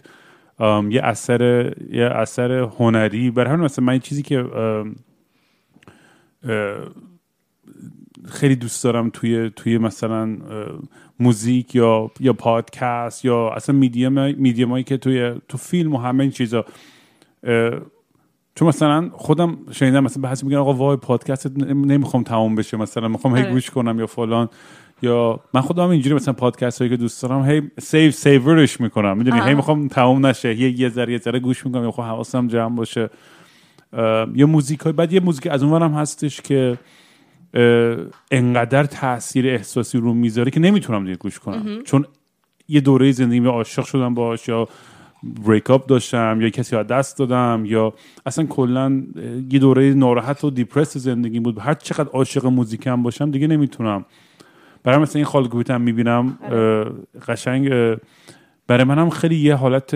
[0.90, 3.30] یه اثر یه اثر هنری.
[3.30, 4.44] برای همین مثلا من چیزی که
[8.28, 10.36] خیلی دوست دارم توی توی مثلا
[11.20, 16.22] موزیک یا یا پادکست یا اصلا medium medium ایی که توی تو فیلم و همه
[16.22, 16.64] این چیزا.
[18.54, 23.36] چون مثلا خودم شنیدم مثلا بحث میگن آقا وای پادکست نمی‌خوام تموم بشه مثلا می‌خوام
[23.36, 23.52] هی آره.
[23.52, 24.48] گوش کنم یا فلان.
[25.02, 29.18] یا من خودم اینجوری مثلا پادکست هایی که دوست دارم هی sav- savour ش می‌کنم.
[29.18, 30.54] می‌دونی؟ هی می‌خوام تموم نشه.
[30.54, 33.10] یه یه ذره یه ذره گوش می‌کنم یا خب حواسم جمع باشه.
[34.34, 36.78] یه موزیک های بعد یه موزیک از اونورم هستش که
[38.30, 41.82] انقدر تاثیر احساسی رو می‌ذاره که نمی‌تونم دیگه گوش کنم.
[41.84, 42.04] چون
[42.68, 44.68] یه دوره زندگی عاشق شدم باش یا
[45.22, 47.94] بریک اپ داشتم یا کسی ها دست دادم یا
[48.26, 49.02] اصلا کلا
[49.50, 51.58] یه دوره ناراحت و دیپرس زندگی بود.
[51.58, 54.04] هر چقدر عاشق موزیکم باشم دیگه نمی‌تونم.
[54.82, 56.90] برای مثلا این خالگویت هم می‌بینم آره.
[57.28, 57.68] قشنگ
[58.66, 59.94] برای منم خیلی یه حالت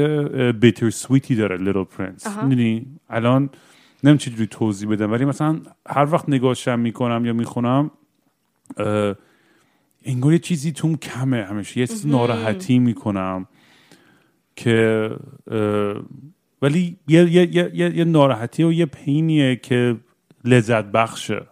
[0.61, 3.51] bittersweet ی داره Little Prince می‌دونی؟ الان
[4.05, 7.91] نمی‌دونم چجوری توضیح بدم ولی مثلا هر وقت نگاهشم می‌کنم یا می‌خونم
[10.05, 11.81] انگار یه چیزی توم کمه همیشه.
[11.81, 13.47] یه چیزی ناراحتی می‌کنم.
[14.57, 15.11] که
[16.63, 19.97] ولی یه, یه, یه, یه ناراحتی و یه pain یه که
[20.45, 21.47] لذت بخشه.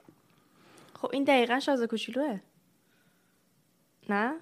[0.94, 2.40] خب این دقیقا شازده کوچولوئه.
[4.08, 4.32] نه؟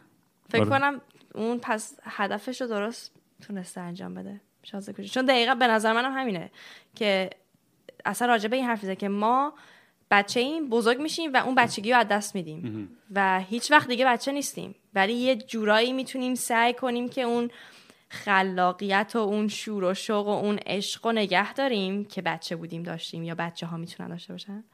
[0.48, 0.70] فکر آره.
[0.70, 1.00] کنم
[1.34, 4.40] اون پس هدفش رو درست تونسته انجام بده.
[4.62, 6.50] شازده چون دقیقا به نظر منم همینه
[6.94, 7.30] که
[8.04, 9.52] اصلا راجبه این حرف که ما
[10.10, 12.88] بچه این بزرگ میشیم و اون بچگی رو از دست میدیم.
[13.14, 14.74] و هیچ وقت دیگه بچه نیستیم.
[14.94, 17.50] ولی یه جورایی می‌تونیم سعی کنیم که اون
[18.10, 22.82] خلاقیت و اون شور و شوق و اون عشق و نگه داریم که بچه بودیم
[22.82, 24.64] داشتیم یا بچه ها می‌تونن داشته باشن.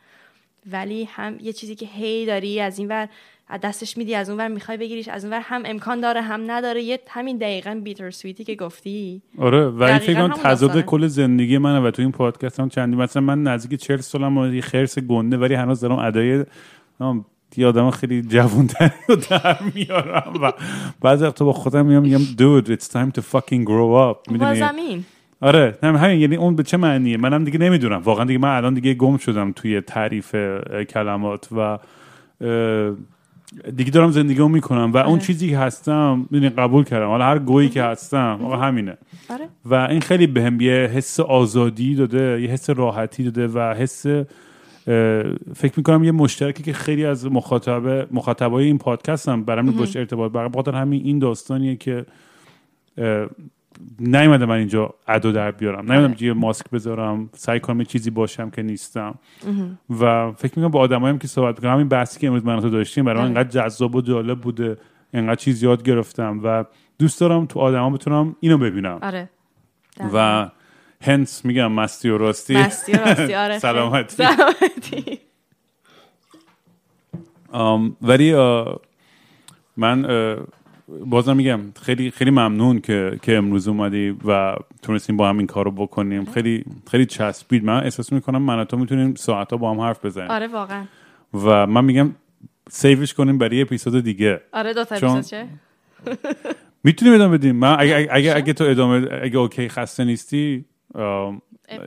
[0.72, 3.08] ولی هم یه چیزی که هی داری از این ور
[3.48, 6.50] از دستش میدی از اون ور می‌خوای بگیریش از اون ور هم امکان داره هم
[6.50, 6.82] نداره.
[6.82, 9.22] یه همین دقیقا بیتر سویتی که گفتی.
[9.38, 10.80] آره و فکر کنم تضاد.
[10.80, 12.96] کل زندگی منه و تو این پادکست هم چندی.
[12.96, 16.44] مثلا من نزدیک 40 سالم و یه خرس گنده ولی هنوز دارم ادای
[17.58, 20.52] یه آدم خیلی جوانتری رو در میارم و
[21.00, 24.32] بعضی وقتا با خودم میام میگم dude it's time to fucking grow up.
[24.32, 25.04] می‌دونی؟
[25.40, 27.98] آره نه همین یعنی اون به چه معنیه؟ منم دیگه نمی‌دونم.
[27.98, 30.34] واقعا دیگه من الان دیگه گم شدم توی تعریف
[30.88, 31.78] کلمات و
[33.76, 35.20] دیگه دارم زندگی رو می‌کنم و اون آره.
[35.20, 37.06] چیزی که هستم می‌دونی قبول کردم.
[37.06, 38.96] حالا هر گویی که هستم آقا همینه.
[39.30, 39.48] آره.
[39.64, 44.06] و این خیلی بهم یه حس آزادی داده یه حس راحتی داده و حس
[45.54, 50.32] فکر می‌کنم یه مشترکی که خیلی از مخاطب مخاطبای این پادکست هم برام باش ارتباط
[50.32, 52.06] برقرار بخاطر همین این داستانیه که
[54.00, 55.92] نیومده من اینجا ادو در بیارم.
[55.92, 56.22] نیومدم آره.
[56.22, 59.14] یه ماسک بذارم سعی کنم یه چیزی باشم که نیستم.
[60.00, 63.04] و فکر می‌کنم با آدمایی که صحبت می‌کنم همین بحثی که امروز من تو داشتیم
[63.04, 63.38] برای من آره.
[63.38, 64.76] انقدر جذاب و جالب بوده
[65.12, 66.64] انقدر چیز یاد گرفتم و
[66.98, 68.98] دوست دارم تو آدما بتونم اینو ببینم.
[69.02, 69.30] آره.
[70.14, 70.50] و
[71.04, 72.56] هنس میگم مستی و راستی.
[72.56, 73.58] مستی و راستی آره.
[73.58, 74.16] سلامتی.
[74.16, 75.20] سلامتی.
[77.52, 78.34] آم، ولی
[79.76, 80.06] من
[81.06, 85.70] بازم میگم خیلی خیلی ممنون که که امروز اومدی و تونستیم با هم این کارو
[85.70, 86.24] بکنیم.
[86.24, 87.64] خیلی خیلی چسبید.
[87.64, 90.30] من احساس می‌کنم من و تو می‌تونیم ساعتها با هم حرف بزنیم.
[90.30, 90.84] آره واقعا.
[91.34, 92.10] و من میگم
[92.70, 94.40] سیوش کنیم برای یه اپیزود دیگه.
[94.52, 95.46] آره دو تا چون- چه؟
[96.84, 97.56] می‌تونیم ادامه بدیم.
[97.56, 100.64] من اگه اگه, اگه, اگه تو ادامه اگه اوکی خسته نیستی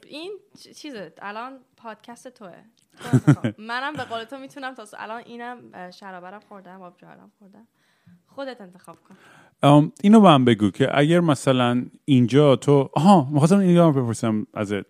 [0.08, 0.32] این
[0.76, 2.54] چیزه الان پادکست توه.
[3.70, 7.68] منم به قول تو می‌تونم تا الان اینم شرابرم خوردم آب جارم خوردم.
[8.28, 9.16] خودت انتخاب کن.
[9.64, 14.48] ام، اینو به هم بگو که اگر مثلا اینجا تو آها می‌خواستم اینو هم بپرسم
[14.54, 14.86] ازت.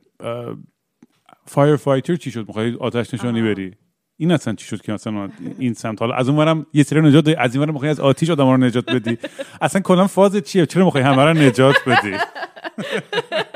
[1.45, 3.41] firefighter چی شد؟ می‌خوای آتش نشانی.
[3.41, 3.75] بری؟
[4.17, 5.29] این اصلا چی شد که مثلا
[5.59, 8.47] این سمت؟ حالا از اونورم یه سری نجات دادی از اینورم می‌خوای از آتیش آدم
[8.49, 9.17] رو نجات بدی.
[9.61, 12.17] اصلا کلا فاز چیه؟ چرا می‌خوای همه رو نجات بدی؟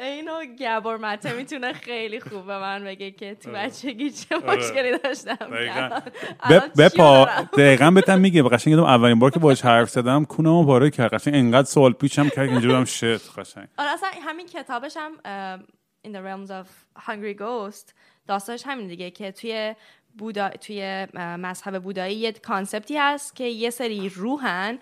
[0.00, 3.66] اینو گبور مته می‌تونه خیلی خوب به من بگه که تو آره.
[3.66, 4.56] بچگی چه آره.
[4.56, 5.38] مشکلی داشتم
[6.78, 7.28] بپا؟
[7.58, 11.34] دقیقا بهتم میگه قشنگ یادم اولین بار که باش حرف زدم کونمو پاره کرد قشنگ
[11.34, 15.12] انقدر سوال پیچم کرد که اینجوری بودم shit قشنگ آره اصلا همین کتابش هم
[16.06, 16.66] In the Realms of
[17.06, 17.92] Hungry Ghost
[18.26, 19.74] داستانش همین دیگه که توی
[20.18, 24.78] بودا توی مذهب بودایی یه concept ی هست که یه سری روحن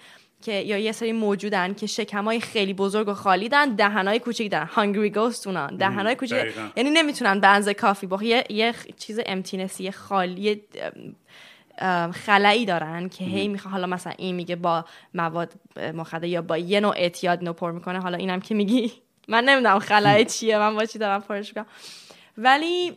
[0.47, 4.67] که یا یه سری موجودن که شکمای خیلی بزرگ و خالی دارن دهنای کوچیک دارن
[4.67, 5.77] hungry ghost اونان.
[5.77, 6.39] دهنای کوچیک.
[6.77, 10.63] یعنی نمی‌تونن اندازه کافی بخ یه, یه چیز emptiness ی خالی
[12.13, 15.53] خلایی دارن که هی می‌خواد حالا مثلا این میگه با مواد
[15.95, 18.01] مخدر یا با یه نوع اعتیاد اینو پر می‌کنه.
[18.01, 18.93] حالا اینم که میگی.
[19.29, 21.67] من نمی‌دونم خلای چیه من با چی دارم پرش می‌کنم.
[22.39, 22.93] ولی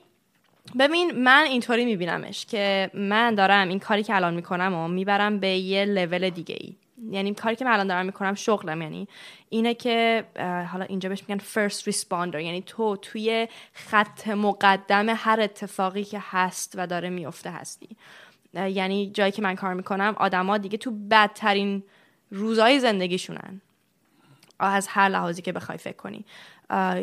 [0.79, 5.47] ببین من اینطوری میبینمش که من دارم این کاری که الان می‌کنم و می‌برم به
[5.47, 6.75] یه لول دیگه ای
[7.11, 8.81] یعنی کاری که من الان دارم می‌کنم شغلم.
[8.81, 9.07] یعنی
[9.49, 10.25] اینه که
[10.71, 12.35] حالا اینجا بهش میگن first responder.
[12.35, 17.89] یعنی تو توی خط مقدم هر اتفاقی که هست و داره میفته هستی.
[18.53, 21.83] یعنی جایی که من کار می‌کنم آدما دیگه تو بدترین
[22.31, 23.61] روزای زندگیشونن.
[24.59, 26.25] از هر لحاظی که بخوای فکر کنی.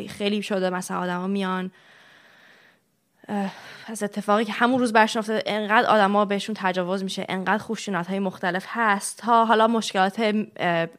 [0.07, 1.71] خیلی شده مثلا آدما میان
[3.87, 8.19] از اتفاقی که همون روز برشون افتاده انقدر آدما بهشون تجاوز میشه انقدر خشونت های
[8.19, 9.17] مختلف هست.
[9.17, 10.45] تا حالا مشکلات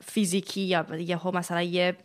[0.05, 1.97] فیزیکی یا یه مثلا یه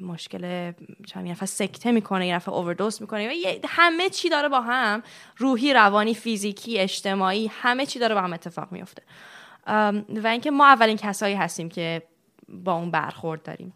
[0.00, 0.72] مشکل
[1.06, 3.30] چند یه سکته می‌کنه یه نفر اووردوز می‌کنه.
[3.68, 5.02] همه چی داره با هم
[5.36, 9.02] روحی روانی فیزیکی اجتماعی همه چی داره با هم اتفاق میفته
[10.22, 12.02] و اینکه ما اولین کسایی هستیم که
[12.48, 13.72] با اون برخورد داریم.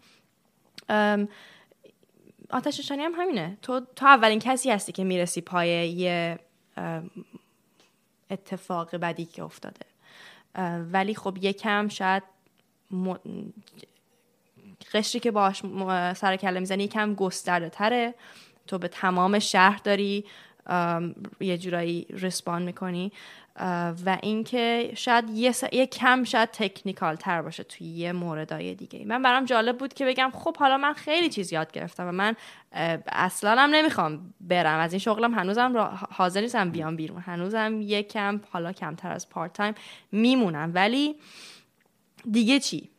[2.51, 3.59] آتش نشانی هم همینه.
[3.63, 6.39] تو تو اولین کسی هستی که می‌رسی پای یه
[8.31, 9.87] اتفاق بدی که افتاده.
[10.93, 12.23] ولی خب یکم شاید
[12.91, 13.15] م...
[14.93, 15.63] قشری که باش
[16.17, 18.15] سر کله می‌زنی یکم گسترده تره
[18.67, 20.25] تو به تمام شهر داری.
[21.41, 23.13] یه جورایی رسپان می‌کنی
[24.07, 25.65] و اینکه شاید یه, س...
[25.73, 29.05] یه کم شاید تکنیکال تر باشه توی یه موردای دیگه.
[29.05, 32.37] من برام جالب بود که بگم خب حالا من خیلی چیز یاد گرفتم و من
[33.07, 34.79] اصلا هم نمی‌خوام برم.
[34.79, 37.21] از این شغلم هنوزم را- حاضر نیستم بیام بیرون.
[37.21, 39.75] هنوزم یه کم حالا کمتر از پارت تایم
[40.13, 40.71] میمونم.
[40.75, 41.15] ولی
[42.31, 42.91] دیگه چی؟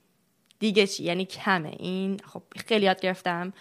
[0.60, 1.76] دیگه چی؟ یعنی کمه.
[1.80, 3.54] این خب خیلی یاد گرفتم.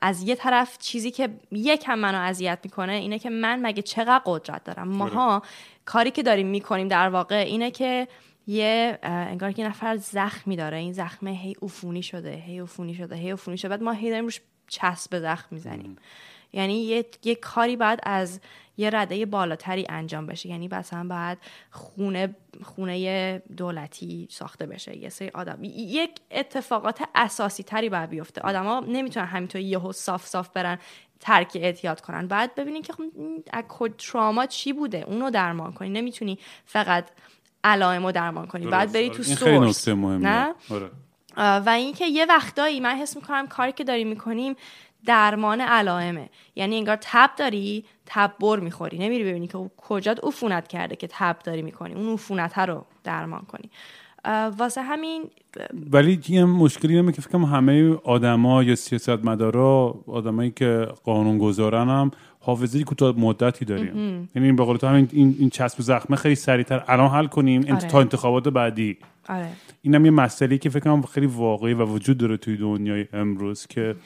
[0.00, 4.64] از یه طرف چیزی که یکم منو اذیت می‌کنه اینه که من مگه چقدر قدرت
[4.64, 5.42] دارم؟ ماها
[5.84, 8.08] کاری که داریم می‌کنیم در واقع اینه که
[8.46, 10.76] یه انگار که نفر زخمی داره.
[10.76, 13.68] این زخمه هی عفونی شده هی عفونی شده هی عفونی شده.
[13.68, 15.96] بعد ما هی داریم روش چسب زخم می‌زنیم.
[16.52, 18.40] یعنی یه،, یه کاری باید از
[18.78, 20.48] یه رده بالاتری انجام بشه.
[20.48, 21.38] یعنی مثلا باید
[21.70, 24.96] خونه خونه دولتی ساخته بشه.
[24.96, 28.40] یه سری آدم یک اتفاقات اساسی تری باید بیفته.
[28.40, 30.78] آدما نمی‌تونن همینطور یهو صاف صاف برن
[31.20, 32.26] ترک اعتیاد کنن.
[32.26, 33.04] بعد ببینین که خب
[33.52, 33.64] از
[33.98, 35.88] تراما چی بوده؟ اونو درمان کنی.
[35.88, 37.08] نمی‌تونی فقط
[37.64, 38.66] علائم رو درمان کنی.
[38.66, 40.90] بعد بری تو سورس نه؟ آره.
[41.36, 44.56] و اینکه یه وقتایی من حس می‌کنم کاری که داریم می‌کنیم
[45.06, 46.28] درمان علائمه.
[46.56, 48.98] یعنی انگار تب داری تب بر می‌خوری.
[48.98, 51.94] نمیری ببینی که کجات عفونت کرده که تب داری می‌کنی.
[51.94, 53.70] اون عفونت رو درمان کنی.
[54.58, 55.24] واسه همین
[55.90, 62.10] ولی یه مشکلی اینه که فکرم همه آدما یا سیاستمدارا آدمایی که قانون گذارن هم
[62.40, 64.28] حافظه کوتاه مدتی داریم.
[64.34, 67.88] یعنی به قول تو همین این, این چسب زخمه خیلی سریعتر الان حل کنیم آره.
[67.88, 68.98] تا انتخابات بعدی.
[69.28, 69.48] آره.
[69.82, 73.96] اینم یه مسئله که فکر کنم خیلی واقعی و وجود داره توی دنیای امروز که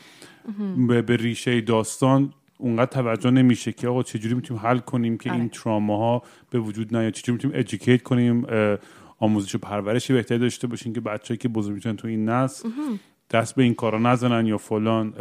[0.89, 5.51] به, به ریشه داستان اونقدر توجه نمیشه که آقا چجوری می‌تونیم حل کنیم که این
[5.66, 5.86] آره.
[5.86, 8.47] ها به وجود نیاد؟ چجوری می‌تونیم ادوکییت کنیم؟
[9.18, 12.68] آموزش و پرورشی بهتری داشته باشیم که بچه‌ای که بزرگ میشن تو این نسل
[13.32, 15.12] دست به این کارا نزنن یا فلان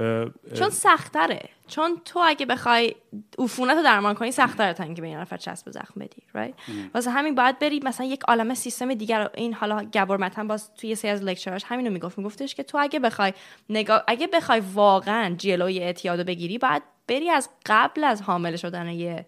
[0.54, 1.50] چون سختره.
[1.68, 2.96] چون تو اگه بخوای
[3.40, 6.54] عفونت رو درمان کنی سختره تا اینکه به این نفر چسب زخم بدی right?
[6.94, 10.96] واسه همین باید بری مثلا یک عالم سیستم دیگر این حالا گبر متن باز توی
[10.96, 12.18] سری از لکچرش همین رو می‌گفت.
[12.18, 13.34] میگفتش که تو اگه بخوای
[13.70, 19.26] نگاه اگه بخوای واقعا جلوی اعتیاد بگیری باید بری از قبل از حامل شدن یه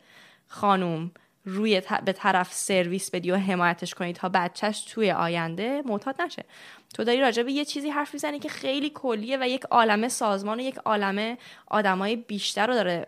[0.48, 1.12] خانوم
[1.46, 6.46] روی به طرف سرویس بدی و حمایتش کنی تا بچهش توی آینده معتاد نشه.
[6.94, 10.60] تو داری راجع به یه چیزی حرف می‌زنی که خیلی کلیه و یک عالمه سازمان
[10.60, 11.38] و یک عالمه
[11.68, 13.08] آدمای بیشتر رو داره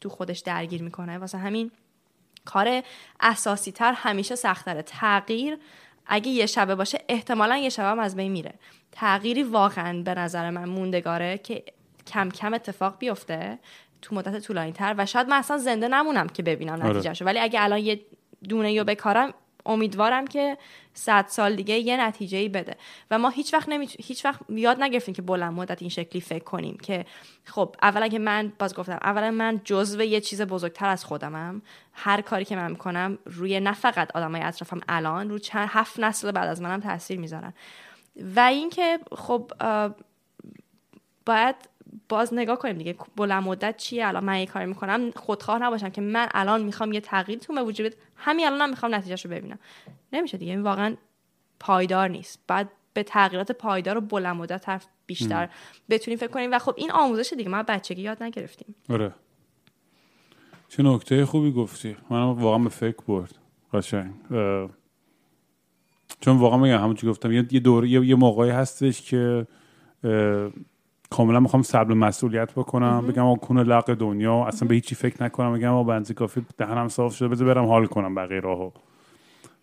[0.00, 1.18] تو خودش درگیر می‌کنه.
[1.18, 1.70] واسه همین
[2.44, 2.82] کار
[3.20, 5.58] اساسی تر همیشه سختره تغییر
[6.06, 8.54] اگه یه شبه باشه احتمالا یه شبه هم از بین میره.
[8.92, 11.64] تغییری واقعا به نظر من موندگاره که
[12.06, 13.58] کم کم اتفاق بیفته.
[14.04, 16.90] تو مدت طولانی تر و شاید من اصلا زنده نمونم که ببینم آره.
[16.90, 17.24] نتیجهشو.
[17.24, 18.00] ولی اگه الان یه
[18.48, 19.34] دونه رو بکارم
[19.66, 20.58] امیدوارم که
[20.94, 22.76] صد سال دیگه یه نتیجه ای بده.
[23.10, 23.88] و ما هیچ وقت نمی...
[23.98, 27.06] هیچ وقت یاد نگرفتیم که بلند مدت این شکلی فکر کنیم که
[27.44, 31.62] خب اولا که من باز گفتم اولا من جزو یه چیز بزرگتر از خودمم.
[31.92, 36.30] هر کاری که من می‌کنم روی نه فقط آدمای اطرافم الان رو چند هفت نسل
[36.30, 37.52] بعد از منم تاثیر می‌ذارن.
[38.36, 39.52] و اینکه خب
[41.26, 41.56] باید
[42.08, 42.96] باز نگاه کنیم دیگه.
[43.16, 45.10] بلند مدت چیه؟ الان من یه کاری می‌کنم.
[45.10, 48.94] خودخواه نباشم که من الان می‌خوام یه تغییر تو به وجود همین الانم هم می‌خوام
[48.94, 49.58] نتیجهشو ببینم.
[50.12, 50.52] نمیشه دیگه.
[50.52, 50.96] این واقعا
[51.60, 52.40] پایدار نیست.
[52.46, 55.48] بعد به تغییرات پایدار و بلند مدت بیشتر
[55.90, 56.52] بتونیم فکر کنیم.
[56.52, 57.48] و خب این آموزش دیگه.
[57.48, 58.74] ما بچگی یاد نگرفتیم.
[58.90, 59.12] آره.
[60.68, 61.96] چه نکته خوبی گفتی.
[62.10, 63.34] من واقعا به فکر برد.
[63.72, 64.14] قشنگ.
[66.20, 67.32] چون واقعا میگم همون گفتم.
[67.32, 69.46] یه دوره یه, یه موقعی هستش که
[71.10, 73.06] کاملا می‌خوام صبر مسئولیت بکنم.
[73.06, 75.52] بگم آقا کنه لق دنیا اصلا به هیچی فکر نکنم.
[75.52, 78.70] بگم آقا بنزی کافی دهنم صاف شده بذار برم حال کنم بقیه راهو.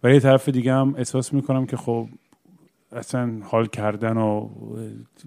[0.03, 2.07] و یه طرف دیگه هم احساس می‌کنم که خب
[2.91, 4.49] اصلا حال کردن و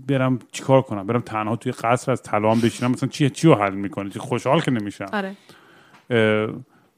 [0.09, 2.91] برم چیکار کنم؟ برم تنها توی قصر از طلا بشینم.
[2.91, 5.07] مثلا چی چی رو حل می‌کنه چی خوشحال که نمیشم.
[5.13, 5.37] آره.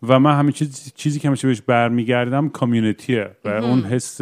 [0.02, 4.20] و من همین چیز چیزی که همیشه بهش برمیگردم کامیونیتیه و اون حس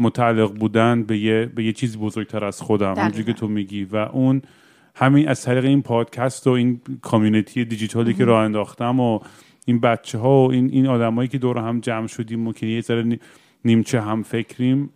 [0.00, 2.94] متعلق بودن به یه, به یه چیز بزرگتر از خودم.
[2.98, 3.84] اونجوری که تو میگی.
[3.84, 4.42] و اون
[4.94, 9.20] همین از طریق این پادکست و این کامیونیتی دیجیتالی که راه انداختم و
[9.66, 12.80] این بچه ها و این, این آدمایی که دور هم جمع شدیم و که یه
[12.80, 13.18] ذره
[13.64, 14.90] نیمچه هم فکریم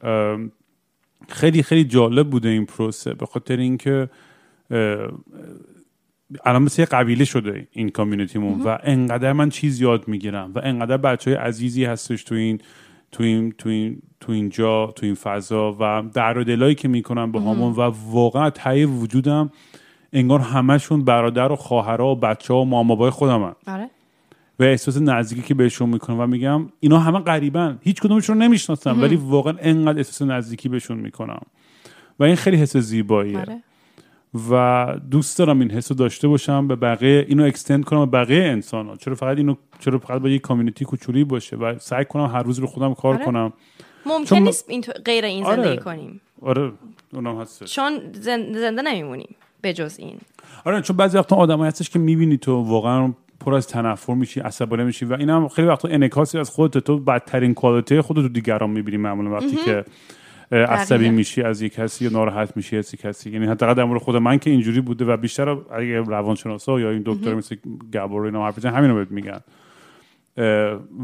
[1.28, 3.14] خیلی خیلی جالب بوده این پروسه.
[3.14, 4.09] به خاطر اینکه
[6.44, 10.97] الان مثل یه قبیله شده این کامیونیتیمون و انقدر من چیز یاد می‌گیرم و انقدر
[10.97, 12.60] بچه های عزیزی هستش تو این
[13.15, 17.32] تو این تو این تو اینجا تو این فضا و در و دلایی که می‌کنم
[17.32, 19.51] با همون و واقعا تایی وجودم
[20.12, 23.57] انگار همشون برادر و خواهرها و بچه ها و مامابای خودم هم.
[23.66, 23.91] آره.
[24.59, 29.03] و احساس نزدیکی که بهشون می‌کنم و میگم اینا همه غریبن هیچ کدومشون رو نمی‌شناسم
[29.03, 31.41] ولی واقعا انقدر احساس نزدیکی بهشون می‌کنم
[32.19, 33.62] و این خیلی حس زیباییه آره.
[34.51, 38.44] و دوست دارم این حس رو داشته باشم به بقیه اینو اکستند کنم به بقیه
[38.44, 42.27] انسان ها چرا فقط اینو چرا فقط با یه کامیونیتی کوچولی باشه و سعی کنم
[42.27, 43.24] هر روز رو خودم کار آره.
[43.24, 43.52] کنم؟
[44.06, 45.62] ممکن نیست این غیر این آره.
[45.62, 46.20] زندگی کنیم.
[46.43, 46.73] آره
[47.12, 47.65] اونم هست.
[47.65, 50.19] چون زنده نمیمونیم به جز این.
[50.65, 54.85] آره چون بعضی وقتا آدمایی هستش که می‌بینی تو واقعا پر از تنفر میشی عصبانی
[54.85, 56.78] میشی و اینم خیلی وقتا انعکاسی از خودت.
[56.78, 59.85] تو بدترین کوالیتی خودت تو دیگران می‌بینی معمولا وقتی که
[60.53, 61.11] عصبی.
[61.11, 63.31] میشی از یک کسی یا ناراحت میشی از یک کسی.
[63.31, 67.03] یعنی حداقل در مورد خود من که اینجوری بوده و بیشتر اگه روانشناسا یا این
[67.07, 67.57] دکتر مثل
[67.93, 69.41] گبور اینا حرف بزنن همینو بهت میگن.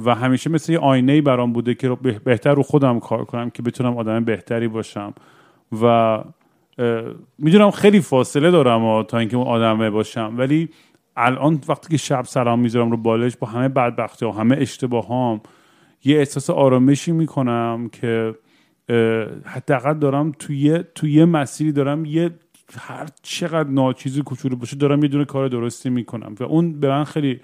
[0.04, 3.50] و همیشه مثل یه آینه برام بوده که رو به- بهتر رو خودم کار کنم
[3.50, 5.14] که بتونم آدم بهتری باشم.
[5.82, 6.18] و
[7.38, 10.34] می‌دونم خیلی فاصله دارم ها تا اینکه اون آدمه باشم.
[10.36, 10.68] ولی
[11.16, 15.40] الان وقتی که شب سلام می‌ذارم رو بالش با همه بدبختی و همه اشتباهام
[16.04, 18.34] یه احساس آرامشی می‌کنم که
[19.44, 22.30] حداقل دارم توی توی یه مسیری دارم یه
[22.78, 27.04] هر چقدر ناچیزی کوچولو باشه دارم یه دونه کار درستی می‌کنم و اون به من
[27.04, 27.40] خیلی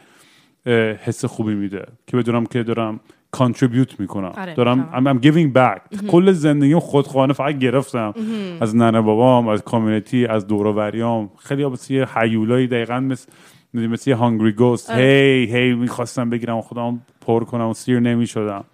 [1.04, 3.00] حس خوبی میده که بدونم که دارم
[3.30, 4.32] کانتریبیوت می‌کنم.
[4.36, 4.88] آره، دارم.
[4.92, 6.06] I'm, I'm giving back.
[6.06, 8.14] کل زندگیم خودخواهانه فقط گرفتم.
[8.60, 13.32] از ننه بابام از کامیونیتی از دوروریام خیلی مثل یه حیولایی دقیقا مثل
[13.74, 15.02] مثل یه هانگری گوست آره.
[15.02, 18.64] هی هی می‌خواستم بگیرم و خودم پر کنم و سیر نمی‌شدم.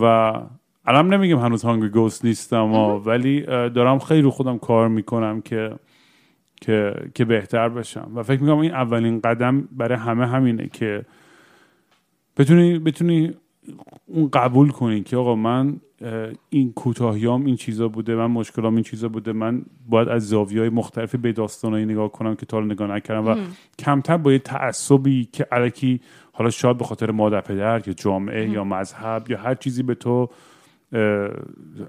[0.00, 0.32] و
[0.86, 5.72] الان نمیگم هنوز هانگری گوست نیستم ها، ولی دارم خیلی رو خودم کار می‌کنم که
[6.60, 8.10] که که بهتر بشم.
[8.14, 11.04] و فکر می‌کنم این اولین قدم برای همه همینه که
[12.36, 13.34] بتونی بتونی
[14.06, 15.80] اون قبول کنی که آقا من
[16.50, 20.68] این کوتاهیام این چیزا بوده من مشکلام این چیزا بوده من باید از زاویه های
[20.68, 23.36] مختلفی به داستانایی نگاه کنم که تا حالا نگاه نکردم و
[23.78, 26.00] کمتر با یه تعصبی که علکی
[26.32, 30.28] حالا شاید به خاطر مادر پدر یا جامعه یا مذهب یا هر چیزی به تو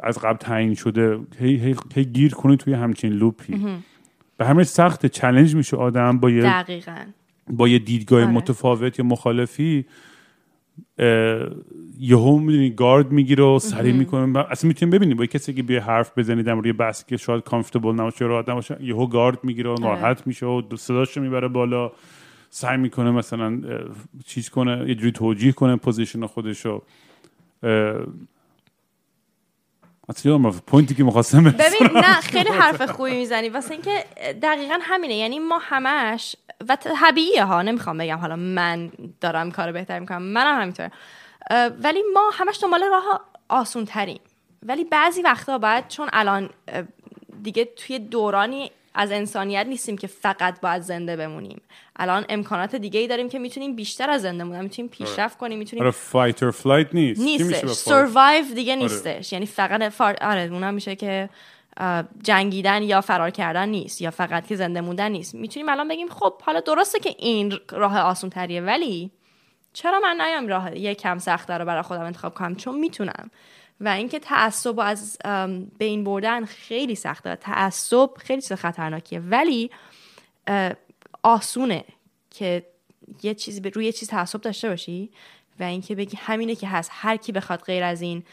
[0.04, 3.66] از قبل تعیین شده هی, هی, هی گیر کنی توی همچین لوپی.
[4.38, 6.98] به همین سخت چلنج میشه آدم با یه دقیقا.
[7.50, 8.32] با یه دیدگاه آره.
[8.32, 9.86] متفاوت یا مخالفی
[12.00, 14.40] یهو می‌دونی گارد می‌گیره و سری می‌کنه.
[14.40, 17.18] اصلا می‌تونیم ببینیم با یه کسی که بیا حرف بزنی در مورد یه بحثی که
[17.18, 19.80] شاید comfortable نباشه راحت نباشه یهو گارد می‌گیره آره.
[19.80, 21.92] و ناراحت میشه و صداش رو می‌بره بالا
[22.50, 23.62] سعی می‌کنه مثلا
[24.26, 26.82] چیز کنه یه جوری توجیه کنه position خودشو.
[27.64, 28.06] اه، اصلا
[30.24, 30.66] یادم رفت.
[30.66, 33.50] point ی که می‌خواستم ببین نه خیلی حرف خوبی می‌زنی.
[33.50, 34.06] واسه اینکه
[34.42, 35.16] دقیقا همینه.
[35.16, 36.36] یعنی ما همش
[36.70, 38.92] و طبیعیه ها نمی‌خوام بگم حالا من
[39.22, 40.22] دارم کار بهتر می‌کنم.
[40.22, 40.90] منم همینطور
[41.84, 44.20] ولی ما همش دنبال راه آسون تریم
[44.64, 46.50] ولی بعضی وقتا باید چون الان
[47.44, 51.62] دیگه توی دورانی از انسانیت نیستیم که فقط باید زنده بمونیم.
[51.96, 54.64] الان امکانات دیگه ای داریم که می‌تونیم بیشتر از زنده بمونیم.
[54.64, 57.22] می‌تونیم پیشرفت کنیم می‌تونیم آره fight or flight نیست.
[57.22, 59.34] نیستش؟ survive دیگه نیستش.
[59.34, 60.16] یعنی فقط فار...
[60.22, 61.30] آره اونم میشه که
[62.24, 64.02] جنگیدن یا فرار کردن نیست.
[64.02, 65.36] یا فقط که زنده موندن نیست.
[65.36, 69.12] می‌تونیم الان بگیم خب حالا درسته که این راه آسون تریه ولی
[69.74, 73.32] چرا من نیام راه یه کم سخت رو برای خودم انتخاب کنم؟ چون می‌تونم.
[73.82, 75.18] و اینکه تعصب از
[75.78, 79.20] بین بردن خیلی سخته تعصب خیلی چیز خطرناکیه.
[79.20, 79.72] ولی
[81.24, 81.84] آسونه
[82.32, 82.66] که
[83.24, 85.10] یه چیزی به روی یه چیز تعصب داشته باشی
[85.60, 86.92] و اینکه بگی همینه که هست.
[86.94, 88.24] هر کی بخواد غیر از این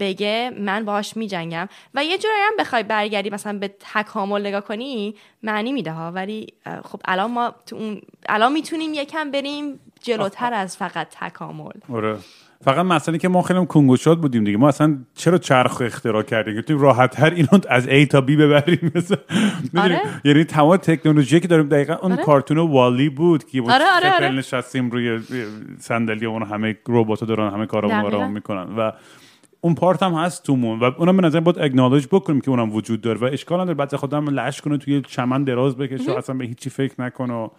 [0.00, 1.68] بگه من باهاش میجنگم.
[1.94, 6.12] و یه جورایی هم بخوای برگردی مثلا به تکامل نگاه کنی معنی میده ها.
[6.12, 6.46] ولی
[6.84, 12.18] خب الان ما تو اون الان می‌تونیم یکم بریم جلوتر از فقط تکامل آره.
[12.64, 16.60] فقط مسئله که ما خیلی کنگوشات بودیم دیگه ما اصلا چرا چرخ اختراع کردیم که
[16.60, 19.18] بتونیم راحت تر اینو از A تا B ببریم مثلا؟
[19.76, 20.00] آره.
[20.24, 22.24] یعنی تمام تکنولوژی که داریم دقیقا اون آره.
[22.24, 24.30] کارتون والی بود که آره، آره، آره.
[24.30, 25.20] نشستیم روی
[25.78, 28.08] صندلی اون همه ربات دارن همه دقیقاً.
[28.08, 28.92] رو می‌کنن و
[29.60, 33.00] اون پارت هم هست تومون و اونم به نظر باید اگنالج بکنیم که اونم وجود
[33.00, 36.44] داره و اشکال نداره بعد خودم لش کنه توی چمن دراز بکشه و اصلا به
[36.44, 37.50] هیچی فکر نکنه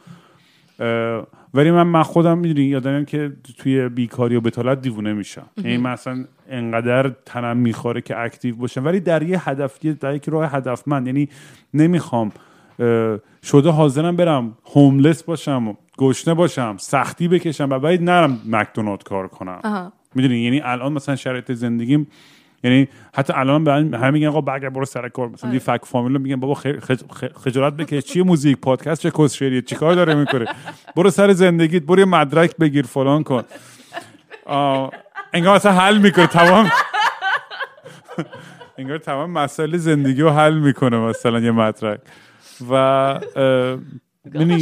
[1.53, 5.45] ولی من من خودم می‌دونی یادم که توی بیکاری و بتالت دیوونه میشم.
[5.57, 8.85] یعنی من اصلا انقدر تنم می‌خوره که اکتیو باشم.
[8.85, 11.07] ولی در یه هدف یه- در یک راه هدفمند.
[11.07, 11.29] یعنی
[11.73, 12.31] نمی‌خوام
[13.43, 19.27] شده حاضرم برم هوملس باشم و گشنه باشم سختی بکشم و باید نرم مکدونالد کار
[19.27, 19.59] کنم.
[20.15, 22.07] می‌دونی؟ یعنی الان مثلا شرایط زندگیم
[22.63, 25.29] یعنی حتی الان به هم همه میگن آقا برگرد برو سر کار.
[25.29, 25.59] مثلا آره.
[25.59, 26.53] فک فامیل میگن بابا
[27.35, 28.03] خجالت بکش.
[28.03, 30.45] چیه موزیک پادکست چه کس شعریه چیکار داره می‌کنه؟
[30.95, 33.43] برو سر زندگیت برو یه مدرک بگیر فلان کن.
[35.33, 36.27] انگار مثلا حل می‌کنه.
[36.27, 36.71] تمام
[38.77, 41.99] انگار تمام مسائل زندگی رو حل می‌کنه مثلا یه مدرک.
[42.71, 43.19] و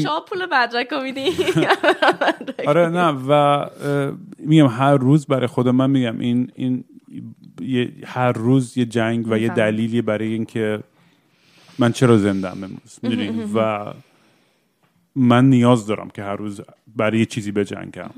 [0.04, 1.30] شما پول مدرک رو میدی؟
[2.68, 3.08] آره نه.
[3.30, 3.66] و
[4.40, 6.84] میگم هر روز برای خود من میگم این این
[8.06, 9.50] هر روز یه جنگ و یه.
[9.50, 10.84] دلیلی برای اینکه
[11.80, 13.94] من چرا زندم امروز می‌دونی؟ و
[15.16, 16.62] من نیاز دارم که هر روز
[16.96, 18.10] برای یه چیزی بجنگم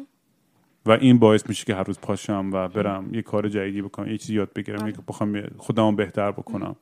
[0.85, 4.17] و این باعث میشه که هر روز پاشم و برم یه کار جدیدی بکنم یه
[4.17, 6.75] چیزی یاد بگیرم یه- بخوام خودمو بهتر بکنم.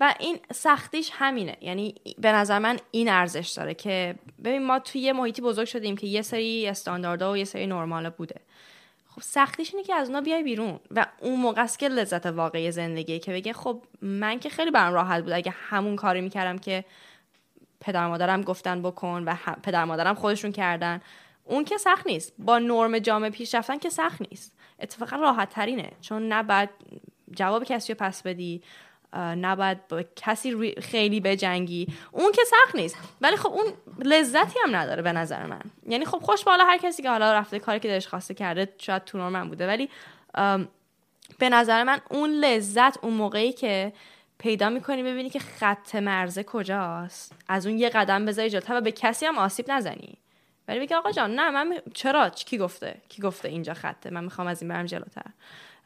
[0.00, 1.56] و این سختیش همینه.
[1.60, 4.14] یعنی به نظر من این ارزش داره که
[4.44, 8.10] ببین ما توی یه محیطی بزرگ شدیم که یه سری استانداردها و یه سری نرمال
[8.10, 8.40] بوده.
[9.20, 13.18] سختیش اینه که از اونا بیای بیرون و اون موقع است که لذت واقعی زندگی
[13.18, 15.32] که بگه خب من که خیلی برام راحت بود.
[15.32, 16.84] اگه همون کاری می‌کردم که
[17.80, 21.00] پدر مادرم گفتن بکن و پدر مادرم خودشون کردن
[21.44, 22.32] اون که سخت نیست.
[22.38, 24.56] با نرم جامعه پیش رفتن که سخت نیست.
[24.80, 26.68] اتفاقا راحت ترینه چون نه
[27.30, 28.62] جواب کسی رو پس بدی
[29.16, 31.86] نباید با کسی خیلی بجنگی.
[32.12, 32.96] اون که سخت نیست.
[33.20, 35.62] ولی خب اون لذتی هم نداره به نظر من.
[35.86, 39.04] یعنی خب خوش بالا هر کسی که حالا رفته کاری که دلش خواسته کرده شاید
[39.04, 39.66] تو من بوده.
[39.66, 39.88] ولی
[41.38, 43.92] به نظر من اون لذت اون موقعی که
[44.38, 47.32] پیدا می‌کنی ببینی که خط مرزه کجاست.
[47.48, 50.18] از اون یه قدم بذاری جلوتر و به کسی هم آسیب نزنی.
[50.68, 54.46] ولی بگی آقا جان نه من چرا؟ کی گفته؟ کی گفته اینجا خطه؟ من می‌خوام
[54.46, 55.26] از این برم جلوتر.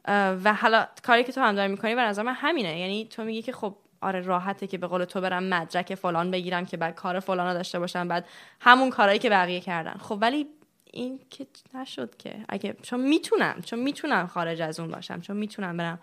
[0.08, 2.78] و حالا کاری که تو هم داری می‌کنی به نظر من همینه.
[2.78, 6.66] یعنی تو میگی که خب آره راحته که به قول تو برم مدرک فلان بگیرم
[6.66, 8.26] که بعد کار فلان داشته باشم بعد
[8.60, 9.94] همون کارهایی که بقیه کردن.
[10.00, 10.46] خب ولی
[10.92, 12.44] این که نشد که.
[12.48, 15.98] اگه چون می‌تونم چون می‌تونم خارج از اون باشم چون می‌تونم برم.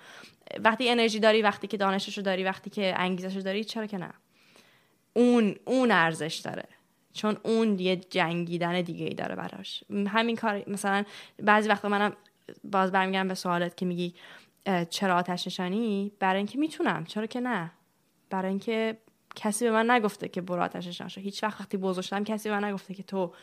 [0.59, 4.13] وقتی انرژی داری وقتی که دانششو داری وقتی که انگیزشو داری چرا که نه؟
[5.13, 6.63] اون اون ارزش داره.
[7.13, 9.83] چون اون یه جنگیدن دیگه ای داره براش.
[10.07, 11.03] همین کار مثلا
[11.43, 12.13] بعضی وقتا منم
[12.63, 14.15] باز برمیگردم به سوالت که میگی
[14.89, 17.05] چرا آتش نشانی؟ برای اینکه می‌تونم.
[17.05, 17.71] چرا که نه؟
[18.29, 18.97] برای اینکه
[19.35, 21.21] کسی به من نگفته که برو آتش نشان شو.
[21.21, 23.33] هیچ وقت وقتی بزرگ شدم کسی به من نگفته که تو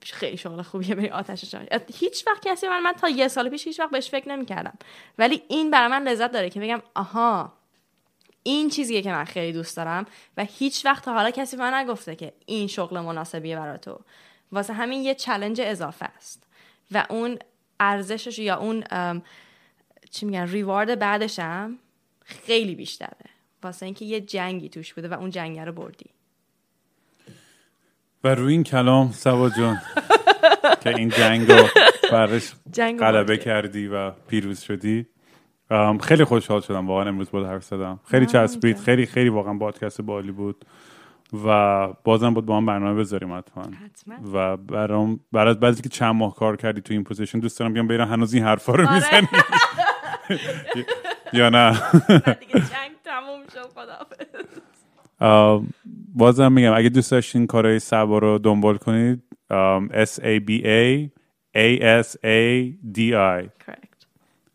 [0.00, 3.66] خیلی شغل خوبیه بری آتش نشان هیچ وقت کسی من من تا یه سال پیش
[3.66, 4.78] هیچ وقت بهش فکر نمی‌کردم.
[5.18, 7.52] ولی این برای من لذت داره که بگم آها
[8.42, 10.06] این چیزیه که من خیلی دوست دارم
[10.36, 14.00] و هیچ وقت تا حالا کسی به من نگفته که این شغل مناسبیه برای تو.
[14.52, 16.46] واسه همین یه چلنج اضافه است.
[16.90, 17.38] و اون
[17.80, 18.84] ارزشش یا اون
[20.10, 21.78] چی میگن ریوارد بعدشم
[22.24, 23.30] خیلی بیشتره.
[23.62, 26.10] واسه اینکه یه جنگی توش بوده و اون جنگ رو بردی.
[28.24, 29.78] و روی این کلام سوا جان
[30.82, 31.68] که این جنگ رو
[32.12, 32.52] برش
[33.00, 35.06] غلبه کردی و پیروز شدی.
[36.02, 38.00] خیلی خوشحال شدم واقعا امروز بود حرف زدم.
[38.10, 40.64] خیلی چسبید خیلی خیلی واقعا پادکست بالی بود.
[41.32, 43.64] و بازم بود با هم برنامه بذاریم حتما.
[44.32, 47.88] و برام برای بعضی که چند ماه کار کردی تو این پوزیشن دوست دارم بیام
[47.88, 48.94] بیرم هنوز این حرفا رو آره.
[48.94, 49.28] می‌زنی.
[51.32, 51.82] یا نه.
[56.14, 59.22] بازم میگم اگه دوست داشتین کارهای سبا رو دنبال کنید
[59.92, 61.10] S A B A
[61.56, 63.48] A S A D I.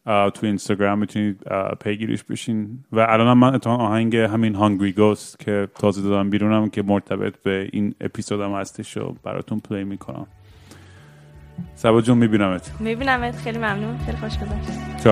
[0.06, 1.42] تو اینستاگرام می‌تونید
[1.80, 2.84] پیگیریش بشین.
[2.92, 7.70] و الان من اتفاقا آهنگ همین هانگری گوست که تازه دادم بیرونم که مرتبط به
[7.74, 10.28] این اپیزودم هستش رو براتون پلی می‌کنم.
[11.76, 12.72] سبا جون میبینمت.
[12.80, 13.36] میبینمت.
[13.36, 13.98] خیلی ممنون.
[13.98, 15.08] خیلی خوش گذشت